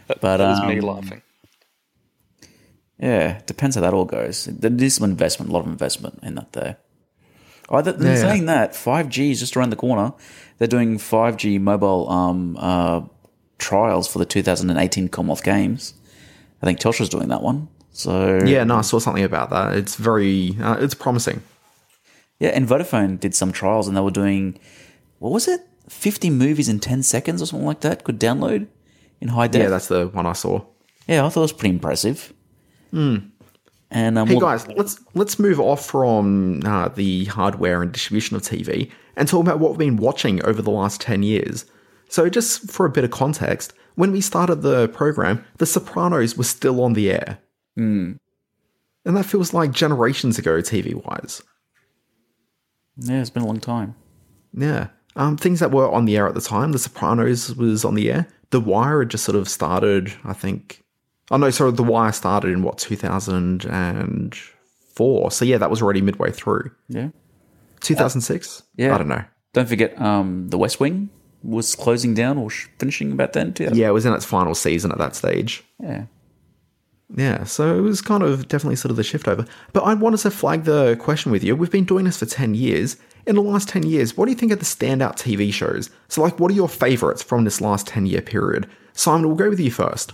But 0.07 0.21
that 0.21 0.39
was 0.39 0.61
me 0.61 0.79
um, 0.79 0.85
laughing. 0.85 1.21
Yeah, 2.99 3.41
depends 3.45 3.75
how 3.75 3.81
that 3.81 3.93
all 3.93 4.05
goes. 4.05 4.45
There 4.45 4.71
is 4.71 4.95
some 4.95 5.09
investment, 5.09 5.49
a 5.49 5.53
lot 5.53 5.61
of 5.61 5.67
investment 5.67 6.19
in 6.23 6.35
that 6.35 6.53
there. 6.53 6.77
Oh, 7.69 7.81
th- 7.81 7.97
Yeah. 7.99 8.15
saying 8.15 8.45
that, 8.45 8.73
5G 8.73 9.31
is 9.31 9.39
just 9.39 9.57
around 9.57 9.71
the 9.71 9.75
corner. 9.75 10.13
They're 10.57 10.67
doing 10.67 10.97
5G 10.97 11.59
mobile 11.59 12.09
um, 12.09 12.57
uh, 12.59 13.01
trials 13.57 14.07
for 14.07 14.19
the 14.19 14.25
2018 14.25 15.09
Commonwealth 15.09 15.43
Games. 15.43 15.93
I 16.61 16.65
think 16.65 16.79
Telstra's 16.79 17.09
doing 17.09 17.27
that 17.29 17.41
one. 17.41 17.67
So 17.91 18.39
Yeah, 18.45 18.63
no, 18.63 18.77
I 18.77 18.81
saw 18.81 18.99
something 18.99 19.23
about 19.23 19.49
that. 19.49 19.75
It's 19.75 19.95
very, 19.95 20.55
uh, 20.61 20.77
it's 20.79 20.93
promising. 20.93 21.41
Yeah, 22.39 22.50
and 22.50 22.67
Vodafone 22.67 23.19
did 23.19 23.34
some 23.36 23.52
trials, 23.52 23.88
and 23.88 23.95
they 23.95 24.02
were 24.02 24.12
doing 24.12 24.60
what 25.19 25.32
was 25.32 25.48
it, 25.48 25.62
50 25.89 26.30
movies 26.30 26.67
in 26.69 26.80
10 26.80 27.04
seconds 27.04 27.41
or 27.41 27.45
something 27.45 27.65
like 27.65 27.82
that? 27.82 28.04
Could 28.04 28.19
download 28.19 28.67
in 29.21 29.30
high 29.30 29.48
def. 29.48 29.62
Yeah, 29.62 29.69
that's 29.69 29.88
the 29.88 30.08
one 30.08 30.26
I 30.26 30.34
saw. 30.34 30.62
yeah, 31.08 31.26
I 31.26 31.30
thought 31.30 31.41
it 31.41 31.43
was 31.43 31.54
pretty 31.54 31.74
impressive. 31.74 32.34
And 33.91 34.17
um, 34.17 34.28
Hey 34.28 34.36
well- 34.36 34.41
guys, 34.41 34.67
let's 34.69 35.00
let's 35.13 35.39
move 35.39 35.60
off 35.60 35.86
from 35.86 36.62
uh, 36.65 36.89
the 36.89 37.26
hardware 37.26 37.82
and 37.82 37.91
distribution 37.91 38.36
of 38.36 38.41
TV 38.41 38.91
and 39.15 39.28
talk 39.28 39.41
about 39.41 39.60
what 39.60 39.71
we've 39.71 39.80
been 39.80 39.98
watching 39.98 40.43
over 40.45 40.62
the 40.62 40.71
last 40.71 41.02
ten 41.02 41.24
years. 41.24 41.65
So, 42.10 42.30
just 42.30 42.69
for 42.69 42.86
a 42.86 42.89
bit 42.89 43.04
of 43.04 43.12
context, 43.12 43.74
when 43.95 44.12
we 44.12 44.21
started 44.21 44.62
the 44.62 44.88
program, 44.89 45.43
The 45.58 45.65
Sopranos 45.65 46.38
was 46.38 46.50
still 46.50 46.84
on 46.84 46.93
the 46.93 47.12
air, 47.12 47.39
mm. 47.78 48.17
and 49.06 49.17
that 49.17 49.26
feels 49.26 49.54
like 49.54 49.71
generations 49.71 50.38
ago, 50.38 50.58
TV 50.62 50.93
wise. 51.06 51.41
Yeah, 52.97 53.21
it's 53.21 53.29
been 53.29 53.43
a 53.43 53.47
long 53.47 53.60
time. 53.60 53.95
Yeah, 54.53 54.88
um, 55.15 55.38
things 55.38 55.60
that 55.60 55.71
were 55.71 55.89
on 55.91 56.05
the 56.05 56.15
air 56.17 56.27
at 56.27 56.34
the 56.34 56.41
time, 56.41 56.71
The 56.71 56.79
Sopranos 56.79 57.55
was 57.55 57.84
on 57.86 57.95
the 57.95 58.12
air. 58.12 58.27
The 58.51 58.60
Wire 58.62 58.99
had 58.99 59.10
just 59.10 59.23
sort 59.25 59.36
of 59.36 59.49
started, 59.49 60.13
I 60.23 60.34
think. 60.34 60.84
Oh 61.31 61.38
no, 61.38 61.49
sorry, 61.49 61.71
The 61.71 61.84
Wire 61.84 62.12
started 62.12 62.51
in 62.51 62.62
what 62.63 62.77
two 62.77 62.95
thousand 62.95 63.65
and 63.65 64.36
four. 64.93 65.31
So 65.31 65.43
yeah, 65.45 65.58
that 65.58 65.69
was 65.69 65.81
already 65.81 66.01
midway 66.01 66.31
through. 66.31 66.71
Yeah. 66.88 67.10
2006? 67.81 68.63
Yeah. 68.77 68.95
I 68.95 68.97
don't 68.97 69.08
know. 69.08 69.23
Don't 69.53 69.67
forget, 69.69 69.99
um, 70.01 70.47
The 70.49 70.58
West 70.58 70.79
Wing 70.79 71.10
was 71.43 71.75
closing 71.75 72.13
down 72.13 72.38
or 72.38 72.49
sh- 72.49 72.67
finishing 72.79 73.12
about 73.12 73.34
then 73.34 73.53
too. 73.53 73.69
Yeah, 73.73 73.89
it 73.89 73.91
was 73.91 74.05
in 74.05 74.13
its 74.13 74.25
final 74.25 74.55
season 74.55 74.91
at 74.91 74.97
that 74.97 75.15
stage. 75.15 75.63
Yeah. 75.81 76.05
Yeah, 77.13 77.43
so 77.43 77.77
it 77.77 77.81
was 77.81 78.01
kind 78.01 78.23
of 78.23 78.47
definitely 78.47 78.77
sort 78.77 78.89
of 78.89 78.97
the 78.97 79.03
shift 79.03 79.27
over. 79.27 79.45
But 79.73 79.81
I 79.81 79.93
wanted 79.93 80.21
to 80.21 80.31
flag 80.31 80.63
the 80.63 80.95
question 80.95 81.31
with 81.31 81.43
you. 81.43 81.55
We've 81.55 81.71
been 81.71 81.85
doing 81.85 82.05
this 82.05 82.19
for 82.19 82.25
10 82.25 82.55
years. 82.55 82.97
In 83.27 83.35
the 83.35 83.41
last 83.41 83.69
10 83.69 83.83
years, 83.83 84.15
what 84.15 84.25
do 84.25 84.31
you 84.31 84.37
think 84.37 84.51
are 84.51 84.55
the 84.55 84.65
standout 84.65 85.15
TV 85.15 85.51
shows? 85.51 85.89
So, 86.09 86.21
like, 86.21 86.39
what 86.39 86.51
are 86.51 86.55
your 86.55 86.69
favorites 86.69 87.23
from 87.23 87.43
this 87.43 87.61
last 87.61 87.87
10 87.87 88.05
year 88.05 88.21
period? 88.21 88.67
Simon, 88.93 89.27
we'll 89.27 89.35
go 89.35 89.49
with 89.49 89.59
you 89.59 89.71
first. 89.71 90.13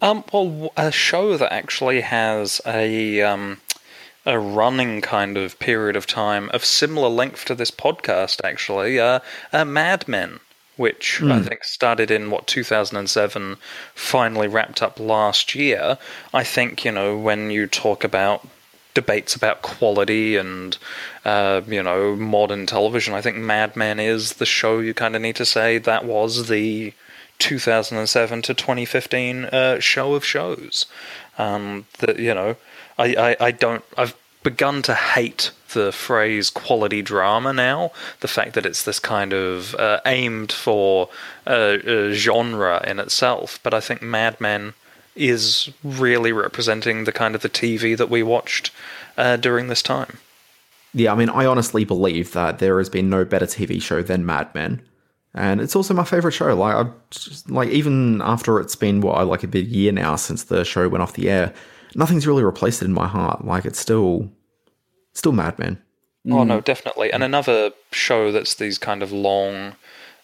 Um, 0.00 0.24
well, 0.32 0.72
a 0.76 0.90
show 0.90 1.36
that 1.36 1.52
actually 1.52 2.00
has 2.00 2.60
a 2.66 3.20
um, 3.22 3.60
a 4.24 4.38
running 4.38 5.00
kind 5.00 5.36
of 5.36 5.58
period 5.58 5.96
of 5.96 6.06
time 6.06 6.48
of 6.50 6.64
similar 6.64 7.08
length 7.08 7.44
to 7.46 7.54
this 7.54 7.70
podcast, 7.70 8.40
actually, 8.44 8.98
uh, 8.98 9.20
uh, 9.52 9.64
Mad 9.64 10.06
Men, 10.06 10.40
which 10.82 11.22
I 11.22 11.40
think 11.40 11.62
started 11.62 12.10
in 12.10 12.28
what 12.28 12.48
2007, 12.48 13.56
finally 13.94 14.48
wrapped 14.48 14.82
up 14.82 14.98
last 14.98 15.54
year. 15.54 15.96
I 16.34 16.42
think 16.42 16.84
you 16.84 16.90
know 16.90 17.16
when 17.16 17.52
you 17.52 17.68
talk 17.68 18.02
about 18.02 18.44
debates 18.92 19.36
about 19.36 19.62
quality 19.62 20.36
and 20.36 20.76
uh, 21.24 21.60
you 21.68 21.84
know 21.84 22.16
modern 22.16 22.66
television, 22.66 23.14
I 23.14 23.20
think 23.20 23.36
Mad 23.36 23.76
Men 23.76 24.00
is 24.00 24.34
the 24.34 24.44
show 24.44 24.80
you 24.80 24.92
kind 24.92 25.14
of 25.14 25.22
need 25.22 25.36
to 25.36 25.44
say 25.44 25.78
that 25.78 26.04
was 26.04 26.48
the 26.48 26.92
2007 27.38 28.42
to 28.42 28.52
2015 28.52 29.44
uh, 29.44 29.78
show 29.78 30.14
of 30.14 30.24
shows. 30.24 30.86
Um, 31.38 31.86
that 32.00 32.18
you 32.18 32.34
know, 32.34 32.56
I, 32.98 33.14
I, 33.14 33.36
I 33.46 33.50
don't. 33.52 33.84
I've 33.96 34.16
begun 34.42 34.82
to 34.82 34.94
hate 34.94 35.52
the 35.72 35.92
phrase 35.92 36.50
quality 36.50 37.02
drama 37.02 37.52
now. 37.52 37.92
The 38.20 38.28
fact 38.28 38.54
that 38.54 38.66
it's 38.66 38.84
this 38.84 38.98
kind 38.98 39.32
of 39.32 39.74
uh, 39.76 40.00
aimed 40.06 40.52
for 40.52 41.08
uh, 41.46 41.78
genre 42.12 42.82
in 42.86 42.98
itself. 42.98 43.58
But 43.62 43.74
I 43.74 43.80
think 43.80 44.02
Mad 44.02 44.40
Men 44.40 44.74
is 45.14 45.70
really 45.84 46.32
representing 46.32 47.04
the 47.04 47.12
kind 47.12 47.34
of 47.34 47.42
the 47.42 47.48
TV 47.48 47.96
that 47.96 48.08
we 48.08 48.22
watched 48.22 48.70
uh, 49.16 49.36
during 49.36 49.68
this 49.68 49.82
time. 49.82 50.18
Yeah, 50.94 51.12
I 51.12 51.16
mean, 51.16 51.30
I 51.30 51.46
honestly 51.46 51.84
believe 51.84 52.32
that 52.32 52.58
there 52.58 52.78
has 52.78 52.88
been 52.88 53.08
no 53.08 53.24
better 53.24 53.46
TV 53.46 53.80
show 53.80 54.02
than 54.02 54.26
Mad 54.26 54.54
Men. 54.54 54.82
And 55.34 55.60
it's 55.60 55.74
also 55.74 55.94
my 55.94 56.04
favorite 56.04 56.32
show. 56.32 56.54
Like, 56.54 56.74
I 56.74 56.90
just, 57.10 57.50
like 57.50 57.70
even 57.70 58.20
after 58.20 58.60
it's 58.60 58.76
been 58.76 59.00
what 59.00 59.26
like 59.26 59.42
a 59.42 59.48
big 59.48 59.68
year 59.68 59.92
now 59.92 60.16
since 60.16 60.44
the 60.44 60.64
show 60.64 60.88
went 60.88 61.02
off 61.02 61.14
the 61.14 61.30
air, 61.30 61.54
nothing's 61.94 62.26
really 62.26 62.42
replaced 62.44 62.82
it 62.82 62.86
in 62.86 62.92
my 62.92 63.08
heart. 63.08 63.44
Like, 63.44 63.64
it's 63.64 63.78
still, 63.78 64.30
still 65.12 65.32
Mad 65.32 65.58
Men. 65.58 65.82
Oh 66.30 66.44
no, 66.44 66.60
definitely. 66.60 67.12
And 67.12 67.22
another 67.22 67.72
show 67.90 68.30
that's 68.30 68.54
these 68.54 68.78
kind 68.78 69.02
of 69.02 69.10
long, 69.10 69.74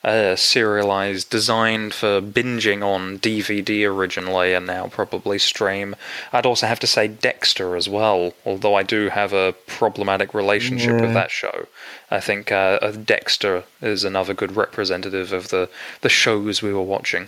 uh, 0.04 0.36
serialized, 0.36 1.28
designed 1.28 1.92
for 1.92 2.20
binging 2.20 2.84
on 2.84 3.18
DVD 3.18 3.84
originally, 3.84 4.54
and 4.54 4.64
now 4.64 4.86
probably 4.86 5.40
stream. 5.40 5.96
I'd 6.32 6.46
also 6.46 6.68
have 6.68 6.78
to 6.80 6.86
say 6.86 7.08
Dexter 7.08 7.74
as 7.74 7.88
well. 7.88 8.32
Although 8.46 8.76
I 8.76 8.84
do 8.84 9.08
have 9.08 9.32
a 9.32 9.54
problematic 9.66 10.34
relationship 10.34 11.00
with 11.00 11.14
that 11.14 11.32
show. 11.32 11.66
I 12.12 12.20
think 12.20 12.52
uh, 12.52 12.78
uh, 12.80 12.92
Dexter 12.92 13.64
is 13.82 14.04
another 14.04 14.34
good 14.34 14.54
representative 14.54 15.32
of 15.32 15.48
the 15.48 15.68
the 16.02 16.08
shows 16.08 16.62
we 16.62 16.72
were 16.72 16.80
watching. 16.80 17.26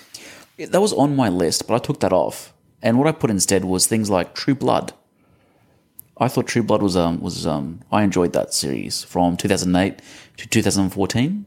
That 0.59 0.81
was 0.81 0.92
on 0.92 1.16
my 1.16 1.29
list, 1.29 1.66
but 1.66 1.75
I 1.75 1.79
took 1.79 1.99
that 2.01 2.12
off. 2.12 2.53
And 2.83 2.99
what 2.99 3.09
I 3.09 3.12
put 3.12 3.31
instead 3.31 3.64
was 3.64 3.87
things 3.87 4.11
like 4.11 4.35
True 4.35 4.55
Blood. 4.55 4.92
I 6.21 6.29
thought 6.29 6.47
True 6.47 6.63
Blood 6.63 6.83
was 6.83 6.97
um 6.97 7.21
was 7.21 7.47
um 7.47 7.81
I 7.91 8.03
enjoyed 8.03 8.33
that 8.35 8.55
series 8.55 9.03
from 9.03 9.37
2008 9.37 10.01
to 10.37 10.49
2014. 10.49 11.47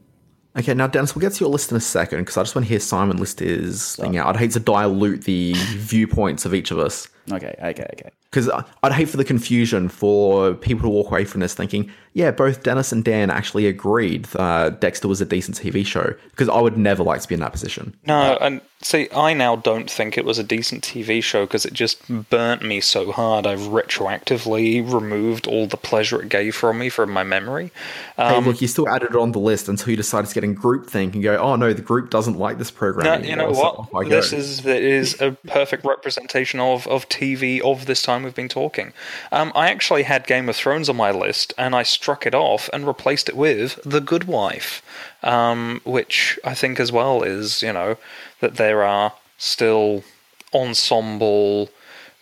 Okay, 0.56 0.72
now 0.74 0.86
Dennis, 0.86 1.16
we'll 1.16 1.20
get 1.20 1.32
to 1.32 1.40
your 1.40 1.50
list 1.50 1.72
in 1.72 1.76
a 1.76 1.80
second 1.80 2.20
because 2.20 2.36
I 2.36 2.42
just 2.42 2.54
want 2.54 2.66
to 2.66 2.68
hear 2.68 2.78
Simon 2.78 3.16
list 3.16 3.40
his 3.40 3.96
thing 3.96 4.16
out. 4.16 4.28
I'd 4.28 4.36
hate 4.36 4.52
to 4.52 4.60
dilute 4.60 5.24
the 5.24 5.54
viewpoints 5.56 6.44
of 6.44 6.54
each 6.54 6.70
of 6.70 6.78
us 6.78 7.08
Okay, 7.32 7.54
okay, 7.58 7.86
okay. 7.94 8.10
Because 8.34 8.50
I'd 8.82 8.92
hate 8.92 9.08
for 9.08 9.16
the 9.16 9.24
confusion 9.24 9.88
for 9.88 10.54
people 10.54 10.82
to 10.82 10.88
walk 10.88 11.06
away 11.06 11.24
from 11.24 11.40
this 11.40 11.54
thinking, 11.54 11.88
yeah, 12.14 12.32
both 12.32 12.64
Dennis 12.64 12.90
and 12.90 13.04
Dan 13.04 13.30
actually 13.30 13.66
agreed 13.66 14.24
that 14.26 14.80
Dexter 14.80 15.06
was 15.06 15.20
a 15.20 15.24
decent 15.24 15.56
TV 15.56 15.86
show 15.86 16.14
because 16.30 16.48
I 16.48 16.60
would 16.60 16.76
never 16.76 17.04
like 17.04 17.20
to 17.20 17.28
be 17.28 17.34
in 17.34 17.40
that 17.40 17.52
position. 17.52 17.94
No, 18.06 18.36
and 18.40 18.60
see, 18.82 19.08
I 19.14 19.34
now 19.34 19.56
don't 19.56 19.90
think 19.90 20.16
it 20.18 20.24
was 20.24 20.38
a 20.38 20.44
decent 20.44 20.84
TV 20.84 21.22
show 21.22 21.44
because 21.44 21.64
it 21.64 21.72
just 21.72 22.00
burnt 22.30 22.62
me 22.62 22.80
so 22.80 23.10
hard. 23.10 23.46
I've 23.46 23.60
retroactively 23.60 24.80
removed 24.92 25.46
all 25.46 25.66
the 25.66 25.76
pleasure 25.76 26.22
it 26.22 26.28
gave 26.28 26.54
from 26.54 26.78
me 26.78 26.88
from 26.88 27.10
my 27.10 27.24
memory. 27.24 27.72
hey, 28.16 28.22
Um, 28.22 28.44
look, 28.44 28.60
you 28.60 28.68
still 28.68 28.88
added 28.88 29.10
it 29.10 29.16
on 29.16 29.32
the 29.32 29.40
list 29.40 29.68
until 29.68 29.90
you 29.90 29.96
decided 29.96 30.28
to 30.28 30.34
get 30.34 30.44
in 30.44 30.54
groupthink 30.54 31.14
and 31.14 31.22
go, 31.22 31.36
oh 31.36 31.56
no, 31.56 31.72
the 31.72 31.82
group 31.82 32.10
doesn't 32.10 32.38
like 32.38 32.58
this 32.58 32.70
program. 32.70 33.22
No, 33.22 33.28
you 33.28 33.36
know 33.36 33.50
what? 33.50 34.08
This 34.08 34.32
is 34.32 34.64
is 34.64 35.20
a 35.20 35.32
perfect 35.48 35.84
representation 35.84 36.60
of, 36.60 36.86
of 36.86 37.08
TV 37.08 37.60
of 37.60 37.86
this 37.86 38.02
time 38.02 38.23
we've 38.24 38.34
been 38.34 38.48
talking. 38.48 38.92
Um, 39.30 39.52
I 39.54 39.70
actually 39.70 40.04
had 40.04 40.26
Game 40.26 40.48
of 40.48 40.56
Thrones 40.56 40.88
on 40.88 40.96
my 40.96 41.10
list, 41.10 41.54
and 41.56 41.74
I 41.74 41.82
struck 41.82 42.26
it 42.26 42.34
off 42.34 42.68
and 42.72 42.86
replaced 42.86 43.28
it 43.28 43.36
with 43.36 43.78
The 43.84 44.00
Good 44.00 44.24
Wife, 44.24 44.82
um, 45.22 45.80
which 45.84 46.38
I 46.44 46.54
think 46.54 46.80
as 46.80 46.90
well 46.90 47.22
is 47.22 47.62
you 47.62 47.72
know 47.72 47.96
that 48.40 48.56
there 48.56 48.82
are 48.82 49.12
still 49.38 50.04
ensemble 50.52 51.68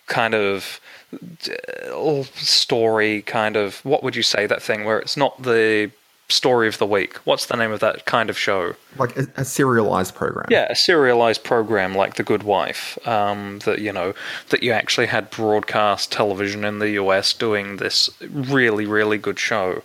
kind 0.07 0.35
of 0.35 0.81
uh, 1.15 2.23
story 2.35 3.23
kind 3.23 3.57
of 3.57 3.85
what 3.85 4.03
would 4.03 4.17
you 4.17 4.23
say 4.23 4.47
that 4.47 4.62
thing 4.62 4.85
where 4.85 4.99
it's 4.99 5.17
not 5.17 5.43
the 5.43 5.91
story 6.28 6.66
of 6.68 6.78
the 6.78 6.87
week. 6.87 7.16
What's 7.24 7.46
the 7.46 7.56
name 7.56 7.72
of 7.72 7.80
that 7.80 8.06
kind 8.06 8.30
of 8.30 8.38
show? 8.38 8.74
like 8.98 9.16
a, 9.16 9.26
a 9.37 9.44
serialized 9.44 10.14
program. 10.14 10.46
Yeah, 10.50 10.66
a 10.70 10.74
serialized 10.74 11.44
program 11.44 11.94
like 11.94 12.14
The 12.16 12.22
Good 12.22 12.42
Wife, 12.42 12.98
um, 13.06 13.58
that 13.64 13.80
you 13.80 13.92
know 13.92 14.14
that 14.50 14.62
you 14.62 14.72
actually 14.72 15.06
had 15.06 15.30
broadcast 15.30 16.12
television 16.12 16.64
in 16.64 16.78
the 16.78 16.90
US 16.92 17.32
doing 17.32 17.76
this 17.76 18.11
really, 18.30 18.87
really 18.87 19.18
good 19.18 19.38
show. 19.38 19.82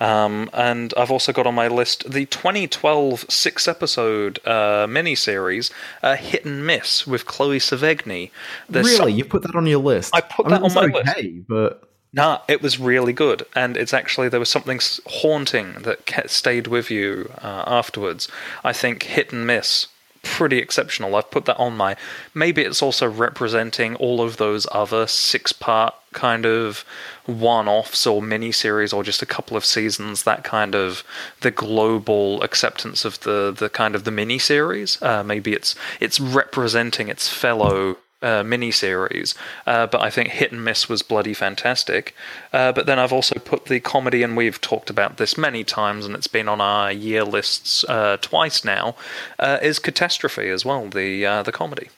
Um, 0.00 0.48
and 0.52 0.94
I've 0.96 1.10
also 1.10 1.32
got 1.32 1.46
on 1.48 1.54
my 1.56 1.66
list 1.66 2.08
the 2.08 2.26
2012 2.26 3.26
six-episode 3.28 4.38
uh, 4.44 4.86
miniseries 4.86 5.70
uh, 6.02 6.16
"Hit 6.16 6.44
and 6.44 6.64
Miss" 6.66 7.06
with 7.06 7.26
Chloe 7.26 7.58
Sevigny. 7.58 8.30
There's 8.68 8.86
really, 8.86 8.96
some- 9.12 9.18
you 9.18 9.24
put 9.24 9.42
that 9.42 9.54
on 9.56 9.66
your 9.66 9.80
list. 9.80 10.14
I 10.14 10.20
put 10.20 10.46
mean, 10.46 10.50
that 10.52 10.60
on 10.60 10.66
it's 10.66 10.74
my 10.74 10.86
list. 10.86 11.48
but 11.48 11.87
Nah, 12.12 12.40
it 12.48 12.62
was 12.62 12.80
really 12.80 13.12
good, 13.12 13.44
and 13.54 13.76
it's 13.76 13.92
actually 13.92 14.28
there 14.28 14.40
was 14.40 14.48
something 14.48 14.80
haunting 15.06 15.74
that 15.82 16.06
ca- 16.06 16.26
stayed 16.26 16.66
with 16.66 16.90
you 16.90 17.30
uh, 17.42 17.64
afterwards. 17.66 18.28
I 18.64 18.72
think 18.72 19.02
hit 19.02 19.30
and 19.30 19.46
miss, 19.46 19.88
pretty 20.22 20.58
exceptional. 20.58 21.14
I've 21.14 21.30
put 21.30 21.44
that 21.44 21.58
on 21.58 21.76
my. 21.76 21.96
Maybe 22.34 22.62
it's 22.62 22.82
also 22.82 23.06
representing 23.08 23.94
all 23.96 24.22
of 24.22 24.38
those 24.38 24.66
other 24.72 25.06
six-part 25.06 25.94
kind 26.12 26.46
of 26.46 26.84
one-offs 27.26 28.06
or 28.06 28.22
mini-series 28.22 28.94
or 28.94 29.04
just 29.04 29.20
a 29.20 29.26
couple 29.26 29.56
of 29.56 29.64
seasons. 29.64 30.22
That 30.22 30.44
kind 30.44 30.74
of 30.74 31.04
the 31.42 31.50
global 31.50 32.42
acceptance 32.42 33.04
of 33.04 33.20
the 33.20 33.54
the 33.56 33.68
kind 33.68 33.94
of 33.94 34.04
the 34.04 34.10
mini-series. 34.10 35.02
Uh, 35.02 35.22
maybe 35.22 35.52
it's 35.52 35.74
it's 36.00 36.18
representing 36.18 37.08
its 37.08 37.28
fellow 37.28 37.98
uh, 38.22 38.42
miniseries, 38.42 39.34
uh, 39.66 39.86
but 39.86 40.00
I 40.00 40.10
think 40.10 40.30
Hit 40.30 40.52
and 40.52 40.64
Miss 40.64 40.88
was 40.88 41.02
bloody 41.02 41.34
fantastic. 41.34 42.14
Uh, 42.52 42.72
but 42.72 42.86
then 42.86 42.98
I've 42.98 43.12
also 43.12 43.38
put 43.38 43.66
the 43.66 43.80
comedy, 43.80 44.22
and 44.22 44.36
we've 44.36 44.60
talked 44.60 44.90
about 44.90 45.16
this 45.16 45.38
many 45.38 45.64
times, 45.64 46.04
and 46.04 46.14
it's 46.14 46.26
been 46.26 46.48
on 46.48 46.60
our 46.60 46.92
year 46.92 47.24
lists 47.24 47.84
uh, 47.88 48.16
twice 48.20 48.64
now. 48.64 48.96
Uh, 49.38 49.58
is 49.62 49.78
Catastrophe 49.78 50.48
as 50.48 50.64
well 50.64 50.88
the 50.88 51.24
uh, 51.24 51.42
the 51.42 51.52
comedy? 51.52 51.88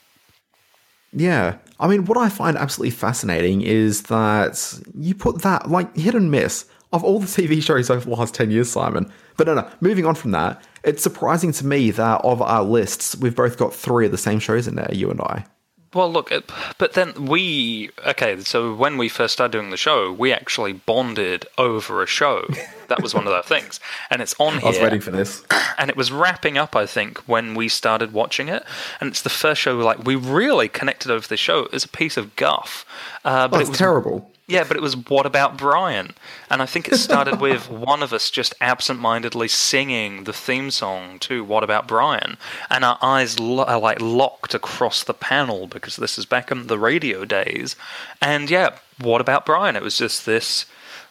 Yeah. 1.13 1.57
I 1.79 1.87
mean, 1.87 2.05
what 2.05 2.17
I 2.17 2.29
find 2.29 2.57
absolutely 2.57 2.91
fascinating 2.91 3.61
is 3.61 4.03
that 4.03 4.79
you 4.97 5.15
put 5.15 5.41
that, 5.41 5.69
like, 5.69 5.95
hit 5.95 6.15
and 6.15 6.31
miss 6.31 6.65
of 6.93 7.03
all 7.03 7.19
the 7.19 7.27
TV 7.27 7.61
shows 7.63 7.89
over 7.89 8.05
the 8.05 8.15
last 8.15 8.33
10 8.33 8.51
years, 8.51 8.71
Simon. 8.71 9.11
But 9.37 9.47
no, 9.47 9.55
no, 9.55 9.69
moving 9.81 10.05
on 10.05 10.15
from 10.15 10.31
that, 10.31 10.63
it's 10.83 11.03
surprising 11.03 11.51
to 11.53 11.65
me 11.65 11.91
that 11.91 12.21
of 12.23 12.41
our 12.41 12.63
lists, 12.63 13.15
we've 13.15 13.35
both 13.35 13.57
got 13.57 13.73
three 13.73 14.05
of 14.05 14.11
the 14.11 14.17
same 14.17 14.39
shows 14.39 14.67
in 14.67 14.75
there, 14.75 14.89
you 14.91 15.09
and 15.09 15.19
I. 15.21 15.45
Well, 15.93 16.11
look, 16.11 16.31
but 16.77 16.93
then 16.93 17.25
we 17.25 17.89
okay. 18.07 18.39
So 18.41 18.73
when 18.73 18.97
we 18.97 19.09
first 19.09 19.33
started 19.33 19.51
doing 19.51 19.71
the 19.71 19.77
show, 19.77 20.11
we 20.11 20.31
actually 20.31 20.73
bonded 20.73 21.45
over 21.57 22.01
a 22.01 22.07
show. 22.07 22.45
That 22.87 23.01
was 23.01 23.13
one 23.13 23.27
of 23.27 23.33
the 23.33 23.43
things, 23.43 23.79
and 24.09 24.21
it's 24.21 24.33
on 24.39 24.53
here. 24.59 24.61
I 24.65 24.69
was 24.69 24.79
waiting 24.79 25.01
for 25.01 25.11
this. 25.11 25.43
and 25.77 25.89
it 25.89 25.97
was 25.97 26.11
wrapping 26.11 26.57
up 26.57 26.75
i 26.75 26.85
think 26.85 27.17
when 27.27 27.55
we 27.55 27.67
started 27.69 28.11
watching 28.13 28.47
it 28.49 28.63
and 28.99 29.09
it's 29.09 29.21
the 29.21 29.29
first 29.29 29.61
show 29.61 29.77
like 29.77 30.03
we 30.03 30.15
really 30.15 30.67
connected 30.67 31.09
over 31.09 31.27
the 31.27 31.37
show 31.37 31.63
it 31.65 31.71
was 31.71 31.85
a 31.85 31.87
piece 31.87 32.17
of 32.17 32.35
guff 32.35 32.85
uh, 33.25 33.47
but 33.47 33.57
Oh, 33.57 33.61
it 33.61 33.69
was 33.69 33.77
terrible. 33.77 34.31
Yeah 34.51 34.63
but 34.63 34.77
it 34.77 34.81
was 34.81 34.95
what 34.95 35.25
about 35.25 35.57
brian? 35.57 36.13
And 36.49 36.61
i 36.61 36.65
think 36.65 36.87
it 36.87 36.97
started 36.97 37.39
with 37.47 37.69
one 37.69 38.03
of 38.03 38.13
us 38.13 38.29
just 38.29 38.53
absent-mindedly 38.61 39.47
singing 39.47 40.25
the 40.25 40.33
theme 40.33 40.71
song 40.71 41.19
to 41.19 41.43
what 41.43 41.63
about 41.63 41.87
brian? 41.87 42.37
And 42.69 42.83
our 42.83 42.97
eyes 43.01 43.39
lo- 43.39 43.63
are 43.63 43.79
like 43.79 44.01
locked 44.01 44.53
across 44.53 45.03
the 45.03 45.13
panel 45.13 45.67
because 45.67 45.95
this 45.95 46.17
is 46.17 46.25
back 46.25 46.51
in 46.51 46.67
the 46.67 46.79
radio 46.79 47.25
days. 47.25 47.75
And 48.21 48.49
yeah 48.49 48.77
what 48.99 49.21
about 49.21 49.45
brian? 49.45 49.75
It 49.75 49.83
was 49.83 49.97
just 49.97 50.25
this 50.25 50.65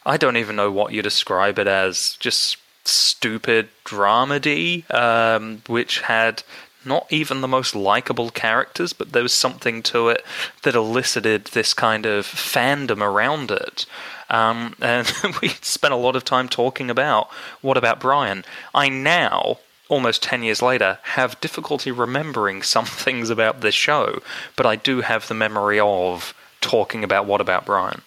I 0.05 0.16
don't 0.16 0.37
even 0.37 0.57
know 0.57 0.70
what 0.70 0.92
you 0.92 1.03
describe 1.03 1.59
it 1.59 1.66
as. 1.66 2.16
Just 2.20 2.57
stupid 2.85 3.68
dramedy, 3.85 4.90
um, 4.92 5.62
which 5.66 6.00
had 6.00 6.42
not 6.84 7.06
even 7.10 7.40
the 7.40 7.48
most 7.48 7.74
likable 7.74 8.30
characters, 8.30 8.92
but 8.92 9.12
there 9.12 9.22
was 9.22 9.32
something 9.32 9.82
to 9.84 10.08
it 10.08 10.24
that 10.62 10.74
elicited 10.74 11.46
this 11.46 11.74
kind 11.74 12.06
of 12.06 12.26
fandom 12.26 13.02
around 13.02 13.50
it. 13.50 13.86
Um, 14.28 14.74
and 14.80 15.12
we 15.42 15.48
spent 15.60 15.94
a 15.94 15.96
lot 15.96 16.16
of 16.16 16.24
time 16.24 16.48
talking 16.48 16.90
about 16.90 17.30
what 17.60 17.76
about 17.76 18.00
Brian. 18.00 18.44
I 18.74 18.88
now. 18.88 19.58
Almost 19.88 20.22
10 20.22 20.44
years 20.44 20.62
later, 20.62 21.00
have 21.02 21.40
difficulty 21.40 21.90
remembering 21.90 22.62
some 22.74 22.84
things 22.84 23.28
about 23.28 23.60
this 23.60 23.74
show, 23.74 24.22
but 24.54 24.64
I 24.64 24.76
do 24.76 25.00
have 25.00 25.26
the 25.26 25.34
memory 25.34 25.80
of 25.80 26.32
talking 26.60 27.02
about 27.02 27.26
What 27.26 27.40
About 27.40 27.66
Brian. 27.66 28.02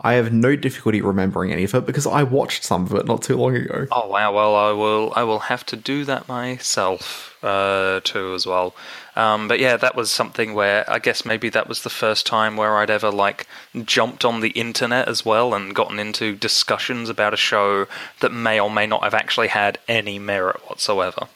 I 0.00 0.14
have 0.14 0.32
no 0.32 0.54
difficulty 0.54 1.00
remembering 1.00 1.52
any 1.52 1.64
of 1.64 1.74
it 1.74 1.84
because 1.84 2.06
I 2.06 2.22
watched 2.22 2.62
some 2.62 2.84
of 2.84 2.94
it 2.94 3.06
not 3.06 3.22
too 3.22 3.36
long 3.36 3.56
ago. 3.56 3.86
Oh 3.90 4.08
wow! 4.08 4.32
Well, 4.32 4.54
I 4.54 4.70
will. 4.70 5.12
I 5.16 5.24
will 5.24 5.40
have 5.40 5.66
to 5.66 5.76
do 5.76 6.04
that 6.04 6.28
myself 6.28 7.36
uh, 7.42 8.00
too, 8.04 8.32
as 8.34 8.46
well. 8.46 8.76
Um, 9.16 9.48
but 9.48 9.58
yeah, 9.58 9.76
that 9.76 9.96
was 9.96 10.12
something 10.12 10.54
where 10.54 10.88
I 10.88 11.00
guess 11.00 11.24
maybe 11.24 11.48
that 11.48 11.68
was 11.68 11.82
the 11.82 11.90
first 11.90 12.26
time 12.26 12.56
where 12.56 12.76
I'd 12.76 12.90
ever 12.90 13.10
like 13.10 13.48
jumped 13.84 14.24
on 14.24 14.40
the 14.40 14.50
internet 14.50 15.08
as 15.08 15.24
well 15.24 15.52
and 15.52 15.74
gotten 15.74 15.98
into 15.98 16.36
discussions 16.36 17.08
about 17.08 17.34
a 17.34 17.38
show 17.38 17.86
that 18.20 18.32
may 18.32 18.60
or 18.60 18.70
may 18.70 18.86
not 18.86 19.02
have 19.02 19.14
actually 19.14 19.48
had 19.48 19.78
any 19.88 20.20
merit 20.20 20.60
whatsoever. 20.68 21.26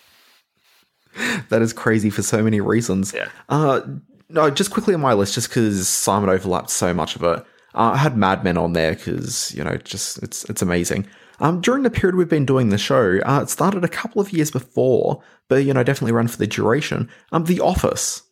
That 1.49 1.63
is 1.63 1.73
crazy 1.73 2.11
for 2.11 2.23
so 2.23 2.43
many 2.43 2.61
reasons. 2.61 3.13
Yeah. 3.13 3.29
Uh, 3.49 3.81
no, 4.29 4.49
just 4.51 4.71
quickly 4.71 4.95
on 4.95 5.01
my 5.01 5.13
list, 5.13 5.35
just 5.35 5.49
because 5.49 5.89
Simon 5.89 6.31
overlapped 6.31 6.71
so 6.71 6.95
much 6.95 7.17
of 7.17 7.23
it. 7.25 7.45
Uh, 7.75 7.93
I 7.95 7.97
had 7.99 8.17
Mad 8.17 8.45
Men 8.45 8.59
on 8.59 8.73
there 8.73 8.95
because 8.95 9.55
you 9.55 9.65
know, 9.65 9.77
just 9.77 10.23
it's 10.23 10.45
it's 10.45 10.63
amazing. 10.63 11.07
Um, 11.41 11.61
during 11.61 11.83
the 11.83 11.91
period 11.91 12.15
we've 12.17 12.29
been 12.29 12.47
doing 12.47 12.69
the 12.69 12.79
show, 12.79 13.19
uh, 13.25 13.41
it 13.43 13.51
started 13.51 13.83
a 13.83 13.89
couple 13.89 14.21
of 14.21 14.33
years 14.33 14.51
before, 14.51 15.23
but 15.49 15.65
you 15.65 15.75
know, 15.75 15.83
definitely 15.83 16.13
ran 16.13 16.29
for 16.29 16.37
the 16.37 16.47
duration. 16.47 17.09
Um, 17.33 17.45
The 17.45 17.61
Office, 17.61 18.23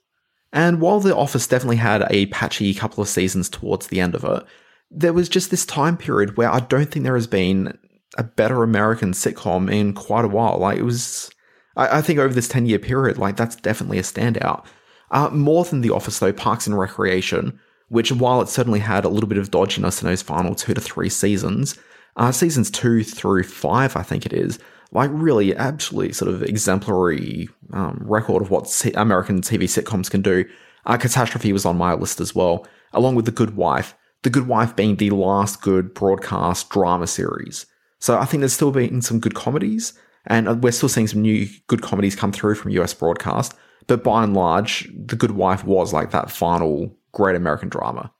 and 0.53 0.81
while 0.81 1.01
The 1.01 1.17
Office 1.17 1.47
definitely 1.47 1.77
had 1.77 2.07
a 2.11 2.27
patchy 2.27 2.73
couple 2.75 3.03
of 3.03 3.09
seasons 3.09 3.49
towards 3.49 3.89
the 3.89 4.01
end 4.01 4.15
of 4.15 4.25
it, 4.25 4.45
there 4.91 5.13
was 5.13 5.29
just 5.29 5.51
this 5.51 5.67
time 5.67 5.97
period 5.97 6.37
where 6.37 6.51
I 6.51 6.61
don't 6.61 6.91
think 6.91 7.05
there 7.05 7.15
has 7.15 7.27
been 7.27 7.77
a 8.19 8.25
better 8.25 8.63
American 8.63 9.13
sitcom 9.13 9.73
in 9.73 9.93
quite 9.95 10.25
a 10.25 10.29
while. 10.29 10.59
Like 10.59 10.79
it 10.79 10.85
was, 10.85 11.31
I, 11.77 11.99
I 11.99 12.03
think 12.03 12.19
over 12.19 12.35
this 12.35 12.49
ten 12.49 12.67
year 12.67 12.79
period, 12.79 13.19
like 13.19 13.37
that's 13.37 13.57
definitely 13.57 13.99
a 13.99 14.03
standout. 14.03 14.65
Uh, 15.11 15.29
more 15.31 15.65
than 15.65 15.81
The 15.81 15.91
Office, 15.91 16.21
though, 16.21 16.33
Parks 16.33 16.67
and 16.69 16.79
Recreation, 16.79 17.59
which 17.91 18.13
while 18.13 18.41
it 18.41 18.49
certainly 18.49 18.79
had 18.79 19.05
a 19.05 19.09
little 19.09 19.29
bit 19.29 19.37
of 19.37 19.51
dodginess 19.51 20.01
in 20.01 20.09
those 20.09 20.23
final 20.23 20.55
two 20.55 20.73
to 20.73 20.81
three 20.81 21.09
seasons, 21.09 21.77
uh, 22.17 22.33
seasons 22.33 22.71
two 22.71 23.03
through 23.05 23.43
five, 23.43 23.97
I 23.97 24.03
think 24.03 24.25
it 24.25 24.33
is, 24.33 24.59
like 24.93 25.11
really 25.13 25.55
absolutely 25.57 26.13
sort 26.13 26.33
of 26.33 26.43
exemplary 26.43 27.49
um, 27.73 28.01
record 28.05 28.43
of 28.43 28.51
what 28.51 28.85
American 28.95 29.41
TV 29.43 29.65
sitcoms 29.65 30.11
can 30.11 30.23
do. 30.23 30.45
Uh, 30.87 30.97
Catastrophe 30.97 31.53
was 31.53 31.67
on 31.67 31.77
my 31.77 31.93
list 31.95 32.21
as 32.21 32.35
well, 32.35 32.67
along 32.93 33.17
with 33.17 33.27
The 33.27 33.33
Good 33.33 33.57
Wife. 33.57 33.95
The 34.23 34.31
Good 34.31 34.47
Wife 34.47 34.77
being 34.77 34.97
the 34.97 35.11
last 35.11 35.61
good 35.61 35.93
broadcast 35.93 36.71
drama 36.71 37.07
series. 37.07 37.67
So 37.99 38.19
I 38.19 38.25
think 38.25 38.41
there's 38.41 38.53
still 38.53 38.71
been 38.71 39.03
some 39.03 39.19
good 39.21 39.35
comedies, 39.35 39.95
and 40.27 40.49
uh, 40.49 40.55
we're 40.55 40.73
still 40.73 40.89
seeing 40.89 41.09
some 41.09 41.23
new 41.23 41.49
good 41.67 41.83
comedies 41.83 42.15
come 42.15 42.33
through 42.33 42.55
from 42.55 42.71
US 42.71 42.95
broadcast. 42.95 43.55
But 43.87 44.05
by 44.05 44.23
and 44.23 44.35
large, 44.35 44.89
The 44.95 45.17
Good 45.17 45.33
Wife 45.33 45.65
was 45.65 45.93
like 45.93 46.13
that 46.13 46.31
final 46.31 46.97
great 47.13 47.37
American 47.37 47.69
drama. 47.69 48.13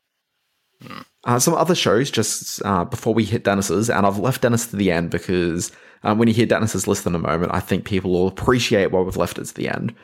Uh, 1.25 1.39
some 1.39 1.55
other 1.55 1.75
shows 1.75 2.11
just 2.11 2.65
uh, 2.65 2.85
before 2.85 3.13
we 3.13 3.25
hit 3.25 3.45
Dennis's, 3.45 3.91
and 3.91 4.07
I've 4.07 4.19
left 4.19 4.43
Dennis 4.43 4.67
to 4.69 4.77
the 4.77 4.91
end 4.91 5.11
because 5.11 5.71
um, 6.03 6.19
when 6.19 6.29
you 6.29 6.35
hear 6.35 6.47
Dennis's 6.47 6.87
list 6.87 7.07
in 7.07 7.15
a 7.15 7.19
moment, 7.19 7.53
I 7.53 7.61
think 7.61 7.85
people 7.85 8.11
will 8.11 8.29
appreciate 8.29 8.91
why 8.91 9.01
we've 9.01 9.17
left 9.17 9.39
it 9.39 9.45
to 9.45 9.55
the 9.55 9.69
end. 9.69 9.95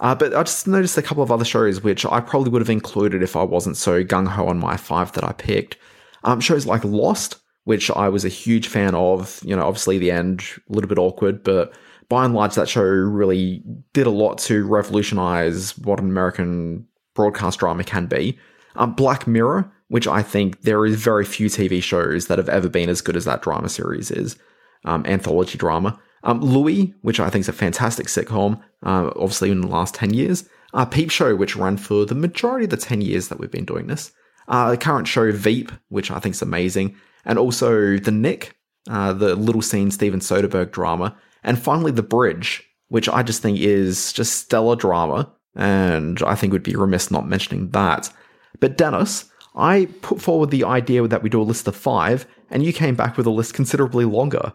Uh, 0.00 0.14
but 0.14 0.34
I 0.34 0.42
just 0.42 0.66
noticed 0.66 0.98
a 0.98 1.02
couple 1.02 1.22
of 1.22 1.30
other 1.30 1.44
shows 1.44 1.82
which 1.82 2.04
I 2.04 2.20
probably 2.20 2.50
would 2.50 2.60
have 2.60 2.70
included 2.70 3.22
if 3.22 3.36
I 3.36 3.44
wasn't 3.44 3.76
so 3.76 4.02
gung 4.02 4.26
ho 4.26 4.48
on 4.48 4.58
my 4.58 4.76
five 4.76 5.12
that 5.12 5.22
I 5.24 5.32
picked. 5.32 5.76
Um, 6.24 6.40
shows 6.40 6.66
like 6.66 6.84
Lost, 6.84 7.36
which 7.64 7.90
I 7.92 8.08
was 8.08 8.24
a 8.24 8.28
huge 8.28 8.66
fan 8.66 8.96
of. 8.96 9.40
You 9.44 9.54
know, 9.54 9.64
obviously 9.64 9.98
the 9.98 10.10
end 10.10 10.42
a 10.68 10.72
little 10.72 10.88
bit 10.88 10.98
awkward, 10.98 11.44
but 11.44 11.72
by 12.08 12.24
and 12.24 12.34
large, 12.34 12.56
that 12.56 12.68
show 12.68 12.82
really 12.82 13.62
did 13.92 14.06
a 14.06 14.10
lot 14.10 14.38
to 14.38 14.66
revolutionize 14.66 15.78
what 15.78 16.00
an 16.00 16.06
American 16.06 16.86
broadcast 17.14 17.58
drama 17.60 17.84
can 17.84 18.06
be. 18.06 18.38
Um, 18.76 18.92
Black 18.94 19.26
Mirror, 19.26 19.70
which 19.88 20.06
I 20.06 20.22
think 20.22 20.62
there 20.62 20.84
is 20.84 20.96
very 20.96 21.24
few 21.24 21.46
TV 21.46 21.82
shows 21.82 22.26
that 22.26 22.38
have 22.38 22.48
ever 22.48 22.68
been 22.68 22.88
as 22.88 23.00
good 23.00 23.16
as 23.16 23.24
that 23.24 23.42
drama 23.42 23.68
series 23.68 24.10
is, 24.10 24.36
um, 24.84 25.04
anthology 25.06 25.56
drama. 25.56 25.98
Um, 26.24 26.40
Louie, 26.40 26.94
which 27.02 27.20
I 27.20 27.28
think 27.30 27.42
is 27.42 27.48
a 27.48 27.52
fantastic 27.52 28.06
sitcom, 28.06 28.60
uh, 28.82 29.10
obviously 29.16 29.50
in 29.50 29.60
the 29.60 29.68
last 29.68 29.94
10 29.94 30.14
years. 30.14 30.48
Uh, 30.72 30.84
Peep 30.84 31.10
Show, 31.10 31.36
which 31.36 31.54
ran 31.54 31.76
for 31.76 32.04
the 32.04 32.14
majority 32.14 32.64
of 32.64 32.70
the 32.70 32.76
10 32.76 33.00
years 33.00 33.28
that 33.28 33.38
we've 33.38 33.50
been 33.50 33.64
doing 33.64 33.86
this. 33.86 34.10
Uh, 34.48 34.70
the 34.70 34.76
current 34.76 35.08
show 35.08 35.30
Veep, 35.32 35.70
which 35.88 36.10
I 36.10 36.18
think 36.18 36.34
is 36.34 36.42
amazing. 36.42 36.96
And 37.24 37.38
also 37.38 37.96
The 37.96 38.10
Knick, 38.10 38.56
uh, 38.90 39.12
the 39.12 39.34
Little 39.34 39.62
Scene 39.62 39.90
Steven 39.90 40.20
Soderbergh 40.20 40.72
drama. 40.72 41.16
And 41.42 41.58
finally 41.58 41.92
The 41.92 42.02
Bridge, 42.02 42.62
which 42.88 43.08
I 43.08 43.22
just 43.22 43.42
think 43.42 43.58
is 43.58 44.12
just 44.12 44.34
stellar 44.34 44.76
drama. 44.76 45.32
And 45.56 46.20
I 46.22 46.34
think 46.34 46.52
would 46.52 46.62
be 46.62 46.74
remiss 46.76 47.10
not 47.10 47.28
mentioning 47.28 47.70
that. 47.70 48.12
But 48.60 48.76
Dennis, 48.76 49.26
I 49.54 49.86
put 50.02 50.20
forward 50.20 50.50
the 50.50 50.64
idea 50.64 51.06
that 51.06 51.22
we 51.22 51.30
do 51.30 51.40
a 51.40 51.44
list 51.44 51.68
of 51.68 51.76
five, 51.76 52.26
and 52.50 52.64
you 52.64 52.72
came 52.72 52.94
back 52.96 53.16
with 53.16 53.26
a 53.26 53.30
list 53.30 53.54
considerably 53.54 54.04
longer. 54.04 54.52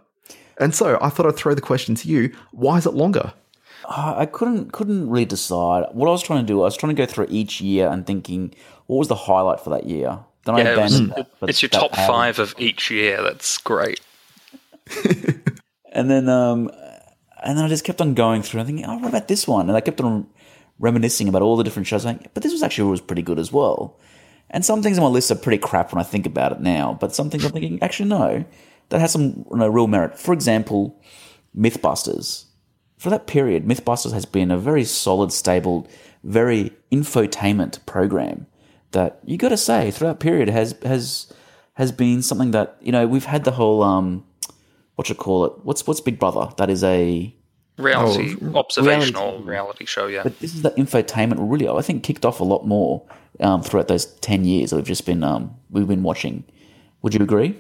And 0.58 0.76
so 0.76 0.98
I 1.02 1.10
thought 1.10 1.26
I'd 1.26 1.36
throw 1.38 1.54
the 1.54 1.62
question 1.62 1.96
to 1.96 2.08
you: 2.10 2.36
Why 2.52 2.78
is 2.78 2.86
it 2.86 2.94
longer? 2.94 3.34
Uh, 3.86 4.14
I 4.18 4.26
couldn't 4.26 4.74
couldn't 4.74 5.10
really 5.10 5.26
decide. 5.26 5.86
What 5.94 6.08
I 6.08 6.12
was 6.12 6.22
trying 6.22 6.42
to 6.42 6.46
do, 6.46 6.62
I 6.62 6.66
was 6.66 6.76
trying 6.76 6.94
to 6.96 7.02
go 7.02 7.06
through 7.06 7.28
each 7.30 7.62
year 7.62 7.88
and 7.90 8.06
thinking 8.06 8.54
what 8.88 8.98
was 8.98 9.08
the 9.08 9.16
highlight 9.16 9.62
for 9.62 9.70
that 9.70 9.86
year. 9.86 10.20
Then 10.46 10.56
I 10.56 10.60
Yeah, 10.64 10.74
it 10.74 10.78
was- 10.78 11.08
that, 11.10 11.28
but 11.40 11.50
it's 11.50 11.62
your 11.62 11.70
that 11.70 11.80
top 11.80 11.94
added- 11.98 12.08
five 12.08 12.40
of 12.40 12.54
each 12.58 12.92
year. 12.92 13.22
That's 13.24 13.58
great. 13.58 14.02
And 15.92 16.10
then 16.10 16.30
um, 16.30 16.70
and 17.44 17.58
then 17.58 17.66
I 17.66 17.68
just 17.68 17.84
kept 17.84 18.00
on 18.00 18.14
going 18.14 18.44
through 18.44 18.60
and 18.60 18.68
thinking, 18.68 18.86
oh, 18.86 18.98
what 18.98 19.10
about 19.10 19.28
this 19.28 19.48
one? 19.48 19.70
And 19.70 19.76
I 19.76 19.82
kept 19.82 20.00
on 20.02 20.28
reminiscing 20.80 21.28
about 21.28 21.42
all 21.42 21.58
the 21.58 21.64
different 21.64 21.88
shows. 21.88 22.06
Like, 22.06 22.34
but 22.34 22.44
this 22.44 22.52
was 22.52 22.64
actually 22.64 22.90
was 22.90 23.02
pretty 23.02 23.22
good 23.22 23.40
as 23.40 23.52
well. 23.52 24.00
And 24.50 24.66
some 24.66 24.82
things 24.82 24.98
on 24.98 25.04
my 25.04 25.10
list 25.10 25.30
are 25.30 25.36
pretty 25.36 25.60
crap 25.60 25.94
when 25.94 26.02
I 26.02 26.06
think 26.06 26.26
about 26.26 26.54
it 26.54 26.60
now. 26.60 26.98
But 27.00 27.14
some 27.14 27.30
things 27.30 27.46
I'm 27.46 27.52
thinking, 27.52 27.82
actually, 27.84 28.10
no, 28.10 28.46
that 28.90 29.00
has 29.00 29.12
some 29.12 29.46
you 29.52 29.58
know, 29.58 29.68
real 29.68 29.88
merit. 29.88 30.18
For 30.18 30.34
example, 30.34 31.00
MythBusters. 31.56 32.46
For 32.98 33.10
that 33.10 33.28
period, 33.28 33.66
MythBusters 33.66 34.12
has 34.14 34.26
been 34.26 34.50
a 34.50 34.58
very 34.58 34.84
solid, 34.84 35.32
stable, 35.32 35.88
very 36.24 36.72
infotainment 36.92 37.86
program 37.86 38.48
that 38.92 39.20
you 39.24 39.38
got 39.38 39.50
to 39.50 39.58
say 39.58 39.92
throughout 39.92 40.20
period 40.20 40.50
has 40.50 40.76
has 40.84 41.32
has 41.76 41.92
been 41.92 42.22
something 42.22 42.52
that 42.52 42.78
you 42.82 42.92
know 42.92 43.08
we've 43.08 43.26
had 43.26 43.44
the 43.44 43.52
whole 43.52 43.84
um 43.84 44.26
what 44.96 45.10
you 45.10 45.16
call 45.16 45.46
it 45.46 45.54
what's 45.64 45.86
what's 45.86 46.02
Big 46.02 46.20
Brother 46.20 46.50
that 46.58 46.70
is 46.70 46.84
a 46.84 47.34
Reality, 47.80 48.36
Oh, 48.42 48.56
observational 48.60 49.32
reality. 49.32 49.50
reality. 49.50 49.86
show. 49.86 50.08
Yeah, 50.08 50.24
but 50.24 50.40
this 50.40 50.54
is 50.54 50.62
the 50.62 50.72
infotainment 50.72 51.38
really 51.40 51.68
I 51.68 51.82
think 51.82 52.04
kicked 52.04 52.26
off 52.26 52.40
a 52.40 52.44
lot 52.44 52.68
more 52.68 53.04
um, 53.40 53.64
throughout 53.64 53.88
those 53.88 54.06
ten 54.06 54.44
years 54.46 54.70
that 54.70 54.76
we've 54.76 54.86
just 54.86 55.06
been 55.06 55.24
um, 55.24 55.56
we've 55.70 55.88
been 55.88 56.04
watching. 56.04 56.44
Would 57.02 57.14
you 57.14 57.22
agree? 57.24 57.58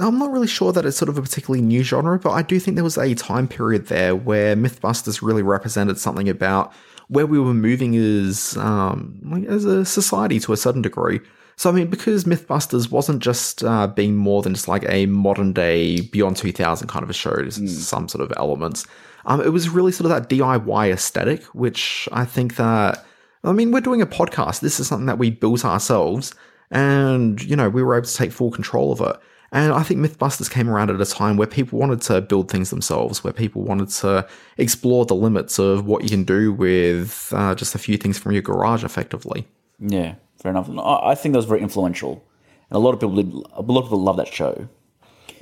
I'm 0.00 0.18
not 0.18 0.30
really 0.32 0.46
sure 0.46 0.72
that 0.72 0.86
it's 0.86 0.96
sort 0.96 1.08
of 1.10 1.18
a 1.18 1.22
particularly 1.22 1.62
new 1.62 1.82
genre, 1.82 2.18
but 2.18 2.30
I 2.30 2.42
do 2.42 2.58
think 2.58 2.76
there 2.76 2.84
was 2.84 2.96
a 2.96 3.14
time 3.14 3.46
period 3.46 3.88
there 3.88 4.16
where 4.16 4.56
MythBusters 4.56 5.20
really 5.20 5.42
represented 5.42 5.98
something 5.98 6.30
about 6.30 6.72
where 7.08 7.26
we 7.26 7.38
were 7.38 7.52
moving 7.52 7.94
as 7.96 8.56
um, 8.56 9.18
like 9.22 9.44
as 9.44 9.64
a 9.66 9.84
society 9.84 10.40
to 10.40 10.52
a 10.52 10.56
certain 10.56 10.80
degree. 10.80 11.20
So 11.56 11.68
I 11.68 11.72
mean, 11.74 11.88
because 11.88 12.24
MythBusters 12.24 12.90
wasn't 12.90 13.22
just 13.22 13.62
uh, 13.62 13.86
being 13.86 14.16
more 14.16 14.40
than 14.40 14.54
just 14.54 14.66
like 14.66 14.84
a 14.88 15.04
modern 15.06 15.52
day 15.52 16.00
Beyond 16.00 16.38
2000 16.38 16.88
kind 16.88 17.02
of 17.02 17.10
a 17.10 17.12
show, 17.12 17.42
just 17.44 17.68
some 17.86 18.08
sort 18.08 18.22
of 18.24 18.32
elements. 18.38 18.86
Um, 19.24 19.40
it 19.40 19.50
was 19.50 19.68
really 19.68 19.92
sort 19.92 20.10
of 20.10 20.16
that 20.16 20.28
DIY 20.28 20.92
aesthetic, 20.92 21.44
which 21.46 22.08
I 22.12 22.24
think 22.24 22.56
that 22.56 23.04
I 23.44 23.52
mean, 23.52 23.72
we're 23.72 23.80
doing 23.80 24.02
a 24.02 24.06
podcast. 24.06 24.60
This 24.60 24.78
is 24.78 24.86
something 24.86 25.06
that 25.06 25.18
we 25.18 25.30
built 25.30 25.64
ourselves, 25.64 26.34
and 26.70 27.42
you 27.42 27.56
know, 27.56 27.68
we 27.68 27.82
were 27.82 27.96
able 27.96 28.06
to 28.06 28.14
take 28.14 28.32
full 28.32 28.50
control 28.50 28.92
of 28.92 29.00
it. 29.00 29.16
And 29.54 29.72
I 29.72 29.82
think 29.82 30.00
MythBusters 30.00 30.50
came 30.50 30.70
around 30.70 30.90
at 30.90 31.00
a 31.00 31.04
time 31.04 31.36
where 31.36 31.46
people 31.46 31.78
wanted 31.78 32.00
to 32.02 32.22
build 32.22 32.50
things 32.50 32.70
themselves, 32.70 33.22
where 33.22 33.34
people 33.34 33.62
wanted 33.62 33.90
to 33.90 34.26
explore 34.56 35.04
the 35.04 35.14
limits 35.14 35.58
of 35.58 35.84
what 35.84 36.02
you 36.04 36.08
can 36.08 36.24
do 36.24 36.52
with 36.52 37.30
uh, 37.36 37.54
just 37.54 37.74
a 37.74 37.78
few 37.78 37.98
things 37.98 38.18
from 38.18 38.32
your 38.32 38.40
garage, 38.40 38.82
effectively. 38.82 39.46
Yeah, 39.78 40.14
fair 40.40 40.50
enough. 40.50 40.70
I 40.78 41.14
think 41.14 41.32
that 41.32 41.38
was 41.38 41.46
very 41.46 41.60
influential, 41.60 42.24
and 42.70 42.76
a 42.76 42.78
lot 42.78 42.94
of 42.94 43.00
people 43.00 43.16
did. 43.16 43.30
A 43.30 43.60
lot 43.60 43.80
of 43.80 43.86
people 43.86 44.02
love 44.02 44.16
that 44.18 44.32
show. 44.32 44.68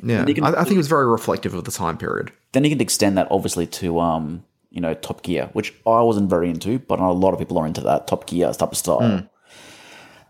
Yeah, 0.03 0.25
can- 0.25 0.45
I, 0.45 0.49
I 0.61 0.65
think 0.65 0.75
it 0.75 0.79
was 0.79 0.89
very 0.89 1.07
reflective 1.07 1.55
of 1.55 1.65
the 1.65 1.71
time 1.73 1.97
period. 1.99 2.33
Then 2.53 2.65
you 2.65 2.71
can 2.71 2.81
extend 2.81 3.17
that 3.19 3.29
obviously 3.31 3.67
to 3.67 4.01
um, 4.01 4.45
you 4.71 4.81
know 4.81 4.95
Top 4.95 5.23
Gear, 5.23 5.51
which 5.53 5.75
I 5.87 6.01
wasn't 6.03 6.31
very 6.31 6.49
into, 6.51 6.79
but 6.79 6.99
a 7.01 7.11
lot 7.11 7.33
of 7.33 7.39
people 7.39 7.59
are 7.59 7.67
into 7.67 7.81
that 7.83 8.07
Top 8.07 8.27
Gear 8.27 8.53
type 8.53 8.73
of 8.73 8.79
style. 8.79 9.29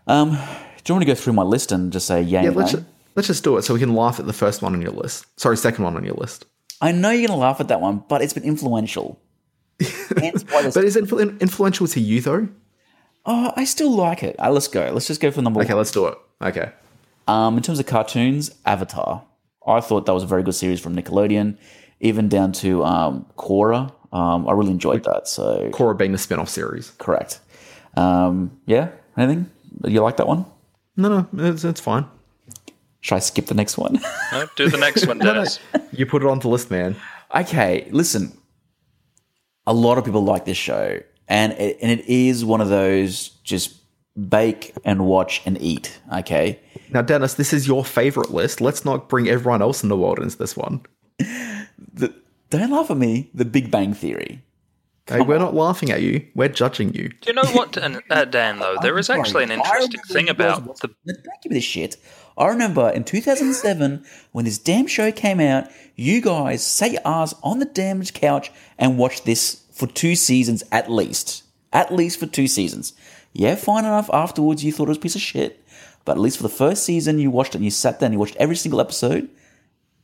Um, 0.07 0.31
do 0.31 0.35
you 0.35 0.95
want 0.95 0.99
me 1.01 1.05
to 1.05 1.11
go 1.11 1.15
through 1.15 1.33
my 1.33 1.43
list 1.43 1.71
and 1.71 1.91
just 1.93 2.07
say? 2.07 2.21
Yeah, 2.21 2.41
let's 2.49 2.73
nay? 2.73 2.83
let's 3.15 3.27
just 3.27 3.43
do 3.43 3.57
it 3.57 3.61
so 3.63 3.73
we 3.73 3.79
can 3.79 3.93
laugh 3.95 4.19
at 4.19 4.25
the 4.25 4.33
first 4.33 4.61
one 4.61 4.73
on 4.73 4.81
your 4.81 4.91
list. 4.91 5.25
Sorry, 5.39 5.55
second 5.57 5.83
one 5.83 5.95
on 5.95 6.03
your 6.03 6.15
list. 6.15 6.45
I 6.81 6.91
know 6.91 7.11
you're 7.11 7.27
gonna 7.27 7.39
laugh 7.39 7.59
at 7.59 7.67
that 7.67 7.79
one, 7.81 8.03
but 8.09 8.21
it's 8.21 8.33
been 8.33 8.43
influential. 8.43 9.21
Hence 9.79 10.43
why 10.49 10.61
there's- 10.61 10.73
But 10.73 10.83
is 10.85 10.95
it 10.95 11.05
influ- 11.05 11.39
influential 11.39 11.87
to 11.87 11.99
you 11.99 12.21
though? 12.21 12.47
oh, 13.25 13.53
I 13.55 13.65
still 13.65 13.91
like 13.95 14.23
it. 14.23 14.35
Uh, 14.39 14.49
let's 14.49 14.67
go. 14.67 14.89
Let's 14.91 15.05
just 15.07 15.21
go 15.21 15.29
for 15.29 15.35
the 15.35 15.41
number 15.43 15.61
Okay, 15.61 15.69
one. 15.69 15.77
let's 15.77 15.91
do 15.91 16.07
it. 16.07 16.17
Okay. 16.41 16.71
Um, 17.27 17.55
in 17.57 17.61
terms 17.63 17.79
of 17.79 17.85
cartoons, 17.85 18.49
Avatar. 18.65 19.23
I 19.65 19.81
thought 19.81 20.05
that 20.05 20.13
was 20.13 20.23
a 20.23 20.27
very 20.27 20.43
good 20.43 20.55
series 20.55 20.79
from 20.79 20.95
Nickelodeon, 20.95 21.57
even 21.99 22.29
down 22.29 22.51
to 22.53 22.83
um, 22.83 23.25
Korra. 23.37 23.91
Um, 24.11 24.47
I 24.47 24.53
really 24.53 24.71
enjoyed 24.71 25.03
that. 25.03 25.27
So 25.27 25.69
Korra 25.71 25.97
being 25.97 26.11
the 26.11 26.17
spin-off 26.17 26.49
series. 26.49 26.91
correct. 26.97 27.39
Um, 27.95 28.59
yeah. 28.65 28.89
Anything? 29.17 29.49
You 29.85 30.01
like 30.01 30.17
that 30.17 30.27
one? 30.27 30.45
No, 30.97 31.27
no, 31.31 31.49
it's, 31.49 31.63
it's 31.63 31.79
fine. 31.81 32.05
Should 33.01 33.15
I 33.15 33.19
skip 33.19 33.47
the 33.47 33.53
next 33.55 33.77
one? 33.77 33.99
no, 34.31 34.45
do 34.55 34.69
the 34.69 34.77
next 34.77 35.07
one, 35.07 35.17
Dennis. 35.19 35.59
You 35.91 36.05
put 36.05 36.23
it 36.23 36.27
on 36.27 36.39
the 36.39 36.47
list, 36.47 36.69
man. 36.69 36.95
okay, 37.33 37.87
listen. 37.91 38.37
A 39.67 39.73
lot 39.73 39.97
of 39.97 40.05
people 40.05 40.23
like 40.23 40.45
this 40.45 40.57
show, 40.57 40.99
and 41.27 41.53
it, 41.53 41.77
and 41.81 41.91
it 41.91 42.05
is 42.07 42.43
one 42.43 42.61
of 42.61 42.69
those 42.69 43.29
just 43.43 43.75
bake 44.29 44.73
and 44.83 45.05
watch 45.05 45.41
and 45.45 45.59
eat. 45.61 45.99
Okay, 46.13 46.59
Now, 46.91 47.01
Dennis, 47.01 47.35
this 47.35 47.53
is 47.53 47.67
your 47.67 47.85
favorite 47.85 48.31
list. 48.31 48.61
Let's 48.61 48.83
not 48.85 49.09
bring 49.09 49.27
everyone 49.27 49.61
else 49.61 49.83
in 49.83 49.89
the 49.89 49.97
world 49.97 50.19
into 50.19 50.37
this 50.37 50.55
one. 50.57 50.81
the, 51.17 52.13
don't 52.49 52.71
laugh 52.71 52.91
at 52.91 52.97
me. 52.97 53.29
The 53.33 53.45
Big 53.45 53.71
Bang 53.71 53.93
Theory. 53.93 54.43
Hey, 55.07 55.21
we're 55.21 55.39
not 55.39 55.53
laughing 55.53 55.89
at 55.91 56.01
you. 56.01 56.25
We're 56.35 56.47
judging 56.47 56.93
you. 56.93 57.09
Do 57.09 57.15
you 57.27 57.33
know 57.33 57.49
what, 57.51 57.73
Dan, 57.73 58.01
uh, 58.09 58.25
Dan 58.25 58.59
though? 58.59 58.77
There 58.81 58.97
is 58.97 59.09
actually 59.09 59.43
an 59.43 59.51
interesting 59.51 60.01
thing 60.03 60.29
about 60.29 60.63
watched- 60.63 60.81
the. 60.81 60.87
Don't 61.05 61.41
give 61.41 61.51
me 61.51 61.57
this 61.57 61.63
shit. 61.63 61.97
I 62.37 62.47
remember 62.47 62.89
in 62.89 63.03
2007 63.03 64.05
when 64.31 64.45
this 64.45 64.57
damn 64.57 64.87
show 64.87 65.11
came 65.11 65.39
out, 65.39 65.65
you 65.95 66.21
guys 66.21 66.65
sat 66.65 66.91
your 66.91 67.01
ass 67.03 67.33
on 67.43 67.59
the 67.59 67.65
damn 67.65 68.01
couch 68.03 68.51
and 68.77 68.97
watched 68.97 69.25
this 69.25 69.63
for 69.71 69.87
two 69.87 70.15
seasons 70.15 70.63
at 70.71 70.89
least. 70.89 71.43
At 71.73 71.93
least 71.93 72.19
for 72.19 72.25
two 72.25 72.47
seasons. 72.47 72.93
Yeah, 73.33 73.55
fine 73.55 73.85
enough. 73.85 74.09
Afterwards, 74.13 74.63
you 74.63 74.71
thought 74.71 74.83
it 74.83 74.89
was 74.89 74.97
a 74.97 75.01
piece 75.01 75.15
of 75.15 75.21
shit. 75.21 75.60
But 76.05 76.13
at 76.13 76.19
least 76.19 76.37
for 76.37 76.43
the 76.43 76.49
first 76.49 76.83
season, 76.83 77.19
you 77.19 77.29
watched 77.31 77.53
it 77.53 77.59
and 77.59 77.65
you 77.65 77.71
sat 77.71 77.99
there 77.99 78.07
and 78.07 78.13
you 78.13 78.19
watched 78.19 78.35
every 78.37 78.55
single 78.55 78.81
episode 78.81 79.29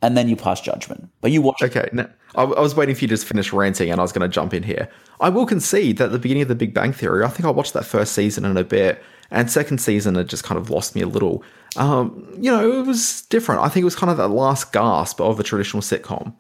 and 0.02 0.16
then 0.16 0.30
you 0.30 0.36
passed 0.36 0.64
judgment. 0.64 1.10
But 1.22 1.32
you 1.32 1.42
watched 1.42 1.64
Okay, 1.64 1.90
now, 1.92 2.08
I, 2.36 2.44
I 2.44 2.60
was 2.62 2.76
waiting 2.76 2.94
for 2.94 3.02
you 3.02 3.08
to 3.08 3.14
just 3.16 3.26
finish 3.26 3.52
ranting, 3.52 3.90
and 3.90 4.00
I 4.00 4.04
was 4.04 4.12
going 4.12 4.22
to 4.30 4.34
jump 4.34 4.54
in 4.54 4.62
here. 4.62 4.90
I 5.20 5.30
will 5.30 5.48
concede 5.48 5.98
that 5.98 6.06
at 6.06 6.12
the 6.12 6.20
beginning 6.20 6.44
of 6.44 6.50
the 6.50 6.56
Big 6.56 6.74
Bang 6.74 6.94
Theory, 6.94 7.24
I 7.26 7.30
think 7.30 7.46
I 7.46 7.50
watched 7.50 7.74
that 7.74 7.84
first 7.86 8.14
season 8.14 8.46
in 8.46 8.58
a 8.58 8.64
bit, 8.64 9.02
and 9.32 9.50
second 9.50 9.80
season 9.80 10.16
it 10.16 10.28
just 10.28 10.44
kind 10.44 10.60
of 10.60 10.70
lost 10.70 10.94
me 10.94 11.02
a 11.02 11.08
little. 11.08 11.44
Um, 11.78 12.28
you 12.40 12.52
know, 12.52 12.80
it 12.80 12.86
was 12.86 13.24
different. 13.24 13.62
I 13.62 13.70
think 13.70 13.82
it 13.82 13.86
was 13.86 13.96
kind 13.96 14.12
of 14.12 14.18
that 14.18 14.28
last 14.28 14.72
gasp 14.72 15.20
of 15.20 15.40
a 15.40 15.44
traditional 15.44 15.82
sitcom. 15.82 16.34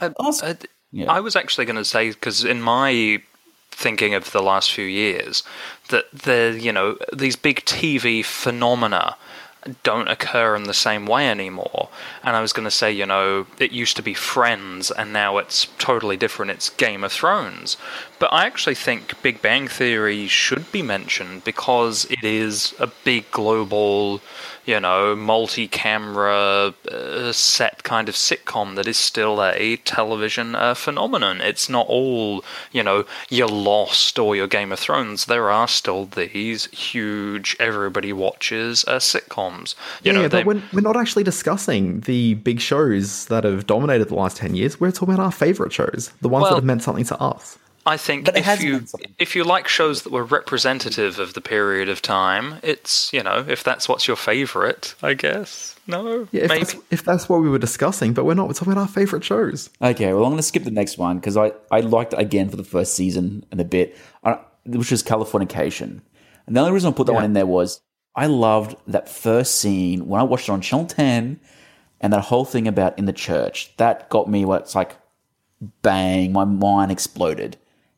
Ask- 0.00 0.44
Uh, 0.44 0.54
Yeah. 0.90 1.10
I 1.12 1.20
was 1.20 1.36
actually 1.36 1.66
going 1.66 1.76
to 1.76 1.84
say 1.84 2.10
because 2.10 2.44
in 2.44 2.60
my 2.62 3.22
thinking 3.76 4.14
of 4.14 4.32
the 4.32 4.42
last 4.42 4.72
few 4.72 4.86
years, 4.86 5.42
that 5.88 6.10
the 6.10 6.58
you 6.60 6.72
know 6.72 6.98
these 7.12 7.36
big 7.36 7.64
TV 7.64 8.24
phenomena 8.24 9.16
don't 9.82 10.08
occur 10.08 10.54
in 10.54 10.64
the 10.64 10.74
same 10.74 11.06
way 11.06 11.28
anymore. 11.28 11.88
And 12.22 12.36
I 12.36 12.40
was 12.40 12.52
going 12.52 12.64
to 12.64 12.70
say, 12.70 12.92
you 12.92 13.06
know, 13.06 13.46
it 13.58 13.72
used 13.72 13.96
to 13.96 14.02
be 14.02 14.14
Friends, 14.14 14.90
and 14.90 15.12
now 15.12 15.38
it's 15.38 15.66
totally 15.78 16.16
different. 16.16 16.52
It's 16.52 16.70
Game 16.70 17.04
of 17.04 17.12
Thrones. 17.12 17.76
But 18.18 18.32
I 18.32 18.46
actually 18.46 18.74
think 18.74 19.20
Big 19.22 19.42
Bang 19.42 19.68
Theory 19.68 20.26
should 20.28 20.70
be 20.72 20.82
mentioned 20.82 21.44
because 21.44 22.04
it 22.06 22.24
is 22.24 22.74
a 22.78 22.86
big 22.86 23.30
global, 23.30 24.20
you 24.66 24.80
know, 24.80 25.14
multi 25.16 25.68
camera 25.68 26.74
uh, 26.90 27.32
set 27.32 27.82
kind 27.84 28.08
of 28.08 28.14
sitcom 28.14 28.74
that 28.76 28.86
is 28.86 28.96
still 28.96 29.42
a 29.42 29.76
television 29.76 30.54
uh, 30.54 30.74
phenomenon. 30.74 31.40
It's 31.40 31.68
not 31.68 31.86
all, 31.88 32.44
you 32.72 32.82
know, 32.82 33.04
your 33.30 33.48
Lost 33.48 34.18
or 34.18 34.34
your 34.36 34.48
Game 34.48 34.72
of 34.72 34.78
Thrones. 34.78 35.26
There 35.26 35.50
are 35.50 35.68
still 35.68 36.06
these 36.06 36.66
huge, 36.66 37.56
everybody 37.60 38.12
watches 38.12 38.84
uh, 38.86 38.98
sitcoms. 38.98 39.74
You 40.02 40.12
yeah, 40.12 40.18
know, 40.18 40.22
but 40.24 40.32
they- 40.32 40.44
we're, 40.44 40.62
we're 40.72 40.80
not 40.80 40.96
actually 40.96 41.22
discussing 41.24 42.00
the 42.00 42.34
big 42.34 42.60
shows 42.60 43.26
that 43.26 43.44
have 43.44 43.66
dominated 43.66 44.08
the 44.08 44.14
last 44.16 44.36
10 44.36 44.54
years. 44.56 44.80
We're 44.80 44.90
talking 44.90 45.14
about 45.14 45.24
our 45.24 45.32
favorite 45.32 45.72
shows, 45.72 46.12
the 46.20 46.28
ones 46.28 46.42
Well- 46.42 46.50
that 46.52 46.56
have 46.56 46.64
meant 46.64 46.82
something 46.82 47.04
to 47.06 47.18
us. 47.20 47.56
I 47.86 47.96
think 47.96 48.24
But 48.24 48.36
if 48.36 48.62
you 48.62 48.84
if 49.18 49.36
you 49.36 49.44
like 49.44 49.68
shows 49.68 50.02
that 50.02 50.12
were 50.12 50.24
representative 50.24 51.20
of 51.20 51.34
the 51.34 51.40
period 51.40 51.88
of 51.88 52.02
time, 52.02 52.58
it's 52.62 53.12
you 53.12 53.22
know 53.22 53.44
if 53.48 53.62
that's 53.62 53.88
what's 53.88 54.08
your 54.08 54.16
favorite, 54.16 54.94
I 55.02 55.14
guess. 55.14 55.76
No, 55.86 56.26
Yeah, 56.32 56.42
if 56.42 56.48
maybe. 56.48 56.64
that's, 56.64 56.76
if 56.90 57.04
that's 57.04 57.28
what 57.28 57.40
we 57.42 57.48
were 57.48 57.60
discussing, 57.60 58.12
but 58.12 58.24
we're 58.24 58.34
not. 58.34 58.48
We're 58.48 58.54
talking 58.54 58.72
about 58.72 58.82
our 58.82 58.88
favorite 58.88 59.22
shows. 59.22 59.70
Okay, 59.80 60.12
well, 60.12 60.24
I'm 60.24 60.30
going 60.30 60.38
to 60.38 60.42
skip 60.42 60.64
the 60.64 60.72
next 60.72 60.98
one 60.98 61.18
because 61.18 61.36
I, 61.36 61.52
I 61.70 61.78
liked 61.78 62.12
it 62.12 62.18
again 62.18 62.48
for 62.48 62.56
the 62.56 62.64
first 62.64 62.94
season 62.94 63.46
and 63.52 63.60
a 63.60 63.64
bit, 63.64 63.96
uh, 64.24 64.38
which 64.64 64.90
was 64.90 65.04
Californication. 65.04 66.00
And 66.46 66.56
the 66.56 66.60
only 66.60 66.72
reason 66.72 66.92
I 66.92 66.96
put 66.96 67.06
that 67.06 67.12
one 67.12 67.24
in 67.24 67.34
there 67.34 67.46
was 67.46 67.80
I 68.16 68.26
loved 68.26 68.76
that 68.88 69.08
first 69.08 69.56
scene 69.56 70.08
when 70.08 70.20
I 70.20 70.24
watched 70.24 70.48
it 70.48 70.52
on 70.52 70.60
Channel 70.60 70.86
10 70.86 71.38
and 72.00 72.12
that 72.12 72.22
whole 72.22 72.44
thing 72.44 72.66
about 72.66 72.98
in 72.98 73.04
the 73.04 73.12
church. 73.12 73.76
That 73.76 74.08
got 74.08 74.28
me 74.28 74.44
where 74.44 74.58
it's 74.58 74.74
like, 74.74 74.96
bang, 75.82 76.32
my 76.32 76.44
mind 76.44 76.90
exploded. 76.90 77.56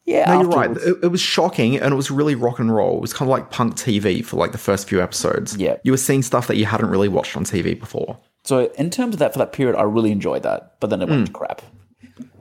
Yeah, 0.09 0.32
No, 0.32 0.40
you're 0.40 0.50
right. 0.50 0.70
It, 0.70 1.04
it 1.04 1.09
was 1.09 1.20
shocking 1.20 1.78
and 1.78 1.92
it 1.92 1.96
was 1.96 2.11
really 2.11 2.34
rock 2.34 2.59
and 2.59 2.74
roll. 2.74 2.96
It 2.96 3.02
was 3.02 3.12
kind 3.12 3.28
of 3.28 3.30
like 3.30 3.50
punk 3.50 3.74
TV 3.74 4.24
for 4.24 4.38
like 4.38 4.52
the 4.52 4.59
first 4.59 4.88
few 4.88 5.02
episodes. 5.02 5.54
Yeah. 5.59 5.76
You 5.84 5.92
were 5.92 5.98
seeing 5.98 6.22
stuff 6.22 6.46
that 6.46 6.56
you 6.56 6.64
hadn't 6.64 6.88
really 6.88 7.09
watched 7.09 7.36
on 7.36 7.44
TV 7.44 7.78
before. 7.78 8.18
So, 8.44 8.72
in 8.78 8.88
terms 8.88 9.16
of 9.16 9.18
that, 9.18 9.34
for 9.34 9.38
that 9.40 9.52
period, 9.52 9.76
I 9.76 9.82
really 9.82 10.11
enjoyed 10.11 10.44
that. 10.44 10.80
But 10.80 10.88
then 10.88 11.02
it 11.02 11.11
went 11.11 11.26
to 11.26 11.32
crap. 11.32 11.61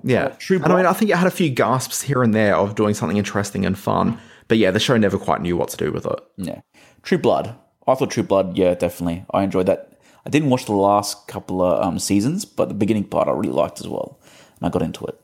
Yeah. 0.01 0.29
True 0.39 0.63
and 0.63 0.71
I 0.71 0.77
mean, 0.77 0.85
I 0.85 0.93
think 0.93 1.11
it 1.11 1.17
had 1.17 1.27
a 1.27 1.31
few 1.31 1.49
gasps 1.49 2.01
here 2.01 2.23
and 2.23 2.33
there 2.33 2.55
of 2.55 2.75
doing 2.75 2.93
something 2.93 3.17
interesting 3.17 3.65
and 3.65 3.77
fun. 3.77 4.17
But 4.47 4.59
yeah, 4.59 4.71
the 4.71 4.79
show 4.79 4.95
never 4.95 5.17
quite 5.17 5.41
knew 5.41 5.57
what 5.57 5.67
to 5.69 5.77
do 5.77 5.91
with 5.91 6.05
it. 6.05 6.19
Yeah. 6.37 6.61
True 7.03 7.17
Blood. 7.17 7.53
I 7.85 7.95
thought 7.95 8.11
True 8.11 8.23
Blood, 8.23 8.57
yeah, 8.57 8.75
definitely. 8.75 9.25
I 9.31 9.43
enjoyed 9.43 9.65
that. 9.65 9.99
I 10.25 10.29
didn't 10.29 10.49
watch 10.49 10.65
the 10.65 10.73
last 10.73 11.27
couple 11.27 11.61
of 11.61 11.83
um, 11.85 11.99
seasons, 11.99 12.45
but 12.45 12.69
the 12.69 12.75
beginning 12.75 13.03
part 13.03 13.27
I 13.27 13.31
really 13.31 13.49
liked 13.53 13.81
as 13.81 13.89
well. 13.89 14.19
And 14.57 14.67
I 14.67 14.69
got 14.69 14.81
into 14.81 15.03
it. 15.05 15.19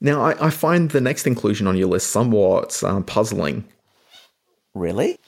Now, 0.00 0.22
I, 0.22 0.46
I 0.46 0.50
find 0.50 0.90
the 0.90 1.00
next 1.00 1.26
inclusion 1.26 1.66
on 1.66 1.76
your 1.76 1.88
list 1.88 2.10
somewhat 2.10 2.82
um, 2.84 3.04
puzzling. 3.04 3.64
Really? 4.74 5.18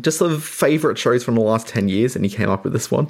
Just 0.00 0.18
the 0.18 0.38
favorite 0.38 0.98
shows 0.98 1.22
from 1.22 1.34
the 1.36 1.40
last 1.42 1.68
10 1.68 1.88
years, 1.88 2.16
and 2.16 2.24
you 2.24 2.36
came 2.36 2.48
up 2.48 2.64
with 2.64 2.72
this 2.72 2.90
one? 2.90 3.08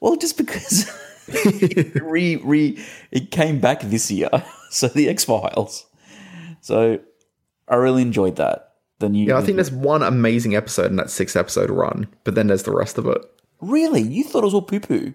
Well, 0.00 0.16
just 0.16 0.36
because 0.36 0.88
it 1.28 1.94
re 2.02 2.36
re 2.36 2.78
it 3.10 3.30
came 3.30 3.60
back 3.60 3.80
this 3.82 4.10
year. 4.10 4.30
So 4.70 4.86
the 4.88 5.08
X 5.08 5.24
Files. 5.24 5.86
So 6.60 7.00
I 7.68 7.76
really 7.76 8.02
enjoyed 8.02 8.36
that. 8.36 8.74
The 8.98 9.08
new 9.08 9.26
Yeah, 9.26 9.38
I 9.38 9.40
think 9.40 9.56
there's 9.56 9.72
one 9.72 10.02
amazing 10.02 10.54
episode 10.54 10.90
in 10.90 10.96
that 10.96 11.08
six 11.08 11.36
episode 11.36 11.70
run, 11.70 12.06
but 12.22 12.34
then 12.34 12.48
there's 12.48 12.64
the 12.64 12.76
rest 12.76 12.98
of 12.98 13.06
it. 13.06 13.16
Really? 13.62 14.02
You 14.02 14.24
thought 14.24 14.42
it 14.42 14.44
was 14.44 14.52
all 14.52 14.60
poo 14.60 14.80
poo? 14.80 15.14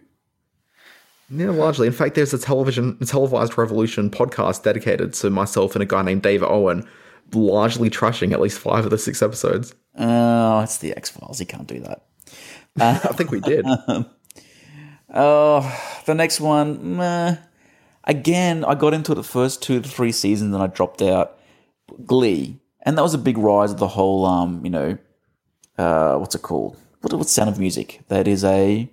Yeah, 1.29 1.49
largely. 1.51 1.87
In 1.87 1.93
fact, 1.93 2.15
there's 2.15 2.33
a 2.33 2.37
television, 2.37 2.97
a 3.01 3.05
televised 3.05 3.57
revolution 3.57 4.09
podcast 4.09 4.63
dedicated 4.63 5.13
to 5.13 5.29
myself 5.29 5.75
and 5.75 5.81
a 5.81 5.85
guy 5.85 6.01
named 6.01 6.21
David 6.21 6.47
Owen, 6.47 6.87
largely 7.33 7.89
trashing 7.89 8.33
at 8.33 8.41
least 8.41 8.59
five 8.59 8.85
of 8.85 8.91
the 8.91 8.97
six 8.97 9.21
episodes. 9.21 9.73
Oh, 9.97 10.59
it's 10.59 10.77
the 10.77 10.95
X 10.95 11.09
Files. 11.09 11.39
You 11.39 11.45
can't 11.45 11.67
do 11.67 11.79
that. 11.81 12.05
I 12.79 13.13
think 13.13 13.31
we 13.31 13.39
did. 13.39 13.65
Oh, 15.13 16.01
the 16.05 16.15
next 16.15 16.41
one, 16.41 16.97
meh. 16.97 17.37
Again, 18.05 18.65
I 18.65 18.75
got 18.75 18.93
into 18.93 19.11
it 19.11 19.15
the 19.15 19.23
first 19.23 19.61
two 19.61 19.79
to 19.79 19.87
three 19.87 20.11
seasons 20.11 20.53
and 20.53 20.63
I 20.63 20.67
dropped 20.67 21.01
out. 21.01 21.37
Glee. 22.05 22.59
And 22.81 22.97
that 22.97 23.03
was 23.03 23.13
a 23.13 23.19
big 23.19 23.37
rise 23.37 23.71
of 23.71 23.77
the 23.77 23.87
whole, 23.87 24.25
um, 24.25 24.61
you 24.65 24.71
know, 24.71 24.97
uh, 25.77 26.17
what's 26.17 26.35
it 26.35 26.41
called? 26.41 26.77
What, 27.01 27.13
what's 27.13 27.31
Sound 27.31 27.49
of 27.49 27.59
Music? 27.59 28.01
That 28.07 28.27
is 28.27 28.43
a 28.43 28.89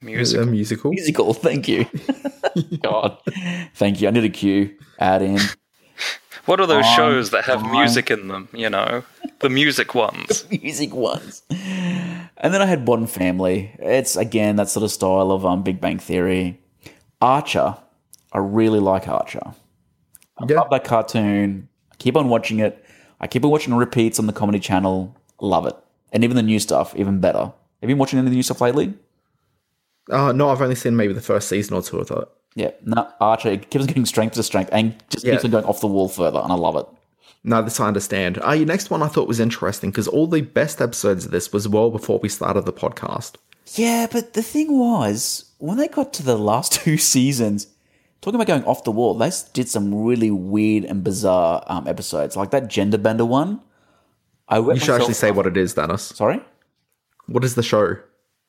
music. 0.00 0.40
a 0.40 0.46
musical. 0.46 0.90
musical. 0.92 1.34
Thank 1.34 1.68
you. 1.68 1.86
God. 2.82 3.18
Thank 3.74 4.00
you. 4.00 4.08
I 4.08 4.10
need 4.10 4.24
a 4.24 4.28
cue. 4.28 4.76
Add 4.98 5.22
in. 5.22 5.38
What 6.46 6.60
are 6.60 6.66
those 6.66 6.84
on, 6.86 6.96
shows 6.96 7.30
that 7.30 7.44
have 7.44 7.62
on. 7.64 7.72
music 7.72 8.10
in 8.10 8.28
them? 8.28 8.48
You 8.52 8.70
know, 8.70 9.04
the 9.40 9.50
music 9.50 9.94
ones. 9.94 10.46
music 10.62 10.94
ones. 10.94 11.42
And 11.50 12.54
then 12.54 12.62
I 12.62 12.66
had 12.66 12.86
Modern 12.86 13.06
Family. 13.06 13.74
It's 13.78 14.16
again 14.16 14.56
that 14.56 14.68
sort 14.68 14.84
of 14.84 14.90
style 14.90 15.30
of 15.30 15.44
um, 15.44 15.62
Big 15.62 15.80
Bang 15.80 15.98
Theory. 15.98 16.58
Archer. 17.20 17.76
I 18.32 18.38
really 18.38 18.80
like 18.80 19.08
Archer. 19.08 19.42
I 20.38 20.46
Yeah. 20.48 20.60
Love 20.60 20.70
that 20.70 20.84
cartoon. 20.84 21.68
I 21.92 21.96
keep 21.96 22.16
on 22.16 22.28
watching 22.28 22.60
it. 22.60 22.82
I 23.20 23.26
keep 23.26 23.44
on 23.44 23.50
watching 23.50 23.74
repeats 23.74 24.18
on 24.18 24.26
the 24.26 24.32
Comedy 24.32 24.60
Channel. 24.60 25.14
Love 25.40 25.66
it. 25.66 25.74
And 26.12 26.24
even 26.24 26.36
the 26.36 26.42
new 26.42 26.58
stuff, 26.60 26.94
even 26.96 27.20
better. 27.20 27.38
Have 27.40 27.54
you 27.82 27.88
been 27.88 27.98
watching 27.98 28.18
any 28.18 28.26
of 28.26 28.30
the 28.30 28.36
new 28.36 28.42
stuff 28.42 28.60
lately? 28.60 28.94
Uh, 30.10 30.32
no, 30.32 30.48
I've 30.50 30.62
only 30.62 30.74
seen 30.74 30.96
maybe 30.96 31.12
the 31.12 31.20
first 31.20 31.48
season 31.48 31.74
or 31.76 31.82
two 31.82 31.98
of 31.98 32.10
it. 32.10 32.28
Yeah, 32.54 32.70
no, 32.84 33.08
Archer 33.20 33.56
keeps 33.56 33.86
getting 33.86 34.06
strength 34.06 34.34
to 34.34 34.42
strength 34.42 34.70
and 34.72 34.92
just 35.10 35.24
keeps 35.24 35.42
Yeah. 35.44 35.46
on 35.46 35.50
going 35.50 35.64
off 35.64 35.80
the 35.80 35.86
wall 35.86 36.08
further, 36.08 36.40
and 36.42 36.50
I 36.50 36.56
love 36.56 36.76
it. 36.76 36.86
No, 37.44 37.62
this 37.62 37.78
I 37.78 37.86
understand. 37.86 38.38
Uh, 38.44 38.52
your 38.52 38.66
next 38.66 38.90
one 38.90 39.02
I 39.02 39.06
thought 39.08 39.28
was 39.28 39.38
interesting 39.38 39.90
because 39.90 40.08
all 40.08 40.26
the 40.26 40.40
best 40.40 40.80
episodes 40.80 41.24
of 41.26 41.30
this 41.30 41.52
was 41.52 41.68
well 41.68 41.90
before 41.90 42.18
we 42.18 42.28
started 42.28 42.62
the 42.64 42.72
podcast. 42.72 43.34
Yeah, 43.74 44.06
but 44.10 44.32
the 44.32 44.42
thing 44.42 44.76
was, 44.76 45.44
when 45.58 45.76
they 45.76 45.88
got 45.88 46.12
to 46.14 46.22
the 46.22 46.36
last 46.38 46.72
two 46.84 46.96
seasons, 46.96 47.68
talking 48.22 48.36
about 48.40 48.48
going 48.48 48.64
off 48.64 48.82
the 48.84 48.90
wall, 48.90 49.14
they 49.14 49.30
did 49.52 49.68
some 49.68 49.94
really 49.94 50.30
weird 50.30 50.84
and 50.84 51.04
bizarre 51.04 51.62
um, 51.68 51.86
episodes, 51.86 52.34
like 52.34 52.50
that 52.50 52.68
gender 52.68 52.98
bender 52.98 53.24
one. 53.26 53.60
I 54.48 54.58
You 54.58 54.76
should 54.80 54.94
actually 54.98 55.14
say 55.14 55.30
what 55.30 55.46
it 55.46 55.56
is, 55.56 55.74
Dennis. 55.74 56.02
Sorry, 56.02 56.40
What 57.26 57.44
is 57.44 57.54
the 57.54 57.62
show? 57.62 57.98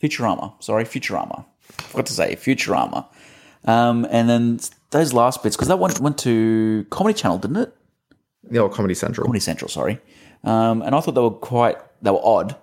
Futurama. 0.02 0.62
Sorry, 0.64 0.86
Futurama. 0.86 1.46
Forgot 1.62 2.06
to 2.08 2.14
say 2.14 2.36
Futurama. 2.36 3.06
Um, 3.66 4.08
and 4.10 4.30
then 4.30 4.60
those 4.92 5.14
last 5.14 5.44
bits 5.44 5.56
because 5.56 5.68
that 5.68 5.80
one 5.80 5.92
went 6.02 6.18
to 6.20 6.86
Comedy 6.90 7.20
Channel, 7.20 7.38
didn't 7.38 7.58
it? 7.58 7.76
The 8.44 8.60
old 8.60 8.74
Comedy 8.74 8.96
Central. 8.96 9.26
Comedy 9.26 9.40
Central, 9.42 9.70
sorry. 9.70 10.00
Um, 10.44 10.82
and 10.82 10.96
I 10.96 11.02
thought 11.02 11.16
they 11.16 11.22
were 11.22 11.32
quite, 11.32 11.78
they 12.02 12.12
were 12.12 12.24
odd. 12.24 12.56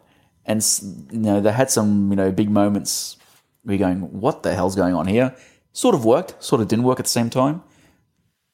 And, 0.47 0.65
you 1.11 1.19
know, 1.19 1.41
they 1.41 1.53
had 1.53 1.71
some, 1.71 2.11
you 2.11 2.17
know, 2.17 2.31
big 2.33 2.51
moments 2.51 3.17
where 3.63 3.77
you're 3.77 3.87
going, 3.87 4.01
what 4.21 4.43
the 4.43 4.55
hell's 4.55 4.77
going 4.77 4.95
on 4.95 5.07
here? 5.07 5.35
Sort 5.73 5.95
of 5.95 6.05
worked, 6.05 6.43
sort 6.43 6.63
of 6.63 6.69
didn't 6.69 6.85
work 6.85 6.99
at 6.99 7.05
the 7.05 7.11
same 7.11 7.31
time. 7.31 7.63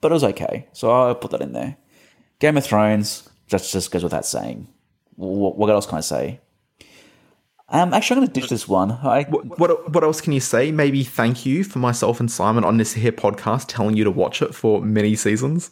But 0.01 0.11
it 0.11 0.15
was 0.15 0.25
okay. 0.25 0.67
So 0.73 0.91
I 0.91 1.15
put 1.15 1.31
that 1.31 1.43
in 1.43 1.53
there. 1.53 1.77
Game 2.41 2.57
of 2.57 2.65
Thrones, 2.65 3.29
just, 3.47 3.73
just 3.73 3.91
goes 3.91 4.03
without 4.03 4.27
saying. 4.27 4.67
What, 5.15 5.57
what 5.57 5.71
else 5.71 5.87
can 5.87 5.99
I 5.99 6.01
say? 6.01 6.41
Um, 7.75 7.95
actually, 7.95 8.17
I'm 8.17 8.21
going 8.25 8.33
to 8.33 8.41
ditch 8.41 8.51
this 8.51 8.69
one. 8.69 8.93
I, 8.93 9.25
What 9.25 9.91
what 9.95 10.05
else 10.05 10.21
can 10.21 10.33
you 10.35 10.41
say? 10.41 10.71
Maybe 10.71 11.03
thank 11.05 11.47
you 11.47 11.65
for 11.65 11.79
myself 11.79 12.21
and 12.21 12.31
Simon 12.31 12.65
on 12.65 12.77
this 12.77 12.93
here 12.93 13.13
podcast 13.13 13.65
telling 13.69 13.97
you 13.97 14.05
to 14.05 14.11
watch 14.11 14.43
it 14.43 14.55
for 14.55 14.83
many 14.83 15.17
seasons. 15.17 15.71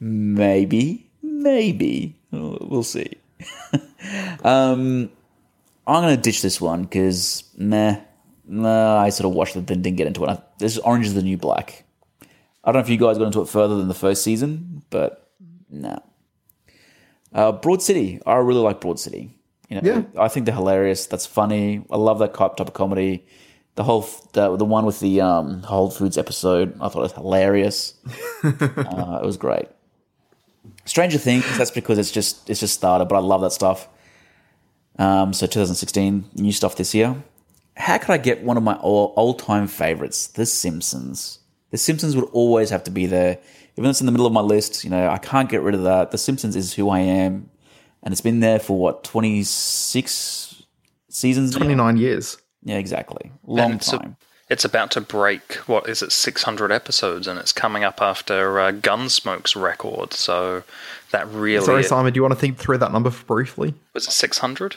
Maybe, 0.00 1.08
maybe 1.22 2.16
we'll 2.32 2.82
see. 2.82 3.14
um, 4.44 5.10
I'm 5.86 6.02
gonna 6.02 6.16
ditch 6.16 6.42
this 6.42 6.60
one 6.60 6.82
because 6.82 7.44
meh, 7.56 8.00
nah. 8.46 8.98
I 8.98 9.10
sort 9.10 9.26
of 9.30 9.34
watched 9.34 9.54
it, 9.56 9.66
then 9.68 9.80
didn't 9.82 9.96
get 9.96 10.06
into 10.08 10.24
it. 10.24 10.30
I- 10.30 10.42
This 10.58 10.72
is 10.72 10.78
Orange 10.80 11.06
is 11.06 11.14
the 11.14 11.22
New 11.22 11.36
Black. 11.38 11.84
I 12.64 12.72
don't 12.72 12.74
know 12.74 12.84
if 12.84 12.88
you 12.88 12.96
guys 12.98 13.16
got 13.16 13.26
into 13.26 13.40
it 13.42 13.48
further 13.48 13.76
than 13.76 13.86
the 13.88 13.94
first 13.94 14.22
season, 14.24 14.82
but 14.90 15.30
no. 15.70 16.02
Uh, 17.32 17.52
Broad 17.52 17.80
City. 17.80 18.20
I 18.26 18.34
really 18.36 18.60
like 18.60 18.80
Broad 18.80 18.98
City. 18.98 19.30
You 19.68 19.80
know, 19.80 19.82
Yeah. 19.84 20.02
I 20.22 20.28
think 20.28 20.46
they're 20.46 20.54
hilarious. 20.54 21.06
That's 21.06 21.26
funny. 21.26 21.84
I 21.90 21.96
love 21.96 22.18
that 22.20 22.34
type 22.34 22.60
of 22.60 22.72
comedy. 22.72 23.24
The 23.74 23.84
whole 23.84 24.08
the 24.32 24.56
the 24.56 24.64
one 24.64 24.84
with 24.86 24.98
the 25.00 25.20
um, 25.20 25.62
Whole 25.62 25.90
Foods 25.90 26.18
episode. 26.18 26.74
I 26.80 26.88
thought 26.88 27.00
it 27.00 27.02
was 27.02 27.12
hilarious. 27.12 27.94
uh, 28.42 29.20
it 29.22 29.26
was 29.26 29.36
great. 29.36 29.68
Stranger 30.84 31.18
Things. 31.18 31.44
That's 31.56 31.70
because 31.70 31.98
it's 31.98 32.10
just 32.10 32.50
it's 32.50 32.60
just 32.60 32.74
started, 32.74 33.04
but 33.06 33.16
I 33.16 33.20
love 33.20 33.40
that 33.42 33.52
stuff. 33.52 33.88
Um, 34.98 35.32
so 35.32 35.46
2016, 35.46 36.24
new 36.34 36.50
stuff 36.50 36.74
this 36.74 36.92
year. 36.92 37.14
How 37.76 37.98
could 37.98 38.10
I 38.10 38.18
get 38.18 38.42
one 38.42 38.56
of 38.56 38.64
my 38.64 38.76
old 38.80 39.38
time 39.38 39.68
favorites, 39.68 40.26
The 40.26 40.44
Simpsons? 40.44 41.38
The 41.70 41.78
Simpsons 41.78 42.16
would 42.16 42.24
always 42.32 42.70
have 42.70 42.82
to 42.84 42.90
be 42.90 43.06
there, 43.06 43.38
even 43.74 43.84
though 43.84 43.90
it's 43.90 44.00
in 44.00 44.06
the 44.06 44.12
middle 44.12 44.26
of 44.26 44.32
my 44.32 44.40
list. 44.40 44.82
You 44.82 44.90
know, 44.90 45.08
I 45.08 45.18
can't 45.18 45.48
get 45.48 45.62
rid 45.62 45.76
of 45.76 45.84
that. 45.84 46.10
The 46.10 46.18
Simpsons 46.18 46.56
is 46.56 46.74
who 46.74 46.88
I 46.88 46.98
am, 46.98 47.48
and 48.02 48.12
it's 48.12 48.20
been 48.20 48.40
there 48.40 48.58
for 48.58 48.78
what 48.78 49.04
26 49.04 50.62
seasons. 51.08 51.52
now? 51.52 51.58
Twenty 51.58 51.74
nine 51.74 51.96
years. 51.96 52.36
Yeah, 52.62 52.76
exactly. 52.76 53.30
Long 53.44 53.74
it's 53.74 53.92
a- 53.92 53.98
time. 53.98 54.16
It's 54.50 54.64
about 54.64 54.90
to 54.92 55.02
break, 55.02 55.56
what 55.66 55.86
is 55.90 56.00
it, 56.00 56.10
600 56.10 56.72
episodes, 56.72 57.26
and 57.26 57.38
it's 57.38 57.52
coming 57.52 57.84
up 57.84 58.00
after 58.00 58.58
uh, 58.58 58.72
Gunsmoke's 58.72 59.54
record. 59.54 60.14
So 60.14 60.62
that 61.10 61.28
really. 61.28 61.62
Sorry, 61.66 61.84
Simon, 61.84 62.14
do 62.14 62.16
you 62.18 62.22
want 62.22 62.32
to 62.32 62.40
think 62.40 62.56
through 62.56 62.78
that 62.78 62.90
number 62.90 63.10
briefly? 63.10 63.74
Was 63.92 64.08
it 64.08 64.12
600? 64.12 64.76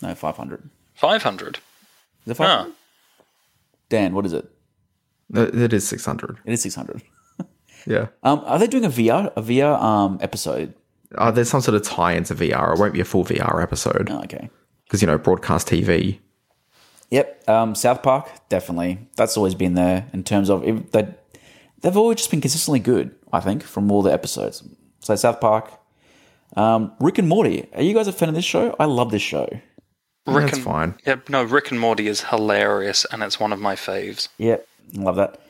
no, 0.00 0.14
500. 0.14 0.70
500? 0.94 1.58
Is 2.24 2.30
it 2.30 2.34
500? 2.34 2.62
Huh. 2.64 2.70
Dan, 3.90 4.14
what 4.14 4.24
is 4.24 4.32
it? 4.32 4.50
It 5.34 5.74
is 5.74 5.86
600. 5.86 6.38
It 6.46 6.52
is 6.54 6.62
600. 6.62 7.02
Yeah. 7.86 8.08
Um, 8.22 8.42
are 8.44 8.58
they 8.58 8.66
doing 8.66 8.84
a 8.84 8.90
VR 8.90 9.32
a 9.36 9.40
VR 9.42 9.80
um 9.80 10.18
episode? 10.20 10.74
Uh, 11.14 11.30
there's 11.30 11.48
some 11.48 11.60
sort 11.60 11.74
of 11.74 11.82
tie 11.82 12.12
into 12.12 12.34
VR. 12.34 12.74
It 12.74 12.78
won't 12.80 12.92
be 12.92 13.00
a 13.00 13.04
full 13.04 13.24
VR 13.24 13.62
episode 13.62 14.08
Oh, 14.10 14.20
okay. 14.24 14.50
because, 14.84 15.00
you 15.00 15.06
know, 15.06 15.16
broadcast 15.18 15.68
TV. 15.68 16.18
Yep. 17.10 17.48
Um, 17.48 17.74
South 17.74 18.02
Park, 18.02 18.28
definitely. 18.50 18.98
That's 19.16 19.36
always 19.36 19.54
been 19.54 19.74
there 19.74 20.06
in 20.12 20.22
terms 20.24 20.50
of 20.50 20.62
if 20.64 20.92
they 20.92 21.08
they've 21.80 21.96
always 21.96 22.18
just 22.18 22.30
been 22.30 22.40
consistently 22.42 22.80
good. 22.80 23.14
I 23.32 23.40
think 23.40 23.62
from 23.62 23.90
all 23.90 24.02
the 24.02 24.12
episodes. 24.12 24.62
So 25.00 25.16
South 25.16 25.40
Park, 25.40 25.70
um, 26.56 26.92
Rick 27.00 27.18
and 27.18 27.28
Morty. 27.28 27.66
Are 27.74 27.82
you 27.82 27.94
guys 27.94 28.08
a 28.08 28.12
fan 28.12 28.28
of 28.28 28.34
this 28.34 28.44
show? 28.44 28.74
I 28.78 28.84
love 28.84 29.10
this 29.10 29.22
show. 29.22 29.48
Rick 30.26 30.46
That's 30.46 30.54
and, 30.56 30.64
fine. 30.64 30.94
Yeah, 31.06 31.16
no, 31.30 31.42
Rick 31.42 31.70
and 31.70 31.80
Morty 31.80 32.06
is 32.08 32.24
hilarious, 32.24 33.06
and 33.10 33.22
it's 33.22 33.40
one 33.40 33.52
of 33.54 33.60
my 33.60 33.74
faves. 33.76 34.28
Yeah, 34.36 34.56
love 34.92 35.16
that. 35.16 35.40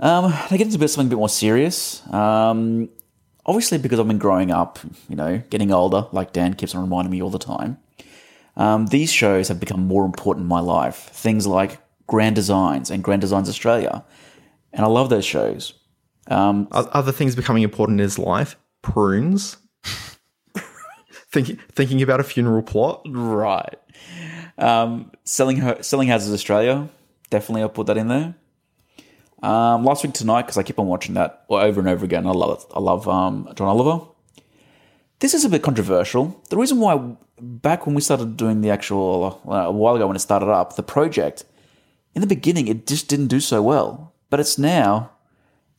Um, 0.00 0.32
they 0.50 0.56
get 0.56 0.66
into 0.66 0.76
a 0.76 0.80
bit 0.80 0.88
something 0.88 1.08
a 1.08 1.10
bit 1.10 1.18
more 1.18 1.28
serious. 1.28 2.02
Um, 2.12 2.88
obviously, 3.46 3.78
because 3.78 3.98
I've 4.00 4.08
been 4.08 4.18
growing 4.18 4.50
up, 4.50 4.78
you 5.08 5.16
know, 5.16 5.42
getting 5.50 5.72
older, 5.72 6.06
like 6.12 6.32
Dan 6.32 6.54
keeps 6.54 6.74
on 6.74 6.80
reminding 6.82 7.10
me 7.10 7.22
all 7.22 7.30
the 7.30 7.38
time. 7.38 7.78
Um, 8.56 8.86
these 8.86 9.10
shows 9.12 9.48
have 9.48 9.58
become 9.60 9.86
more 9.86 10.04
important 10.04 10.44
in 10.44 10.48
my 10.48 10.60
life. 10.60 10.96
Things 11.12 11.46
like 11.46 11.78
Grand 12.06 12.36
Designs 12.36 12.90
and 12.90 13.02
Grand 13.02 13.20
Designs 13.20 13.48
Australia, 13.48 14.04
and 14.72 14.84
I 14.84 14.88
love 14.88 15.10
those 15.10 15.24
shows. 15.24 15.74
O- 16.30 16.66
Other 16.70 17.12
things 17.12 17.34
becoming 17.34 17.62
important 17.64 17.98
in 18.00 18.04
his 18.04 18.18
life 18.18 18.56
prunes. 18.82 19.56
thinking, 21.32 21.58
thinking 21.72 22.02
about 22.02 22.20
a 22.20 22.24
funeral 22.24 22.62
plot. 22.62 23.02
Right. 23.08 23.78
Um, 24.56 25.10
selling 25.24 25.82
selling 25.82 26.08
houses 26.08 26.32
Australia. 26.32 26.88
Definitely, 27.30 27.62
I'll 27.62 27.68
put 27.68 27.86
that 27.88 27.96
in 27.98 28.08
there. 28.08 28.34
Um, 29.44 29.84
last 29.84 30.02
week 30.02 30.14
tonight 30.14 30.42
because 30.42 30.56
I 30.56 30.62
keep 30.62 30.78
on 30.78 30.86
watching 30.86 31.14
that 31.14 31.44
over 31.50 31.78
and 31.78 31.88
over 31.88 32.04
again. 32.04 32.26
I 32.26 32.30
love 32.30 32.58
it. 32.58 32.64
I 32.74 32.80
love 32.80 33.06
um, 33.06 33.52
John 33.54 33.68
Oliver. 33.68 34.06
This 35.20 35.34
is 35.34 35.44
a 35.44 35.48
bit 35.50 35.62
controversial. 35.62 36.40
The 36.48 36.56
reason 36.56 36.80
why 36.80 37.16
back 37.40 37.84
when 37.86 37.94
we 37.94 38.00
started 38.00 38.36
doing 38.38 38.62
the 38.62 38.70
actual 38.70 39.42
uh, 39.46 39.52
a 39.52 39.72
while 39.72 39.96
ago 39.96 40.06
when 40.06 40.16
it 40.16 40.20
started 40.20 40.48
up, 40.48 40.76
the 40.76 40.82
project 40.82 41.44
in 42.14 42.22
the 42.22 42.26
beginning 42.26 42.68
it 42.68 42.86
just 42.86 43.08
didn't 43.08 43.26
do 43.28 43.38
so 43.38 43.60
well, 43.62 44.14
but 44.30 44.40
it's 44.40 44.56
now, 44.58 45.10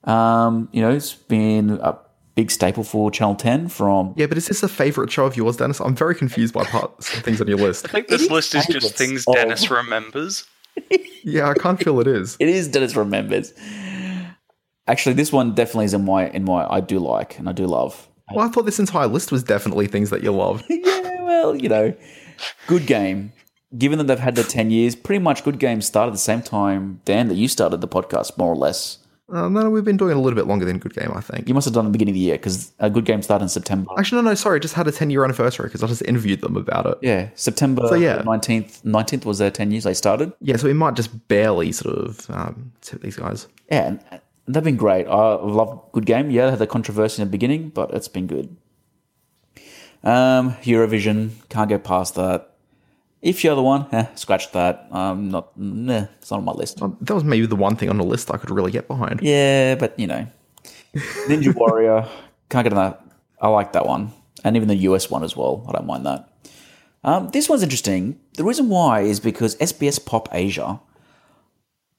um, 0.03 0.69
you 0.71 0.81
know, 0.81 0.91
it's 0.91 1.13
been 1.13 1.79
a 1.81 1.97
big 2.35 2.51
staple 2.51 2.83
for 2.83 3.09
Channel 3.09 3.35
Ten 3.35 3.67
from 3.67 4.13
Yeah, 4.15 4.27
but 4.27 4.37
is 4.37 4.47
this 4.47 4.61
a 4.61 4.67
favorite 4.67 5.11
show 5.11 5.25
of 5.25 5.35
yours, 5.35 5.57
Dennis? 5.57 5.79
I'm 5.79 5.95
very 5.95 6.13
confused 6.13 6.53
by 6.53 6.65
parts 6.65 7.09
some 7.09 7.23
things 7.23 7.41
on 7.41 7.47
your 7.47 7.57
list. 7.57 7.85
I 7.85 7.91
think 7.91 8.09
this 8.09 8.29
list 8.29 8.53
is 8.53 8.65
favourites 8.65 8.85
just 8.85 8.97
things 8.97 9.25
of- 9.27 9.33
Dennis 9.35 9.71
remembers. 9.71 10.45
Yeah, 11.23 11.49
I 11.49 11.53
can't 11.55 11.81
feel 11.81 11.99
it 11.99 12.07
is. 12.07 12.37
It 12.39 12.49
is 12.49 12.67
Dennis 12.67 12.95
remembers. 12.95 13.53
Actually, 14.87 15.13
this 15.13 15.31
one 15.31 15.55
definitely 15.55 15.85
is 15.85 15.93
in 15.93 16.05
my 16.05 16.29
in 16.29 16.43
my 16.43 16.67
I 16.71 16.79
do 16.81 16.99
like 16.99 17.39
and 17.39 17.49
I 17.49 17.51
do 17.51 17.65
love. 17.65 18.07
Well, 18.31 18.45
I 18.45 18.49
thought 18.49 18.65
this 18.65 18.79
entire 18.79 19.07
list 19.07 19.31
was 19.31 19.43
definitely 19.43 19.87
things 19.87 20.09
that 20.11 20.23
you 20.23 20.31
love. 20.31 20.63
Yeah, 20.69 21.21
well, 21.23 21.55
you 21.55 21.69
know, 21.69 21.93
good 22.67 22.85
game. 22.85 23.33
Given 23.77 23.97
that 23.97 24.05
they've 24.05 24.19
had 24.19 24.35
the 24.35 24.43
ten 24.43 24.69
years, 24.69 24.95
pretty 24.95 25.19
much 25.23 25.43
good 25.43 25.59
game 25.59 25.81
started 25.81 26.09
at 26.09 26.13
the 26.13 26.19
same 26.19 26.41
time, 26.41 27.01
Dan, 27.05 27.27
that 27.29 27.35
you 27.35 27.47
started 27.47 27.81
the 27.81 27.87
podcast, 27.87 28.37
more 28.37 28.51
or 28.53 28.55
less. 28.55 28.99
Uh, 29.27 29.49
no, 29.49 29.71
we've 29.71 29.83
been 29.83 29.97
doing 29.97 30.11
it 30.11 30.17
a 30.17 30.19
little 30.19 30.35
bit 30.35 30.45
longer 30.45 30.65
than 30.65 30.77
Good 30.77 30.93
Game, 30.93 31.11
I 31.15 31.19
think. 31.19 31.47
You 31.47 31.55
must 31.55 31.65
have 31.65 31.73
done 31.73 31.85
it 31.85 31.87
at 31.87 31.91
the 31.93 31.97
beginning 31.97 32.11
of 32.11 32.15
the 32.15 32.19
year 32.21 32.35
because 32.35 32.71
a 32.79 32.91
good 32.91 33.05
game 33.05 33.23
started 33.23 33.43
in 33.43 33.49
September. 33.49 33.89
Actually, 33.97 34.21
no, 34.21 34.29
no, 34.29 34.35
sorry, 34.35 34.59
just 34.59 34.75
had 34.75 34.87
a 34.87 34.91
10 34.91 35.09
year 35.09 35.23
anniversary 35.23 35.65
because 35.67 35.81
I 35.81 35.87
just 35.87 36.03
interviewed 36.03 36.41
them 36.41 36.55
about 36.55 36.85
it. 36.85 36.97
Yeah, 37.01 37.29
September 37.33 37.87
So, 37.87 37.95
yeah. 37.95 38.21
nineteenth. 38.23 38.85
Nineteenth 38.85 39.25
was 39.25 39.39
their 39.39 39.49
ten 39.49 39.71
years 39.71 39.83
they 39.85 39.95
started. 39.95 40.31
Yeah, 40.41 40.57
so 40.57 40.67
we 40.67 40.73
might 40.73 40.93
just 40.93 41.27
barely 41.27 41.71
sort 41.71 41.97
of 41.97 42.29
um, 42.29 42.71
tip 42.81 43.01
these 43.01 43.15
guys. 43.15 43.47
Yeah, 43.71 43.87
and, 43.87 43.99
and 44.11 44.21
they've 44.47 44.63
been 44.63 44.77
great. 44.77 45.07
I 45.07 45.33
love 45.41 45.81
good 45.91 46.05
game. 46.05 46.29
Yeah, 46.29 46.45
they 46.45 46.49
had 46.51 46.59
the 46.59 46.67
controversy 46.67 47.21
in 47.21 47.27
the 47.27 47.31
beginning, 47.31 47.69
but 47.69 47.91
it's 47.95 48.07
been 48.07 48.27
good. 48.27 48.55
Um, 50.03 50.51
Eurovision 50.61 51.31
can't 51.49 51.67
go 51.69 51.79
past 51.79 52.13
that. 52.13 52.51
If 53.25 53.43
you're 53.43 53.55
the 53.55 53.63
one, 53.63 53.87
eh, 53.91 54.05
scratch 54.13 54.51
that. 54.51 54.87
I'm 54.91 55.29
not, 55.29 55.57
nah, 55.57 56.05
it's 56.19 56.29
not 56.29 56.37
on 56.37 56.45
my 56.45 56.51
list. 56.51 56.77
That 56.77 57.15
was 57.15 57.23
maybe 57.23 57.47
the 57.47 57.55
one 57.55 57.75
thing 57.75 57.89
on 57.89 57.97
the 57.97 58.03
list 58.03 58.31
I 58.31 58.37
could 58.37 58.51
really 58.51 58.71
get 58.71 58.87
behind. 58.87 59.19
Yeah, 59.23 59.73
but 59.73 59.99
you 59.99 60.05
know, 60.05 60.27
Ninja 61.27 61.53
Warrior 61.55 62.07
can't 62.49 62.63
get 62.63 62.75
that. 62.75 63.03
I 63.41 63.47
like 63.47 63.73
that 63.73 63.87
one, 63.87 64.11
and 64.43 64.55
even 64.55 64.67
the 64.67 64.75
US 64.89 65.09
one 65.09 65.23
as 65.23 65.35
well. 65.35 65.65
I 65.67 65.71
don't 65.71 65.87
mind 65.87 66.05
that. 66.05 66.29
Um, 67.03 67.29
this 67.29 67.49
one's 67.49 67.63
interesting. 67.63 68.19
The 68.35 68.43
reason 68.43 68.69
why 68.69 69.01
is 69.01 69.19
because 69.19 69.55
SBS 69.55 70.05
Pop 70.05 70.29
Asia. 70.31 70.79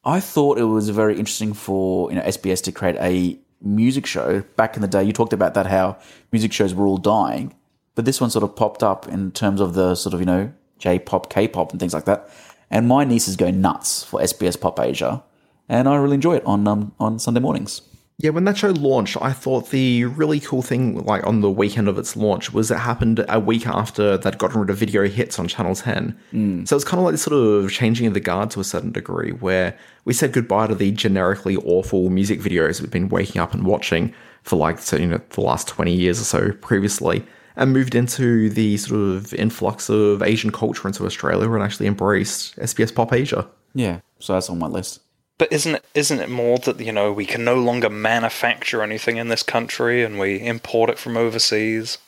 I 0.05 0.20
thought 0.20 0.59
it 0.59 0.64
was 0.64 0.91
very 0.91 1.18
interesting 1.18 1.55
for 1.55 2.09
you 2.09 2.14
know 2.14 2.22
SBS 2.22 2.62
to 2.62 2.70
create 2.72 2.95
a 3.01 3.37
music 3.61 4.07
show. 4.07 4.43
Back 4.55 4.77
in 4.77 4.83
the 4.83 4.87
day, 4.87 5.03
you 5.03 5.12
talked 5.12 5.33
about 5.33 5.55
that 5.55 5.66
how 5.66 5.99
music 6.31 6.53
shows 6.53 6.72
were 6.72 6.87
all 6.87 6.99
dying, 6.99 7.53
but 7.97 8.05
this 8.05 8.20
one 8.20 8.31
sort 8.31 8.45
of 8.45 8.55
popped 8.55 8.85
up 8.85 9.09
in 9.09 9.33
terms 9.33 9.61
of 9.61 9.74
the 9.74 9.97
sort 9.97 10.14
of 10.14 10.20
you 10.20 10.27
know 10.27 10.53
J-pop, 10.79 11.31
K-pop, 11.31 11.70
and 11.70 11.81
things 11.81 11.95
like 11.95 12.05
that. 12.05 12.29
And 12.70 12.89
my 12.89 13.05
nieces 13.05 13.37
go 13.37 13.51
nuts 13.51 14.03
for 14.03 14.20
SBS 14.20 14.61
Pop 14.61 14.81
Asia, 14.81 15.22
and 15.68 15.89
I 15.89 15.97
really 15.97 16.14
enjoy 16.14 16.37
it 16.37 16.45
on 16.45 16.66
um, 16.66 16.93
on 16.99 17.18
Sunday 17.18 17.41
mornings. 17.41 17.83
Yeah, 18.18 18.31
when 18.31 18.45
that 18.45 18.57
show 18.57 18.70
launched, 18.70 19.18
I 19.20 19.33
thought 19.35 19.68
the 19.68 20.07
really 20.07 20.41
cool 20.41 20.62
thing, 20.62 21.05
like 21.05 21.27
on 21.27 21.43
the 21.43 21.51
weekend 21.51 21.87
of 21.87 21.99
its 21.99 22.16
launch, 22.16 22.51
was 22.51 22.70
it 22.70 22.79
happened 22.79 23.22
a 23.29 23.39
week 23.39 23.66
after 23.66 24.16
they'd 24.16 24.39
gotten 24.39 24.59
rid 24.59 24.70
of 24.70 24.79
video 24.79 25.07
hits 25.07 25.39
on 25.39 25.49
Channel 25.49 25.74
10. 25.74 26.18
So 26.64 26.77
it's 26.77 26.85
kind 26.85 26.99
of 26.99 27.05
like 27.05 27.12
this 27.12 27.22
sort 27.22 27.37
of 27.37 27.70
changing 27.70 28.07
of 28.07 28.14
the 28.14 28.20
guard 28.20 28.51
to 28.53 28.61
a 28.61 28.64
certain 28.64 28.91
degree, 28.91 29.33
where 29.33 29.77
we 30.07 30.14
said 30.14 30.33
goodbye 30.33 30.68
to 30.68 30.74
the 30.74 30.93
generically 30.93 31.57
awful 31.59 32.09
music 32.09 32.41
videos 32.41 32.81
we've 32.81 32.91
been 32.91 33.11
waking 33.11 33.39
up 33.39 33.53
and 33.53 33.66
watching 33.66 34.14
for 34.45 34.57
like, 34.57 34.79
so, 34.79 34.97
you 34.97 35.09
know, 35.09 35.20
the 35.29 35.41
last 35.43 35.68
20 35.68 35.93
years 35.93 36.18
or 36.18 36.24
so 36.24 36.53
previously, 36.53 37.22
and 37.57 37.73
moved 37.73 37.95
into 37.95 38.49
the 38.51 38.77
sort 38.77 39.01
of 39.01 39.33
influx 39.35 39.89
of 39.89 40.23
Asian 40.23 40.53
culture 40.53 40.87
into 40.87 41.05
Australia 41.07 41.51
and 41.51 41.63
actually 41.63 41.87
embraced 41.87 42.57
SBS 42.57 42.95
Pop 42.95 43.13
Asia. 43.13 43.47
Yeah, 43.75 44.01
so 44.19 44.35
that's 44.35 44.51
on 44.51 44.59
my 44.59 44.67
list. 44.67 45.01
But 45.39 45.53
isn't 45.53 45.75
it 45.75 45.85
isn't 45.95 46.21
it 46.21 46.31
more 46.31 46.59
that 46.61 46.81
you 46.81 46.93
know 46.93 47.13
we 47.13 47.27
can 47.27 47.45
no 47.45 47.57
longer 47.57 47.91
manufacture 47.91 48.83
anything 48.83 49.17
in 49.19 49.29
this 49.29 49.43
country 49.43 50.03
and 50.03 50.19
we 50.19 50.41
import 50.41 50.89
it 50.91 50.99
from 50.99 51.17
overseas? 51.17 51.99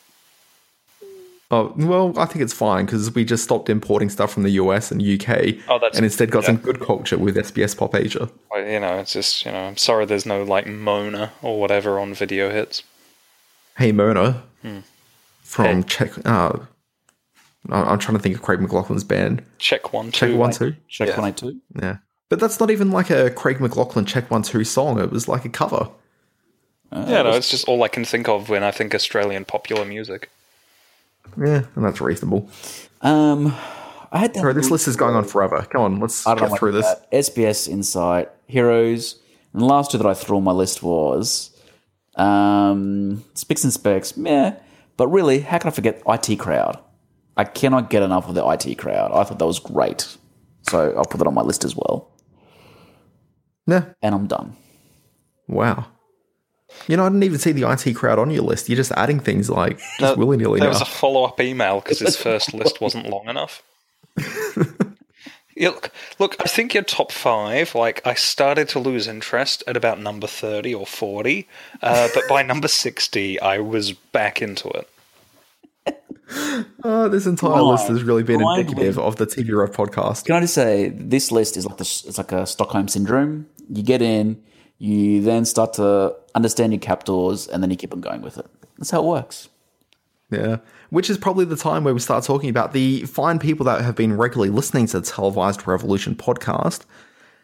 Oh, 1.51 1.73
well, 1.77 2.13
I 2.15 2.25
think 2.25 2.43
it's 2.43 2.53
fine 2.53 2.85
because 2.85 3.13
we 3.15 3.25
just 3.25 3.43
stopped 3.43 3.69
importing 3.71 4.09
stuff 4.09 4.31
from 4.31 4.43
the 4.43 4.51
US 4.51 4.91
and 4.91 5.01
UK 5.01 5.55
Oh, 5.67 5.79
that's- 5.79 5.95
and 5.95 6.05
instead 6.05 6.29
got 6.29 6.43
yeah. 6.43 6.47
some 6.47 6.57
good 6.57 6.79
culture 6.79 7.17
with 7.17 7.35
SBS 7.35 7.75
Pop 7.75 7.95
Asia. 7.95 8.29
Well, 8.51 8.63
you 8.67 8.79
know, 8.79 8.99
it's 8.99 9.13
just 9.13 9.45
you 9.45 9.51
know, 9.51 9.65
I'm 9.65 9.77
sorry 9.77 10.05
there's 10.05 10.27
no 10.27 10.43
like 10.43 10.67
Mona 10.67 11.31
or 11.41 11.59
whatever 11.59 11.99
on 11.99 12.13
video 12.13 12.51
hits. 12.51 12.83
Hey 13.77 13.91
Mona 13.91 14.43
hmm. 14.61 14.79
From 15.49 15.65
Hey. 15.81 15.87
Check. 15.87 16.11
Uh, 16.27 16.59
I- 17.71 17.81
I'm 17.81 17.97
trying 17.97 18.15
to 18.15 18.21
think 18.21 18.35
of 18.35 18.43
Craig 18.43 18.59
McLachlan's 18.59 19.03
band. 19.03 19.43
Check 19.57 19.91
one, 19.93 20.11
Check 20.11 20.29
two. 20.29 20.37
One 20.37 20.51
Two. 20.51 20.75
Check 20.87 21.07
Yeah. 21.09 21.15
182. 21.15 21.59
Yeah, 21.81 21.97
but 22.29 22.39
that's 22.39 22.59
not 22.59 22.69
even 22.69 22.91
like 22.91 23.09
a 23.09 23.31
Craig 23.31 23.59
McLaughlin 23.59 24.05
Check 24.05 24.29
One 24.29 24.43
Two 24.43 24.63
song. 24.63 24.99
It 24.99 25.11
was 25.11 25.27
like 25.27 25.45
a 25.45 25.49
cover. 25.49 25.89
Yeah, 26.91 27.23
no, 27.23 27.31
it's 27.31 27.49
just 27.49 27.67
all 27.67 27.81
I 27.83 27.87
can 27.87 28.05
think 28.05 28.27
of 28.29 28.47
when 28.49 28.63
I 28.63 28.69
think 28.71 28.93
Australian 28.93 29.43
popular 29.45 29.85
music. 29.85 30.29
Yeah, 31.35 31.63
and 31.75 31.83
that's 31.85 31.99
reasonable. 31.99 32.47
Um, 33.01 33.47
I 34.11 34.19
had 34.19 34.33
that. 34.35 34.39
All 34.41 34.45
right, 34.45 34.55
this 34.55 34.69
list 34.71 34.87
is 34.87 34.95
going 34.95 35.15
on 35.15 35.23
forever. 35.23 35.65
Come 35.71 35.81
on, 35.81 35.99
let's 35.99 36.25
I 36.27 36.31
don't 36.35 36.43
get 36.43 36.49
know 36.51 36.55
through 36.57 36.71
this. 36.73 36.85
SBS 37.11 37.67
Insight, 37.67 38.29
Heroes, 38.47 39.19
and 39.53 39.61
the 39.63 39.65
last 39.65 39.89
two 39.91 39.97
that 39.97 40.07
I 40.07 40.13
threw 40.13 40.37
on 40.37 40.43
my 40.43 40.51
list 40.51 40.81
was 40.83 41.49
um, 42.15 43.23
Spicks 43.33 43.63
and 43.63 43.73
Specs, 43.73 44.15
meh. 44.15 44.53
But 44.99 45.07
really, 45.07 45.39
how 45.39 45.57
can 45.59 45.69
I 45.69 45.71
forget 45.71 46.01
IT 46.05 46.37
Crowd? 46.39 46.77
I 47.37 47.45
cannot 47.45 47.89
get 47.89 48.03
enough 48.03 48.27
of 48.27 48.35
the 48.35 48.45
IT 48.45 48.77
Crowd. 48.77 49.11
I 49.13 49.23
thought 49.23 49.39
that 49.39 49.45
was 49.45 49.57
great. 49.59 50.17
So 50.69 50.93
I'll 50.97 51.05
put 51.05 51.19
that 51.19 51.27
on 51.27 51.33
my 51.33 51.41
list 51.41 51.63
as 51.63 51.73
well. 51.73 52.11
Yeah, 53.65 53.85
And 54.01 54.13
I'm 54.13 54.27
done. 54.27 54.57
wow. 55.47 55.85
You 56.89 56.97
know, 56.97 57.05
I 57.05 57.09
didn't 57.09 57.23
even 57.23 57.39
see 57.39 57.53
the 57.53 57.63
IT 57.71 57.93
crowd 57.95 58.19
on 58.19 58.29
your 58.29 58.43
list. 58.43 58.67
You're 58.67 58.75
just 58.75 58.91
adding 58.91 59.19
things 59.21 59.49
like 59.49 59.79
just 59.99 60.17
willy 60.17 60.35
nilly 60.37 60.59
There 60.59 60.67
now. 60.67 60.73
was 60.73 60.81
a 60.81 60.85
follow 60.85 61.23
up 61.23 61.39
email 61.39 61.79
because 61.79 61.99
his 61.99 62.15
first 62.27 62.53
list 62.53 62.81
wasn't 62.81 63.07
long 63.09 63.27
enough. 63.29 63.63
Yeah, 65.59 65.69
look, 65.69 65.91
look, 66.19 66.35
I 66.39 66.45
think 66.45 66.73
your 66.73 66.83
top 66.83 67.11
five, 67.11 67.75
like, 67.75 68.01
I 68.07 68.13
started 68.13 68.69
to 68.69 68.79
lose 68.79 69.07
interest 69.07 69.61
at 69.67 69.75
about 69.75 69.99
number 69.99 70.25
30 70.25 70.73
or 70.73 70.87
40, 70.87 71.47
uh, 71.81 72.07
but 72.13 72.23
by 72.29 72.43
number 72.43 72.69
60, 72.69 73.39
I 73.41 73.59
was 73.59 73.91
back 73.91 74.41
into 74.41 74.69
it. 74.69 74.89
Oh, 76.83 77.09
this 77.09 77.25
entire 77.25 77.49
Blind- 77.49 77.67
list 77.67 77.87
has 77.87 78.03
really 78.03 78.23
been 78.23 78.39
blind 78.39 78.61
indicative 78.61 78.99
of 78.99 79.17
the 79.17 79.25
TV 79.25 79.55
Rev 79.55 79.71
podcast. 79.71 80.25
Can 80.25 80.35
I 80.35 80.41
just 80.41 80.53
say 80.53 80.89
this 80.89 81.31
list 81.31 81.57
is 81.57 81.65
like 81.65 81.77
the, 81.77 81.83
it's 81.83 82.17
like 82.17 82.31
a 82.31 82.45
Stockholm 82.45 82.87
syndrome. 82.87 83.47
You 83.67 83.83
get 83.83 84.01
in, 84.01 84.41
you 84.77 85.21
then 85.21 85.43
start 85.45 85.73
to 85.73 86.15
understand 86.35 86.71
your 86.71 86.79
captors, 86.79 87.47
and 87.47 87.63
then 87.63 87.71
you 87.71 87.75
keep 87.75 87.93
on 87.93 88.01
going 88.01 88.21
with 88.21 88.37
it. 88.37 88.45
That's 88.77 88.91
how 88.91 89.01
it 89.01 89.07
works. 89.07 89.49
Yeah. 90.29 90.57
Which 90.89 91.09
is 91.09 91.17
probably 91.17 91.45
the 91.45 91.55
time 91.55 91.83
where 91.83 91.93
we 91.93 91.99
start 91.99 92.23
talking 92.23 92.49
about 92.49 92.73
the 92.73 93.03
fine 93.03 93.37
people 93.37 93.65
that 93.65 93.81
have 93.81 93.95
been 93.95 94.17
regularly 94.17 94.49
listening 94.49 94.87
to 94.87 94.99
the 94.99 95.05
Televised 95.05 95.67
Revolution 95.67 96.15
podcast. 96.15 96.81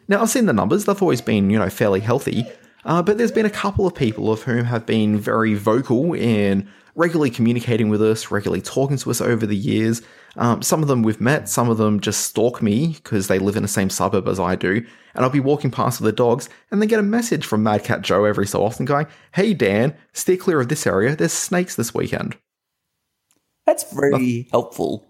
Now, 0.08 0.22
I've 0.22 0.30
seen 0.30 0.46
the 0.46 0.52
numbers, 0.52 0.84
they've 0.84 1.02
always 1.02 1.20
been, 1.20 1.50
you 1.50 1.58
know, 1.58 1.70
fairly 1.70 2.00
healthy, 2.00 2.44
uh, 2.84 3.02
but 3.02 3.18
there's 3.18 3.32
been 3.32 3.46
a 3.46 3.50
couple 3.50 3.86
of 3.86 3.94
people 3.94 4.30
of 4.32 4.42
whom 4.42 4.64
have 4.64 4.86
been 4.86 5.18
very 5.18 5.54
vocal 5.54 6.14
in 6.14 6.68
regularly 6.96 7.30
communicating 7.30 7.88
with 7.88 8.02
us, 8.02 8.30
regularly 8.30 8.62
talking 8.62 8.96
to 8.96 9.10
us 9.10 9.20
over 9.20 9.46
the 9.46 9.56
years. 9.56 10.02
Um, 10.36 10.62
some 10.62 10.82
of 10.82 10.88
them 10.88 11.02
we've 11.02 11.20
met, 11.20 11.48
some 11.48 11.68
of 11.68 11.78
them 11.78 12.00
just 12.00 12.22
stalk 12.22 12.62
me 12.62 12.94
because 12.94 13.28
they 13.28 13.38
live 13.38 13.56
in 13.56 13.62
the 13.62 13.68
same 13.68 13.90
suburb 13.90 14.28
as 14.28 14.40
I 14.40 14.56
do, 14.56 14.84
and 15.14 15.24
I'll 15.24 15.30
be 15.30 15.40
walking 15.40 15.70
past 15.70 16.00
with 16.00 16.06
the 16.06 16.16
dogs 16.16 16.48
and 16.70 16.80
then 16.80 16.88
get 16.88 17.00
a 17.00 17.04
message 17.04 17.44
from 17.44 17.62
Mad 17.62 17.84
Cat 17.84 18.02
Joe 18.02 18.24
every 18.24 18.46
so 18.46 18.64
often 18.64 18.86
going, 18.86 19.06
Hey 19.34 19.54
Dan, 19.54 19.94
steer 20.12 20.36
clear 20.36 20.60
of 20.60 20.68
this 20.68 20.86
area, 20.86 21.14
there's 21.14 21.32
snakes 21.32 21.76
this 21.76 21.94
weekend. 21.94 22.36
That's 23.66 23.92
very 23.92 24.48
helpful. 24.50 25.04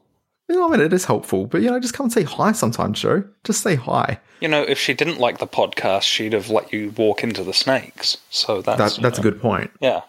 You 0.49 0.57
know, 0.57 0.69
I 0.69 0.71
mean, 0.71 0.81
it 0.81 0.93
is 0.93 1.05
helpful, 1.05 1.47
but 1.47 1.61
you 1.61 1.71
know, 1.71 1.81
just 1.81 1.95
come 1.95 2.05
and 2.05 2.13
say 2.13 2.23
hi 2.23 2.53
sometimes, 2.53 3.01
Joe. 3.01 3.25
Just 3.45 3.63
say 3.63 3.75
hi. 3.75 4.21
You 4.41 4.49
know, 4.49 4.63
if 4.63 4.79
she 4.79 4.95
didn't 4.95 5.19
like 5.19 5.39
the 5.39 5.47
podcast, 5.47 6.03
she'd 6.03 6.33
have 6.33 6.51
let 6.51 6.73
you 6.73 6.93
walk 6.97 7.25
into 7.25 7.43
the 7.43 7.53
snakes. 7.53 8.17
So 8.31 8.63
that's 8.63 8.79
That, 8.79 8.97
you 8.97 9.03
that's 9.03 9.19
a 9.19 9.23
good 9.23 9.41
point. 9.41 9.71
Yeah. 9.81 10.03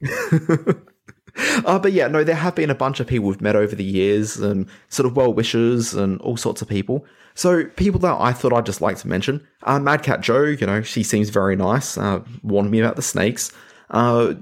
Uh, 1.66 1.78
but 1.78 1.92
yeah, 1.92 2.08
no, 2.08 2.24
there 2.24 2.34
have 2.34 2.54
been 2.54 2.70
a 2.70 2.74
bunch 2.74 3.00
of 3.00 3.06
people 3.06 3.28
we've 3.28 3.40
met 3.40 3.56
over 3.56 3.76
the 3.76 3.84
years 3.84 4.36
and 4.38 4.66
sort 4.88 5.06
of 5.06 5.16
well 5.16 5.32
wishers 5.32 5.94
and 5.94 6.20
all 6.22 6.36
sorts 6.36 6.62
of 6.62 6.68
people. 6.68 7.04
So 7.34 7.64
people 7.64 8.00
that 8.00 8.16
I 8.18 8.32
thought 8.32 8.52
I'd 8.52 8.64
just 8.64 8.80
like 8.80 8.96
to 8.98 9.08
mention, 9.08 9.46
uh, 9.64 9.78
Mad 9.78 10.02
Cat 10.02 10.22
Joe, 10.22 10.44
you 10.44 10.66
know, 10.66 10.80
she 10.80 11.02
seems 11.02 11.28
very 11.28 11.54
nice. 11.54 11.98
Uh, 11.98 12.20
warned 12.42 12.70
me 12.70 12.80
about 12.80 12.96
the 12.96 13.02
snakes. 13.02 13.52
Uh, 13.90 14.34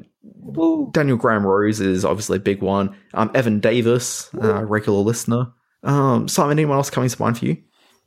Daniel 0.92 1.16
Graham 1.16 1.46
Rose 1.46 1.80
is 1.80 2.04
obviously 2.04 2.36
a 2.36 2.40
big 2.40 2.60
one. 2.62 2.94
Um, 3.14 3.30
Evan 3.34 3.60
Davis, 3.60 4.30
uh, 4.34 4.64
regular 4.64 5.00
listener. 5.00 5.48
Um, 5.82 6.28
Simon, 6.28 6.58
anyone 6.58 6.76
else 6.76 6.90
coming 6.90 7.08
to 7.10 7.20
mind 7.22 7.38
for 7.38 7.46
you? 7.46 7.56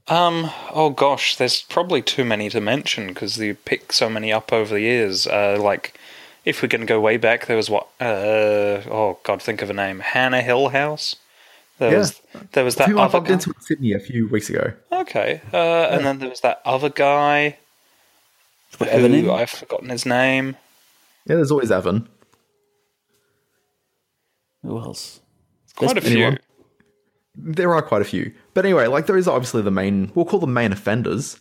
Um. 0.08 0.50
Oh 0.74 0.90
gosh, 0.90 1.36
there's 1.36 1.64
probably 1.64 2.02
too 2.02 2.24
many 2.24 2.50
to 2.50 2.62
mention 2.62 3.08
because 3.08 3.38
you 3.38 3.56
pick 3.56 3.92
so 3.92 4.10
many 4.10 4.32
up 4.32 4.54
over 4.54 4.76
the 4.76 4.82
years. 4.82 5.28
Uh, 5.28 5.58
like, 5.60 6.00
if 6.46 6.62
we're 6.62 6.70
going 6.70 6.82
to 6.82 6.88
go 6.88 7.02
way 7.02 7.18
back, 7.18 7.46
there 7.48 7.58
was 7.58 7.70
what? 7.70 7.88
Uh. 8.00 8.82
Oh 8.90 9.20
God, 9.24 9.42
think 9.42 9.62
of 9.62 9.70
a 9.70 9.74
name. 9.74 10.00
Hannah 10.00 10.42
Hill 10.42 10.70
House. 10.70 11.18
There 11.78 11.92
Yeah. 11.92 11.98
was 11.98 12.22
there 12.54 12.64
was 12.64 12.76
that 12.78 12.88
Who 12.88 12.98
I 13.00 13.04
other 13.04 13.12
bumped 13.14 13.28
guy. 13.28 13.34
into 13.34 13.50
in 13.50 13.60
Sydney 13.62 13.94
a 13.94 14.00
few 14.00 14.28
weeks 14.30 14.50
ago. 14.50 14.72
Okay. 14.92 15.42
Uh, 15.54 15.58
and 15.92 16.06
then 16.06 16.20
there 16.20 16.30
was 16.30 16.40
that 16.42 16.62
other 16.66 16.90
guy. 16.90 17.58
Who 18.80 19.32
I've 19.32 19.50
forgotten 19.50 19.90
his 19.90 20.06
name. 20.06 20.56
Yeah, 21.28 21.36
there's 21.36 21.52
always 21.52 21.72
Evan. 21.72 22.08
Who 24.64 24.78
else? 24.80 25.22
Quite 25.76 25.92
a 25.98 26.02
There's- 26.02 26.08
few. 26.14 26.18
anyone? 26.26 26.40
There 27.36 27.74
are 27.74 27.82
quite 27.82 28.02
a 28.02 28.06
few. 28.06 28.34
But 28.54 28.66
anyway, 28.66 28.88
like 28.88 29.06
those 29.06 29.28
are 29.28 29.36
obviously 29.36 29.62
the 29.62 29.72
main, 29.72 30.12
we'll 30.16 30.26
call 30.26 30.40
them 30.40 30.54
main 30.54 30.72
offenders. 30.72 31.40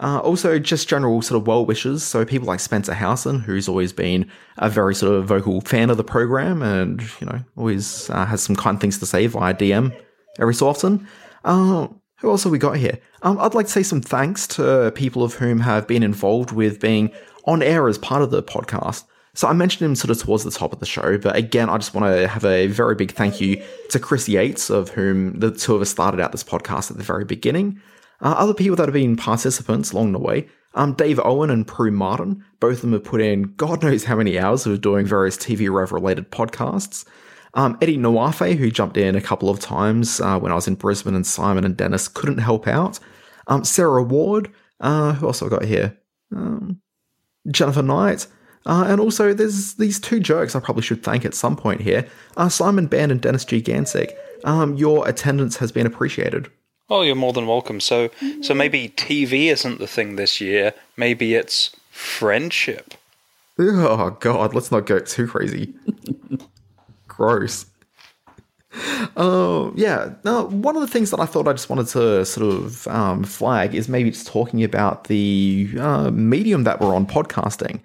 Uh, 0.00 0.18
also, 0.18 0.58
just 0.58 0.88
general 0.88 1.22
sort 1.22 1.40
of 1.40 1.46
well 1.46 1.64
wishers. 1.64 2.02
So 2.02 2.24
people 2.24 2.46
like 2.46 2.60
Spencer 2.60 2.94
Housen, 2.94 3.40
who's 3.40 3.68
always 3.68 3.92
been 3.92 4.30
a 4.58 4.68
very 4.70 4.94
sort 4.94 5.14
of 5.14 5.24
vocal 5.26 5.60
fan 5.62 5.88
of 5.90 5.96
the 5.96 6.04
program 6.04 6.62
and, 6.62 7.02
you 7.20 7.26
know, 7.26 7.40
always 7.56 8.08
uh, 8.10 8.24
has 8.26 8.42
some 8.42 8.56
kind 8.56 8.80
things 8.80 8.98
to 8.98 9.06
say 9.06 9.26
via 9.26 9.54
DM 9.54 9.94
every 10.38 10.54
so 10.54 10.68
often. 10.68 11.06
Uh, 11.44 11.88
who 12.18 12.30
else 12.30 12.44
have 12.44 12.52
we 12.52 12.58
got 12.58 12.76
here? 12.76 12.98
Um, 13.22 13.38
I'd 13.38 13.54
like 13.54 13.66
to 13.66 13.72
say 13.72 13.82
some 13.82 14.00
thanks 14.02 14.46
to 14.48 14.90
people 14.94 15.22
of 15.22 15.34
whom 15.34 15.60
have 15.60 15.86
been 15.86 16.02
involved 16.02 16.52
with 16.52 16.80
being 16.80 17.10
on 17.46 17.62
air 17.62 17.88
as 17.88 17.98
part 17.98 18.22
of 18.22 18.30
the 18.30 18.42
podcast. 18.42 19.04
So 19.34 19.46
I 19.46 19.52
mentioned 19.52 19.86
him 19.86 19.94
sort 19.94 20.10
of 20.10 20.18
towards 20.18 20.44
the 20.44 20.50
top 20.50 20.72
of 20.72 20.80
the 20.80 20.86
show, 20.86 21.18
but 21.18 21.36
again, 21.36 21.68
I 21.68 21.76
just 21.76 21.92
want 21.92 22.06
to 22.06 22.26
have 22.26 22.44
a 22.44 22.68
very 22.68 22.94
big 22.94 23.12
thank 23.12 23.40
you 23.40 23.62
to 23.90 23.98
Chris 23.98 24.28
Yates, 24.28 24.70
of 24.70 24.88
whom 24.88 25.38
the 25.38 25.50
two 25.50 25.74
of 25.74 25.82
us 25.82 25.90
started 25.90 26.20
out 26.20 26.32
this 26.32 26.42
podcast 26.42 26.90
at 26.90 26.96
the 26.96 27.02
very 27.02 27.26
beginning. 27.26 27.78
Uh, 28.22 28.34
other 28.38 28.54
people 28.54 28.76
that 28.76 28.86
have 28.86 28.94
been 28.94 29.14
participants 29.14 29.92
along 29.92 30.12
the 30.12 30.18
way, 30.18 30.48
um, 30.72 30.94
Dave 30.94 31.20
Owen 31.22 31.50
and 31.50 31.66
Prue 31.66 31.90
Martin, 31.90 32.44
both 32.60 32.76
of 32.76 32.80
them 32.82 32.92
have 32.92 33.04
put 33.04 33.20
in 33.20 33.54
God 33.56 33.82
knows 33.82 34.04
how 34.04 34.16
many 34.16 34.38
hours 34.38 34.66
of 34.66 34.80
doing 34.80 35.04
various 35.04 35.36
TV 35.36 35.70
Rev 35.70 35.92
related 35.92 36.30
podcasts. 36.30 37.04
Um, 37.52 37.76
Eddie 37.80 37.98
Nawafe, 37.98 38.56
who 38.56 38.70
jumped 38.70 38.96
in 38.96 39.16
a 39.16 39.20
couple 39.20 39.48
of 39.48 39.60
times 39.60 40.20
uh, 40.20 40.38
when 40.38 40.52
I 40.52 40.54
was 40.54 40.68
in 40.68 40.74
Brisbane 40.74 41.14
and 41.14 41.26
Simon 41.26 41.64
and 41.64 41.76
Dennis 41.76 42.08
couldn't 42.08 42.38
help 42.38 42.66
out. 42.66 42.98
Um, 43.46 43.64
Sarah 43.64 44.02
Ward, 44.02 44.50
uh, 44.80 45.14
who 45.14 45.26
else 45.26 45.40
have 45.40 45.52
I 45.52 45.56
got 45.56 45.64
here? 45.64 45.98
Um, 46.34 46.80
Jennifer 47.50 47.82
Knight. 47.82 48.26
Uh, 48.64 48.84
and 48.88 49.00
also, 49.00 49.32
there's 49.32 49.74
these 49.74 50.00
two 50.00 50.18
jerks 50.18 50.56
I 50.56 50.60
probably 50.60 50.82
should 50.82 51.02
thank 51.02 51.24
at 51.24 51.34
some 51.34 51.56
point 51.56 51.80
here. 51.80 52.06
Uh, 52.36 52.48
Simon 52.48 52.86
Band 52.86 53.12
and 53.12 53.20
Dennis 53.20 53.44
Gigantic. 53.44 54.16
Um, 54.44 54.74
your 54.74 55.08
attendance 55.08 55.56
has 55.58 55.70
been 55.70 55.86
appreciated. 55.86 56.50
Oh, 56.88 57.02
you're 57.02 57.14
more 57.14 57.32
than 57.32 57.46
welcome. 57.46 57.80
So, 57.80 58.10
so 58.42 58.54
maybe 58.54 58.90
TV 58.90 59.46
isn't 59.46 59.78
the 59.78 59.86
thing 59.86 60.16
this 60.16 60.40
year. 60.40 60.72
Maybe 60.96 61.34
it's 61.34 61.74
friendship. 61.90 62.94
Oh 63.58 64.10
god, 64.20 64.54
let's 64.54 64.70
not 64.70 64.86
go 64.86 64.98
too 64.98 65.26
crazy. 65.26 65.74
Gross. 67.08 67.66
Oh 69.16 69.72
yeah. 69.74 70.14
Now, 70.24 70.46
one 70.46 70.76
of 70.76 70.82
the 70.82 70.88
things 70.88 71.10
that 71.10 71.20
I 71.20 71.26
thought 71.26 71.48
I 71.48 71.52
just 71.52 71.70
wanted 71.70 71.86
to 71.88 72.24
sort 72.24 72.54
of 72.54 72.86
um, 72.88 73.24
flag 73.24 73.74
is 73.74 73.88
maybe 73.88 74.10
just 74.10 74.26
talking 74.26 74.62
about 74.62 75.04
the 75.04 75.70
uh, 75.78 76.10
medium 76.10 76.64
that 76.64 76.80
we're 76.80 76.94
on 76.94 77.06
podcasting, 77.06 77.80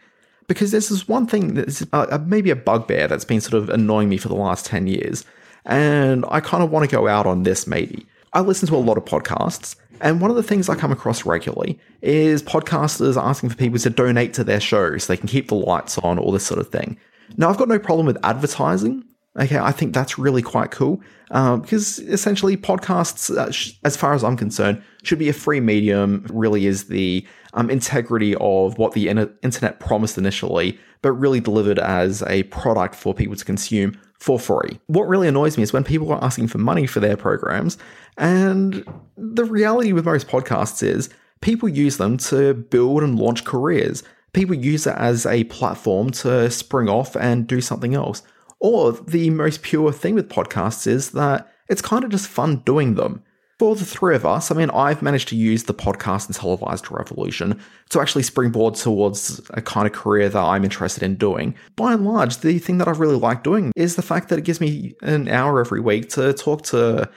because 0.48 0.72
this 0.72 0.92
is 0.92 1.08
one 1.08 1.28
thing 1.28 1.54
that's 1.54 1.86
uh, 1.94 2.20
maybe 2.26 2.50
a 2.50 2.56
bugbear 2.56 3.08
that's 3.08 3.26
been 3.26 3.42
sort 3.42 3.62
of 3.62 3.70
annoying 3.70 4.10
me 4.10 4.18
for 4.18 4.28
the 4.28 4.36
last 4.36 4.66
ten 4.66 4.88
years, 4.88 5.24
and 5.66 6.26
I 6.30 6.42
kind 6.42 6.64
of 6.64 6.72
want 6.72 6.90
to 6.90 6.94
go 6.94 7.08
out 7.08 7.26
on 7.26 7.44
this 7.44 7.68
maybe. 7.68 8.06
I 8.34 8.42
listen 8.42 8.68
to 8.68 8.76
a 8.76 8.78
lot 8.78 8.98
of 8.98 9.06
podcasts, 9.06 9.76
and 10.02 10.20
one 10.20 10.30
of 10.30 10.36
the 10.36 10.44
things 10.44 10.68
I 10.68 10.76
come 10.76 10.92
across 10.92 11.26
regularly 11.26 11.80
is 12.02 12.44
podcasters 12.44 13.22
asking 13.22 13.50
for 13.50 13.56
people 13.56 13.80
to 13.80 13.90
donate 13.90 14.34
to 14.34 14.44
their 14.44 14.60
shows 14.60 15.04
so 15.04 15.14
they 15.14 15.18
can 15.18 15.30
keep 15.30 15.48
the 15.48 15.56
lights 15.56 15.98
on, 16.00 16.20
all 16.20 16.32
this 16.32 16.46
sort 16.46 16.60
of 16.60 16.70
thing. 16.70 16.98
Now, 17.38 17.50
I've 17.50 17.58
got 17.58 17.70
no 17.70 17.80
problem 17.80 18.06
with 18.06 18.18
advertising. 18.24 19.06
Okay, 19.40 19.58
I 19.58 19.72
think 19.72 19.94
that's 19.94 20.20
really 20.20 20.42
quite 20.42 20.72
cool 20.72 21.02
um, 21.32 21.62
because 21.62 22.00
essentially 22.00 22.58
podcasts, 22.58 23.34
uh, 23.34 23.50
sh- 23.50 23.74
as 23.86 23.96
far 23.96 24.14
as 24.14 24.26
I'm 24.26 24.36
concerned, 24.36 24.84
should 25.04 25.20
be 25.20 25.30
a 25.30 25.34
free 25.34 25.62
medium. 25.62 26.26
Really 26.30 26.66
is 26.66 26.90
the 26.90 27.26
um, 27.54 27.70
integrity 27.70 28.36
of 28.42 28.78
what 28.78 28.92
the 28.92 29.08
in- 29.08 29.34
internet 29.42 29.80
promised 29.80 30.18
initially, 30.18 30.78
but 31.02 31.14
really 31.14 31.40
delivered 31.40 31.80
as 31.80 32.24
a 32.24 32.44
product 32.44 32.94
for 32.94 33.14
people 33.14 33.38
to 33.38 33.46
consume 33.46 33.98
for 34.20 34.38
free. 34.38 34.80
What 34.88 35.08
really 35.08 35.30
annoys 35.30 35.56
me 35.56 35.64
is 35.64 35.72
when 35.72 35.86
people 35.86 36.12
are 36.12 36.24
asking 36.24 36.48
for 36.48 36.58
money 36.58 36.86
for 36.86 37.00
their 37.00 37.16
programs, 37.16 37.78
and 38.18 38.84
the 39.16 39.46
reality 39.46 39.94
with 39.94 40.04
most 40.04 40.28
podcasts 40.28 40.84
is 40.84 41.10
people 41.40 41.70
use 41.70 41.96
them 41.96 42.18
to 42.18 42.54
build 42.54 43.02
and 43.02 43.18
launch 43.18 43.46
careers. 43.46 44.04
People 44.34 44.56
use 44.56 44.86
it 44.88 44.96
as 44.98 45.26
a 45.26 45.46
platform 45.46 46.12
to 46.12 46.52
spring 46.52 46.90
off 46.90 47.16
and 47.16 47.48
do 47.48 47.62
something 47.62 47.96
else. 47.96 48.24
Or 48.62 48.94
the 48.94 49.32
most 49.32 49.64
pure 49.64 49.92
thing 49.92 50.16
with 50.16 50.30
podcasts 50.30 50.86
is 50.86 51.12
that 51.12 51.52
it's 51.68 51.82
kind 51.82 52.04
of 52.04 52.12
just 52.12 52.28
fun 52.28 52.58
doing 52.58 52.96
them. 52.96 53.24
For 53.58 53.76
the 53.76 53.86
three 53.86 54.16
of 54.16 54.26
us, 54.26 54.50
I 54.50 54.56
mean, 54.56 54.72
I've 54.72 55.04
managed 55.04 55.28
to 55.30 55.36
use 55.36 55.64
the 55.64 55.74
podcast 55.74 56.26
and 56.28 56.36
televised 56.36 56.90
revolution 56.92 57.62
to 57.90 58.02
actually 58.02 58.24
springboard 58.24 58.74
towards 58.74 59.40
a 59.52 59.62
kind 59.62 59.86
of 59.86 59.94
career 59.94 60.30
that 60.30 60.44
I'm 60.44 60.64
interested 60.64 61.04
in 61.04 61.16
doing. 61.16 61.54
By 61.76 61.94
and 61.94 62.04
large, 62.04 62.38
the 62.38 62.58
thing 62.58 62.80
that 62.80 62.88
I 62.88 62.92
really 62.92 63.18
like 63.18 63.44
doing 63.44 63.72
is 63.76 63.96
the 63.96 64.02
fact 64.02 64.30
that 64.30 64.40
it 64.40 64.46
gives 64.46 64.62
me 64.62 64.96
an 65.04 65.28
hour 65.28 65.60
every 65.60 65.80
week 65.80 66.10
to 66.10 66.34
talk 66.34 66.64
to 66.66 67.10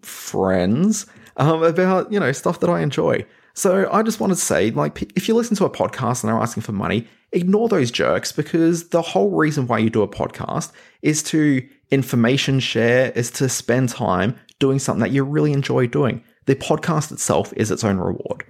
friends 0.00 1.04
um, 1.36 1.62
about, 1.62 2.10
you 2.10 2.18
know, 2.18 2.32
stuff 2.32 2.60
that 2.60 2.70
I 2.70 2.80
enjoy. 2.80 3.26
So 3.54 3.88
I 3.92 4.02
just 4.02 4.20
wanted 4.20 4.36
to 4.36 4.40
say, 4.40 4.70
like, 4.70 5.02
if 5.16 5.28
you 5.28 5.34
listen 5.34 5.56
to 5.56 5.64
a 5.64 5.70
podcast 5.70 6.22
and 6.22 6.30
they're 6.30 6.40
asking 6.40 6.62
for 6.62 6.72
money, 6.72 7.06
ignore 7.32 7.68
those 7.68 7.90
jerks 7.90 8.32
because 8.32 8.88
the 8.88 9.02
whole 9.02 9.30
reason 9.30 9.66
why 9.66 9.78
you 9.78 9.90
do 9.90 10.02
a 10.02 10.08
podcast 10.08 10.72
is 11.02 11.22
to 11.24 11.66
information 11.90 12.60
share, 12.60 13.10
is 13.12 13.30
to 13.32 13.48
spend 13.48 13.88
time 13.88 14.38
doing 14.58 14.78
something 14.78 15.00
that 15.00 15.10
you 15.10 15.24
really 15.24 15.52
enjoy 15.52 15.86
doing. 15.86 16.22
The 16.46 16.54
podcast 16.54 17.12
itself 17.12 17.52
is 17.56 17.70
its 17.70 17.84
own 17.84 17.98
reward. 17.98 18.44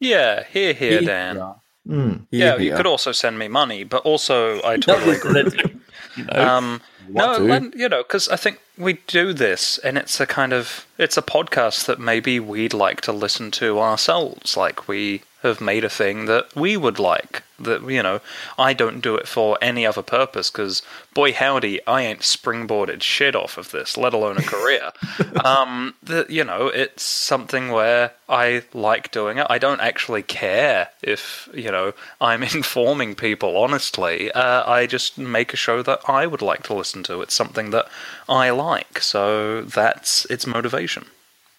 Yeah, 0.00 0.44
here, 0.50 0.72
here, 0.72 1.00
Dan. 1.00 1.54
Hmm. 1.86 2.12
Yeah, 2.30 2.56
you 2.56 2.74
could 2.74 2.86
also 2.86 3.12
send 3.12 3.38
me 3.38 3.48
money, 3.48 3.84
but 3.84 4.02
also 4.04 4.62
I 4.64 4.76
totally 4.76 5.16
agree. 5.16 5.80
You 6.16 6.24
know, 6.24 6.56
Um, 6.56 6.80
no, 7.08 7.70
you 7.74 7.88
know, 7.88 8.02
because 8.02 8.28
I 8.28 8.36
think 8.36 8.60
we 8.78 8.94
do 9.06 9.32
this, 9.32 9.78
and 9.78 9.98
it's 9.98 10.20
a 10.20 10.26
kind 10.26 10.52
of 10.52 10.86
it's 10.98 11.16
a 11.16 11.22
podcast 11.22 11.86
that 11.86 11.98
maybe 11.98 12.40
we'd 12.40 12.74
like 12.74 13.00
to 13.02 13.12
listen 13.12 13.50
to 13.52 13.78
ourselves. 13.80 14.56
Like 14.56 14.88
we 14.88 15.22
have 15.44 15.60
made 15.60 15.84
a 15.84 15.88
thing 15.90 16.24
that 16.24 16.54
we 16.56 16.76
would 16.76 16.98
like. 16.98 17.42
That 17.60 17.88
you 17.88 18.02
know, 18.02 18.20
I 18.58 18.72
don't 18.72 19.00
do 19.00 19.14
it 19.14 19.28
for 19.28 19.56
any 19.62 19.86
other 19.86 20.02
purpose 20.02 20.50
because, 20.50 20.82
boy 21.14 21.32
howdy, 21.32 21.86
I 21.86 22.02
ain't 22.02 22.20
springboarded 22.20 23.02
shit 23.02 23.36
off 23.36 23.56
of 23.56 23.70
this, 23.70 23.96
let 23.96 24.12
alone 24.12 24.38
a 24.38 24.42
career. 24.42 24.90
um, 25.44 25.94
that 26.02 26.30
you 26.30 26.42
know, 26.42 26.66
it's 26.66 27.04
something 27.04 27.68
where 27.70 28.10
I 28.28 28.64
like 28.72 29.12
doing 29.12 29.38
it. 29.38 29.46
I 29.48 29.58
don't 29.58 29.80
actually 29.80 30.22
care 30.22 30.88
if 31.02 31.48
you 31.54 31.70
know 31.70 31.92
I'm 32.20 32.42
informing 32.54 33.14
people. 33.14 33.56
Honestly, 33.56 34.32
uh, 34.32 34.68
I 34.68 34.86
just 34.86 35.16
make 35.16 35.52
a 35.52 35.56
show 35.56 35.80
that 35.82 36.00
I 36.08 36.26
would 36.26 36.42
like 36.42 36.64
to 36.64 36.74
listen 36.74 37.04
to. 37.04 37.20
It's 37.20 37.34
something 37.34 37.70
that 37.70 37.86
I 38.28 38.50
like, 38.50 39.00
so 39.00 39.62
that's 39.62 40.24
its 40.24 40.46
motivation. 40.46 41.04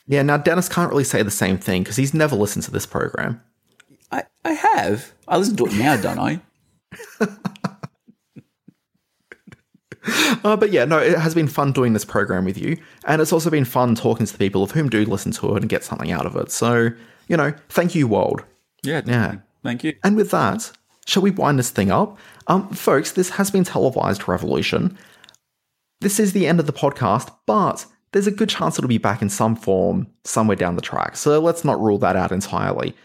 Yeah, 0.07 0.21
now 0.21 0.38
Dennis 0.38 0.69
can't 0.69 0.89
really 0.89 1.03
say 1.03 1.23
the 1.23 1.31
same 1.31 1.57
thing 1.57 1.83
because 1.83 1.95
he's 1.95 2.13
never 2.13 2.36
listened 2.36 2.63
to 2.65 2.71
this 2.71 2.86
program. 2.86 3.41
I, 4.12 4.24
I 4.43 4.53
have. 4.53 5.14
I 5.28 5.38
listen 5.38 5.56
to 5.58 5.66
it 5.66 5.74
now, 5.74 5.97
don't 5.97 6.20
I? 6.20 6.41
Uh, 10.43 10.56
but 10.56 10.72
yeah, 10.72 10.86
no, 10.86 10.99
it 10.99 11.18
has 11.18 11.34
been 11.34 11.47
fun 11.47 11.72
doing 11.72 11.93
this 11.93 12.06
program 12.06 12.45
with 12.45 12.58
you, 12.58 12.78
and 13.06 13.22
it's 13.22 13.34
also 13.34 13.49
been 13.49 13.66
fun 13.66 13.95
talking 13.95 14.26
to 14.26 14.32
the 14.32 14.38
people 14.38 14.62
of 14.62 14.72
whom 14.72 14.88
do 14.88 15.03
listen 15.03 15.32
to 15.32 15.56
it 15.56 15.64
and 15.64 15.70
get 15.70 15.84
something 15.84 16.12
out 16.12 16.28
of 16.28 16.36
it. 16.36 16.51
So, 16.51 16.91
you 17.28 17.36
know, 17.36 17.53
thank 17.70 17.95
you, 17.95 18.08
world. 18.08 18.43
Yeah. 18.84 19.01
Yeah. 19.06 19.38
Thank 19.64 19.84
you. 19.84 19.95
And 20.03 20.16
with 20.16 20.30
that, 20.32 20.72
shall 21.08 21.24
we 21.24 21.32
wind 21.32 21.58
this 21.58 21.72
thing 21.72 21.89
up? 21.89 22.20
Um, 22.47 22.70
folks, 22.70 23.14
this 23.14 23.32
has 23.32 23.49
been 23.49 23.64
televised 23.64 24.28
revolution. 24.28 24.95
This 26.01 26.20
is 26.20 26.34
the 26.34 26.45
end 26.45 26.60
of 26.60 26.68
the 26.68 26.74
podcast, 26.74 27.34
but 27.47 27.86
there's 28.12 28.28
a 28.28 28.32
good 28.32 28.49
chance 28.49 28.78
it'll 28.78 28.88
be 28.88 28.99
back 28.99 29.22
in 29.22 29.30
some 29.30 29.56
form 29.56 30.08
somewhere 30.24 30.56
down 30.56 30.76
the 30.76 30.82
track. 30.82 31.18
So 31.18 31.39
let's 31.39 31.66
not 31.66 31.82
rule 31.82 31.97
that 31.99 32.16
out 32.16 32.32
entirely. 32.32 32.95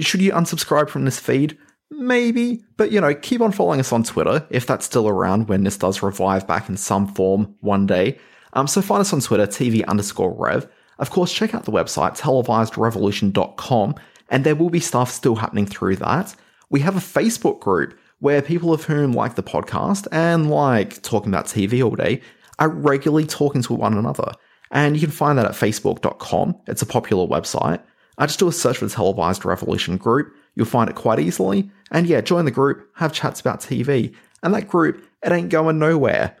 Should 0.00 0.22
you 0.22 0.32
unsubscribe 0.32 0.88
from 0.88 1.04
this 1.04 1.18
feed? 1.18 1.58
Maybe, 1.90 2.64
but 2.76 2.90
you 2.90 3.00
know, 3.00 3.14
keep 3.14 3.40
on 3.40 3.52
following 3.52 3.80
us 3.80 3.92
on 3.92 4.02
Twitter 4.02 4.46
if 4.50 4.66
that's 4.66 4.86
still 4.86 5.08
around 5.08 5.48
when 5.48 5.64
this 5.64 5.76
does 5.76 6.02
revive 6.02 6.46
back 6.46 6.68
in 6.68 6.76
some 6.76 7.06
form 7.06 7.54
one 7.60 7.86
day. 7.86 8.18
Um, 8.54 8.66
so 8.66 8.80
find 8.80 9.00
us 9.00 9.12
on 9.12 9.20
Twitter, 9.20 9.46
TV 9.46 9.84
underscore 9.86 10.34
rev. 10.34 10.68
Of 10.98 11.10
course, 11.10 11.32
check 11.32 11.54
out 11.54 11.64
the 11.64 11.72
website, 11.72 12.18
televisedrevolution.com, 12.18 13.94
and 14.30 14.44
there 14.44 14.54
will 14.54 14.70
be 14.70 14.80
stuff 14.80 15.10
still 15.10 15.36
happening 15.36 15.66
through 15.66 15.96
that. 15.96 16.34
We 16.70 16.80
have 16.80 16.96
a 16.96 17.00
Facebook 17.00 17.60
group 17.60 17.98
where 18.20 18.40
people 18.40 18.72
of 18.72 18.84
whom 18.84 19.12
like 19.12 19.34
the 19.34 19.42
podcast 19.42 20.06
and 20.12 20.48
like 20.48 21.02
talking 21.02 21.32
about 21.32 21.46
TV 21.46 21.84
all 21.84 21.96
day 21.96 22.22
are 22.58 22.68
regularly 22.68 23.26
talking 23.26 23.62
to 23.62 23.74
one 23.74 23.98
another. 23.98 24.32
And 24.70 24.96
you 24.96 25.00
can 25.00 25.10
find 25.10 25.36
that 25.38 25.46
at 25.46 25.52
facebook.com. 25.52 26.56
It's 26.66 26.82
a 26.82 26.86
popular 26.86 27.26
website. 27.26 27.82
I 28.18 28.26
just 28.26 28.38
do 28.38 28.48
a 28.48 28.52
search 28.52 28.78
for 28.78 28.86
the 28.86 28.94
Televised 28.94 29.44
Revolution 29.44 29.96
group. 29.96 30.34
You'll 30.54 30.66
find 30.66 30.90
it 30.90 30.96
quite 30.96 31.18
easily. 31.18 31.70
And 31.90 32.06
yeah, 32.06 32.20
join 32.20 32.44
the 32.44 32.50
group, 32.50 32.88
have 32.96 33.12
chats 33.12 33.40
about 33.40 33.60
TV. 33.60 34.14
And 34.42 34.54
that 34.54 34.68
group, 34.68 35.04
it 35.22 35.32
ain't 35.32 35.48
going 35.48 35.78
nowhere. 35.78 36.36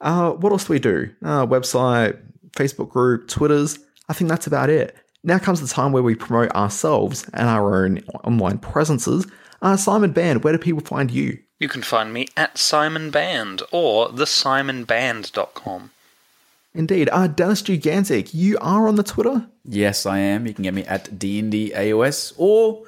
Uh, 0.00 0.32
what 0.32 0.52
else 0.52 0.64
do 0.66 0.72
we 0.72 0.78
do? 0.78 1.10
Uh, 1.24 1.46
website, 1.46 2.18
Facebook 2.56 2.90
group, 2.90 3.28
Twitters. 3.28 3.78
I 4.08 4.14
think 4.14 4.28
that's 4.28 4.46
about 4.46 4.68
it. 4.68 4.96
Now 5.24 5.38
comes 5.38 5.60
the 5.60 5.68
time 5.68 5.92
where 5.92 6.02
we 6.02 6.16
promote 6.16 6.50
ourselves 6.52 7.28
and 7.32 7.48
our 7.48 7.84
own 7.84 8.00
online 8.24 8.58
presences. 8.58 9.26
Uh, 9.60 9.76
Simon 9.76 10.10
Band, 10.10 10.42
where 10.42 10.52
do 10.52 10.58
people 10.58 10.82
find 10.82 11.10
you? 11.10 11.38
You 11.60 11.68
can 11.68 11.82
find 11.82 12.12
me 12.12 12.26
at 12.36 12.58
Simon 12.58 13.12
Band 13.12 13.62
or 13.70 14.08
thesimonband.com. 14.08 15.90
Indeed. 16.74 17.08
Uh, 17.12 17.26
Dennis 17.26 17.62
Gigantic, 17.62 18.32
you 18.32 18.56
are 18.60 18.88
on 18.88 18.96
the 18.96 19.02
Twitter? 19.02 19.46
Yes, 19.64 20.06
I 20.06 20.18
am. 20.18 20.46
You 20.46 20.54
can 20.54 20.62
get 20.64 20.72
me 20.74 20.84
at 20.84 21.18
DNDAOS 21.18 22.32
or 22.38 22.84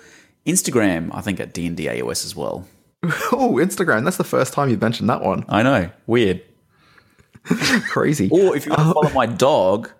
Instagram, 0.46 1.10
I 1.12 1.20
think 1.20 1.38
at 1.40 1.52
DNDAOS 1.52 2.24
as 2.24 2.34
well. 2.36 2.66
Oh, 3.32 3.56
Instagram. 3.60 4.04
That's 4.04 4.16
the 4.16 4.24
first 4.24 4.54
time 4.54 4.70
you've 4.70 4.80
mentioned 4.80 5.10
that 5.10 5.20
one. 5.20 5.44
I 5.48 5.62
know. 5.62 5.90
Weird. 6.06 6.40
Crazy. 7.90 8.30
Or 8.30 8.56
if 8.56 8.64
you 8.64 8.70
want 8.72 8.80
to 8.88 8.94
follow 8.94 9.10
my 9.10 9.26
dog, 9.26 9.90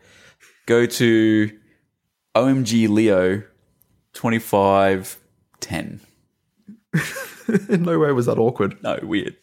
go 0.64 0.86
to 0.86 1.50
OMG 2.34 2.88
Leo 2.88 3.42
2510. 4.14 6.00
In 7.68 7.82
no 7.82 7.98
way 7.98 8.12
was 8.12 8.24
that 8.24 8.38
awkward. 8.38 8.82
No, 8.82 8.98
weird. 9.02 9.36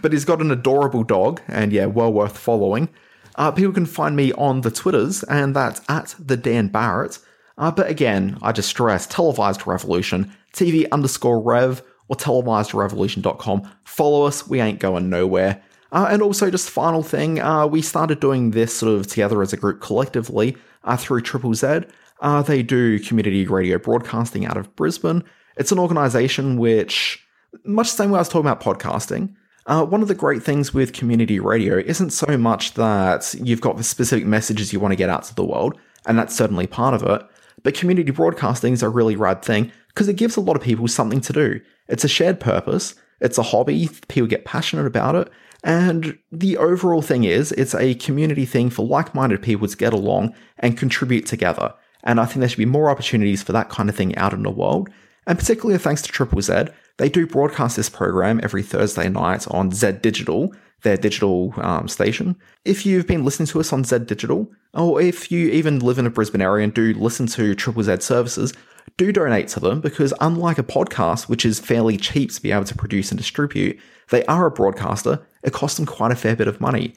But 0.00 0.12
he's 0.12 0.24
got 0.24 0.40
an 0.40 0.50
adorable 0.50 1.04
dog, 1.04 1.42
and 1.48 1.72
yeah, 1.72 1.84
well 1.86 2.12
worth 2.12 2.38
following. 2.38 2.88
Uh, 3.36 3.50
people 3.50 3.72
can 3.72 3.86
find 3.86 4.16
me 4.16 4.32
on 4.32 4.60
the 4.60 4.70
Twitters, 4.70 5.22
and 5.24 5.54
that's 5.54 5.80
at 5.88 6.14
the 6.18 6.36
Dan 6.36 6.68
Barrett. 6.68 7.18
Uh, 7.58 7.70
but 7.70 7.88
again, 7.88 8.38
I 8.42 8.52
just 8.52 8.68
stress 8.68 9.06
televised 9.06 9.66
revolution, 9.66 10.32
TV 10.54 10.86
underscore 10.90 11.40
rev, 11.40 11.82
or 12.08 12.16
televisedrevolution.com. 12.16 13.70
Follow 13.84 14.24
us, 14.24 14.48
we 14.48 14.60
ain't 14.60 14.80
going 14.80 15.10
nowhere. 15.10 15.62
Uh, 15.92 16.08
and 16.10 16.22
also, 16.22 16.50
just 16.50 16.70
final 16.70 17.02
thing, 17.02 17.40
uh, 17.40 17.66
we 17.66 17.82
started 17.82 18.20
doing 18.20 18.52
this 18.52 18.74
sort 18.74 18.98
of 18.98 19.06
together 19.06 19.42
as 19.42 19.52
a 19.52 19.56
group 19.56 19.80
collectively 19.80 20.56
uh, 20.84 20.96
through 20.96 21.20
Triple 21.20 21.54
Z. 21.54 21.80
Uh, 22.20 22.42
they 22.42 22.62
do 22.62 22.98
community 22.98 23.46
radio 23.46 23.78
broadcasting 23.78 24.46
out 24.46 24.56
of 24.56 24.74
Brisbane. 24.76 25.24
It's 25.56 25.72
an 25.72 25.78
organization 25.78 26.58
which, 26.58 27.26
much 27.64 27.90
the 27.90 27.96
same 27.96 28.10
way 28.10 28.18
I 28.18 28.20
was 28.20 28.28
talking 28.28 28.48
about 28.48 28.62
podcasting, 28.62 29.34
uh, 29.66 29.84
one 29.84 30.02
of 30.02 30.08
the 30.08 30.14
great 30.14 30.42
things 30.42 30.74
with 30.74 30.92
community 30.92 31.38
radio 31.38 31.78
isn't 31.78 32.10
so 32.10 32.36
much 32.38 32.74
that 32.74 33.34
you've 33.34 33.60
got 33.60 33.76
the 33.76 33.84
specific 33.84 34.26
messages 34.26 34.72
you 34.72 34.80
want 34.80 34.92
to 34.92 34.96
get 34.96 35.10
out 35.10 35.24
to 35.24 35.34
the 35.34 35.44
world, 35.44 35.78
and 36.06 36.18
that's 36.18 36.34
certainly 36.34 36.66
part 36.66 36.94
of 36.94 37.02
it, 37.02 37.22
but 37.62 37.74
community 37.74 38.10
broadcasting 38.10 38.72
is 38.72 38.82
a 38.82 38.88
really 38.88 39.16
rad 39.16 39.42
thing 39.42 39.70
because 39.88 40.08
it 40.08 40.16
gives 40.16 40.36
a 40.36 40.40
lot 40.40 40.56
of 40.56 40.62
people 40.62 40.88
something 40.88 41.20
to 41.20 41.32
do. 41.32 41.60
It's 41.88 42.04
a 42.04 42.08
shared 42.08 42.40
purpose, 42.40 42.94
it's 43.20 43.38
a 43.38 43.42
hobby, 43.42 43.88
people 44.08 44.28
get 44.28 44.44
passionate 44.44 44.86
about 44.86 45.14
it, 45.14 45.30
and 45.62 46.18
the 46.32 46.56
overall 46.56 47.02
thing 47.02 47.24
is 47.24 47.52
it's 47.52 47.74
a 47.74 47.94
community 47.94 48.46
thing 48.46 48.70
for 48.70 48.86
like 48.86 49.14
minded 49.14 49.42
people 49.42 49.68
to 49.68 49.76
get 49.76 49.92
along 49.92 50.34
and 50.58 50.78
contribute 50.78 51.26
together. 51.26 51.74
And 52.02 52.18
I 52.18 52.24
think 52.24 52.40
there 52.40 52.48
should 52.48 52.58
be 52.58 52.64
more 52.64 52.88
opportunities 52.88 53.42
for 53.42 53.52
that 53.52 53.68
kind 53.68 53.88
of 53.88 53.94
thing 53.94 54.16
out 54.16 54.32
in 54.32 54.42
the 54.42 54.50
world. 54.50 54.88
And 55.26 55.38
particularly 55.38 55.78
thanks 55.78 56.02
to 56.02 56.12
Triple 56.12 56.40
Z, 56.40 56.66
they 56.98 57.08
do 57.08 57.26
broadcast 57.26 57.76
this 57.76 57.88
program 57.88 58.40
every 58.42 58.62
Thursday 58.62 59.08
night 59.08 59.46
on 59.48 59.70
Z 59.70 59.92
Digital, 60.02 60.54
their 60.82 60.96
digital 60.96 61.54
um, 61.58 61.88
station. 61.88 62.36
If 62.64 62.86
you've 62.86 63.06
been 63.06 63.24
listening 63.24 63.46
to 63.48 63.60
us 63.60 63.72
on 63.72 63.84
Z 63.84 64.00
Digital, 64.00 64.50
or 64.74 65.00
if 65.00 65.30
you 65.30 65.48
even 65.50 65.78
live 65.80 65.98
in 65.98 66.06
a 66.06 66.10
Brisbane 66.10 66.42
area 66.42 66.64
and 66.64 66.74
do 66.74 66.94
listen 66.94 67.26
to 67.28 67.54
Triple 67.54 67.82
Z 67.82 68.00
services, 68.00 68.52
do 68.96 69.12
donate 69.12 69.48
to 69.48 69.60
them 69.60 69.80
because 69.80 70.12
unlike 70.20 70.58
a 70.58 70.62
podcast, 70.62 71.28
which 71.28 71.44
is 71.44 71.60
fairly 71.60 71.96
cheap 71.96 72.32
to 72.32 72.42
be 72.42 72.52
able 72.52 72.64
to 72.64 72.74
produce 72.74 73.10
and 73.10 73.18
distribute, 73.18 73.78
they 74.10 74.24
are 74.24 74.46
a 74.46 74.50
broadcaster. 74.50 75.26
It 75.42 75.52
costs 75.52 75.76
them 75.76 75.86
quite 75.86 76.12
a 76.12 76.16
fair 76.16 76.36
bit 76.36 76.48
of 76.48 76.60
money. 76.60 76.94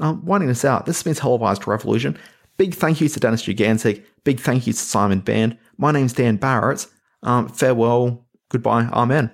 Um, 0.00 0.24
winding 0.24 0.48
this 0.48 0.64
out, 0.64 0.86
this 0.86 0.96
has 0.96 1.02
been 1.02 1.14
Televised 1.14 1.66
Revolution. 1.66 2.18
Big 2.56 2.74
thank 2.74 3.00
you 3.00 3.08
to 3.08 3.20
Dennis 3.20 3.42
Gigantic. 3.42 4.04
Big 4.24 4.40
thank 4.40 4.66
you 4.66 4.72
to 4.72 4.78
Simon 4.78 5.20
Band. 5.20 5.56
My 5.78 5.92
name's 5.92 6.12
Dan 6.12 6.36
Barrett. 6.36 6.86
Um, 7.22 7.48
farewell, 7.48 8.26
goodbye, 8.48 8.84
amen. 8.92 9.30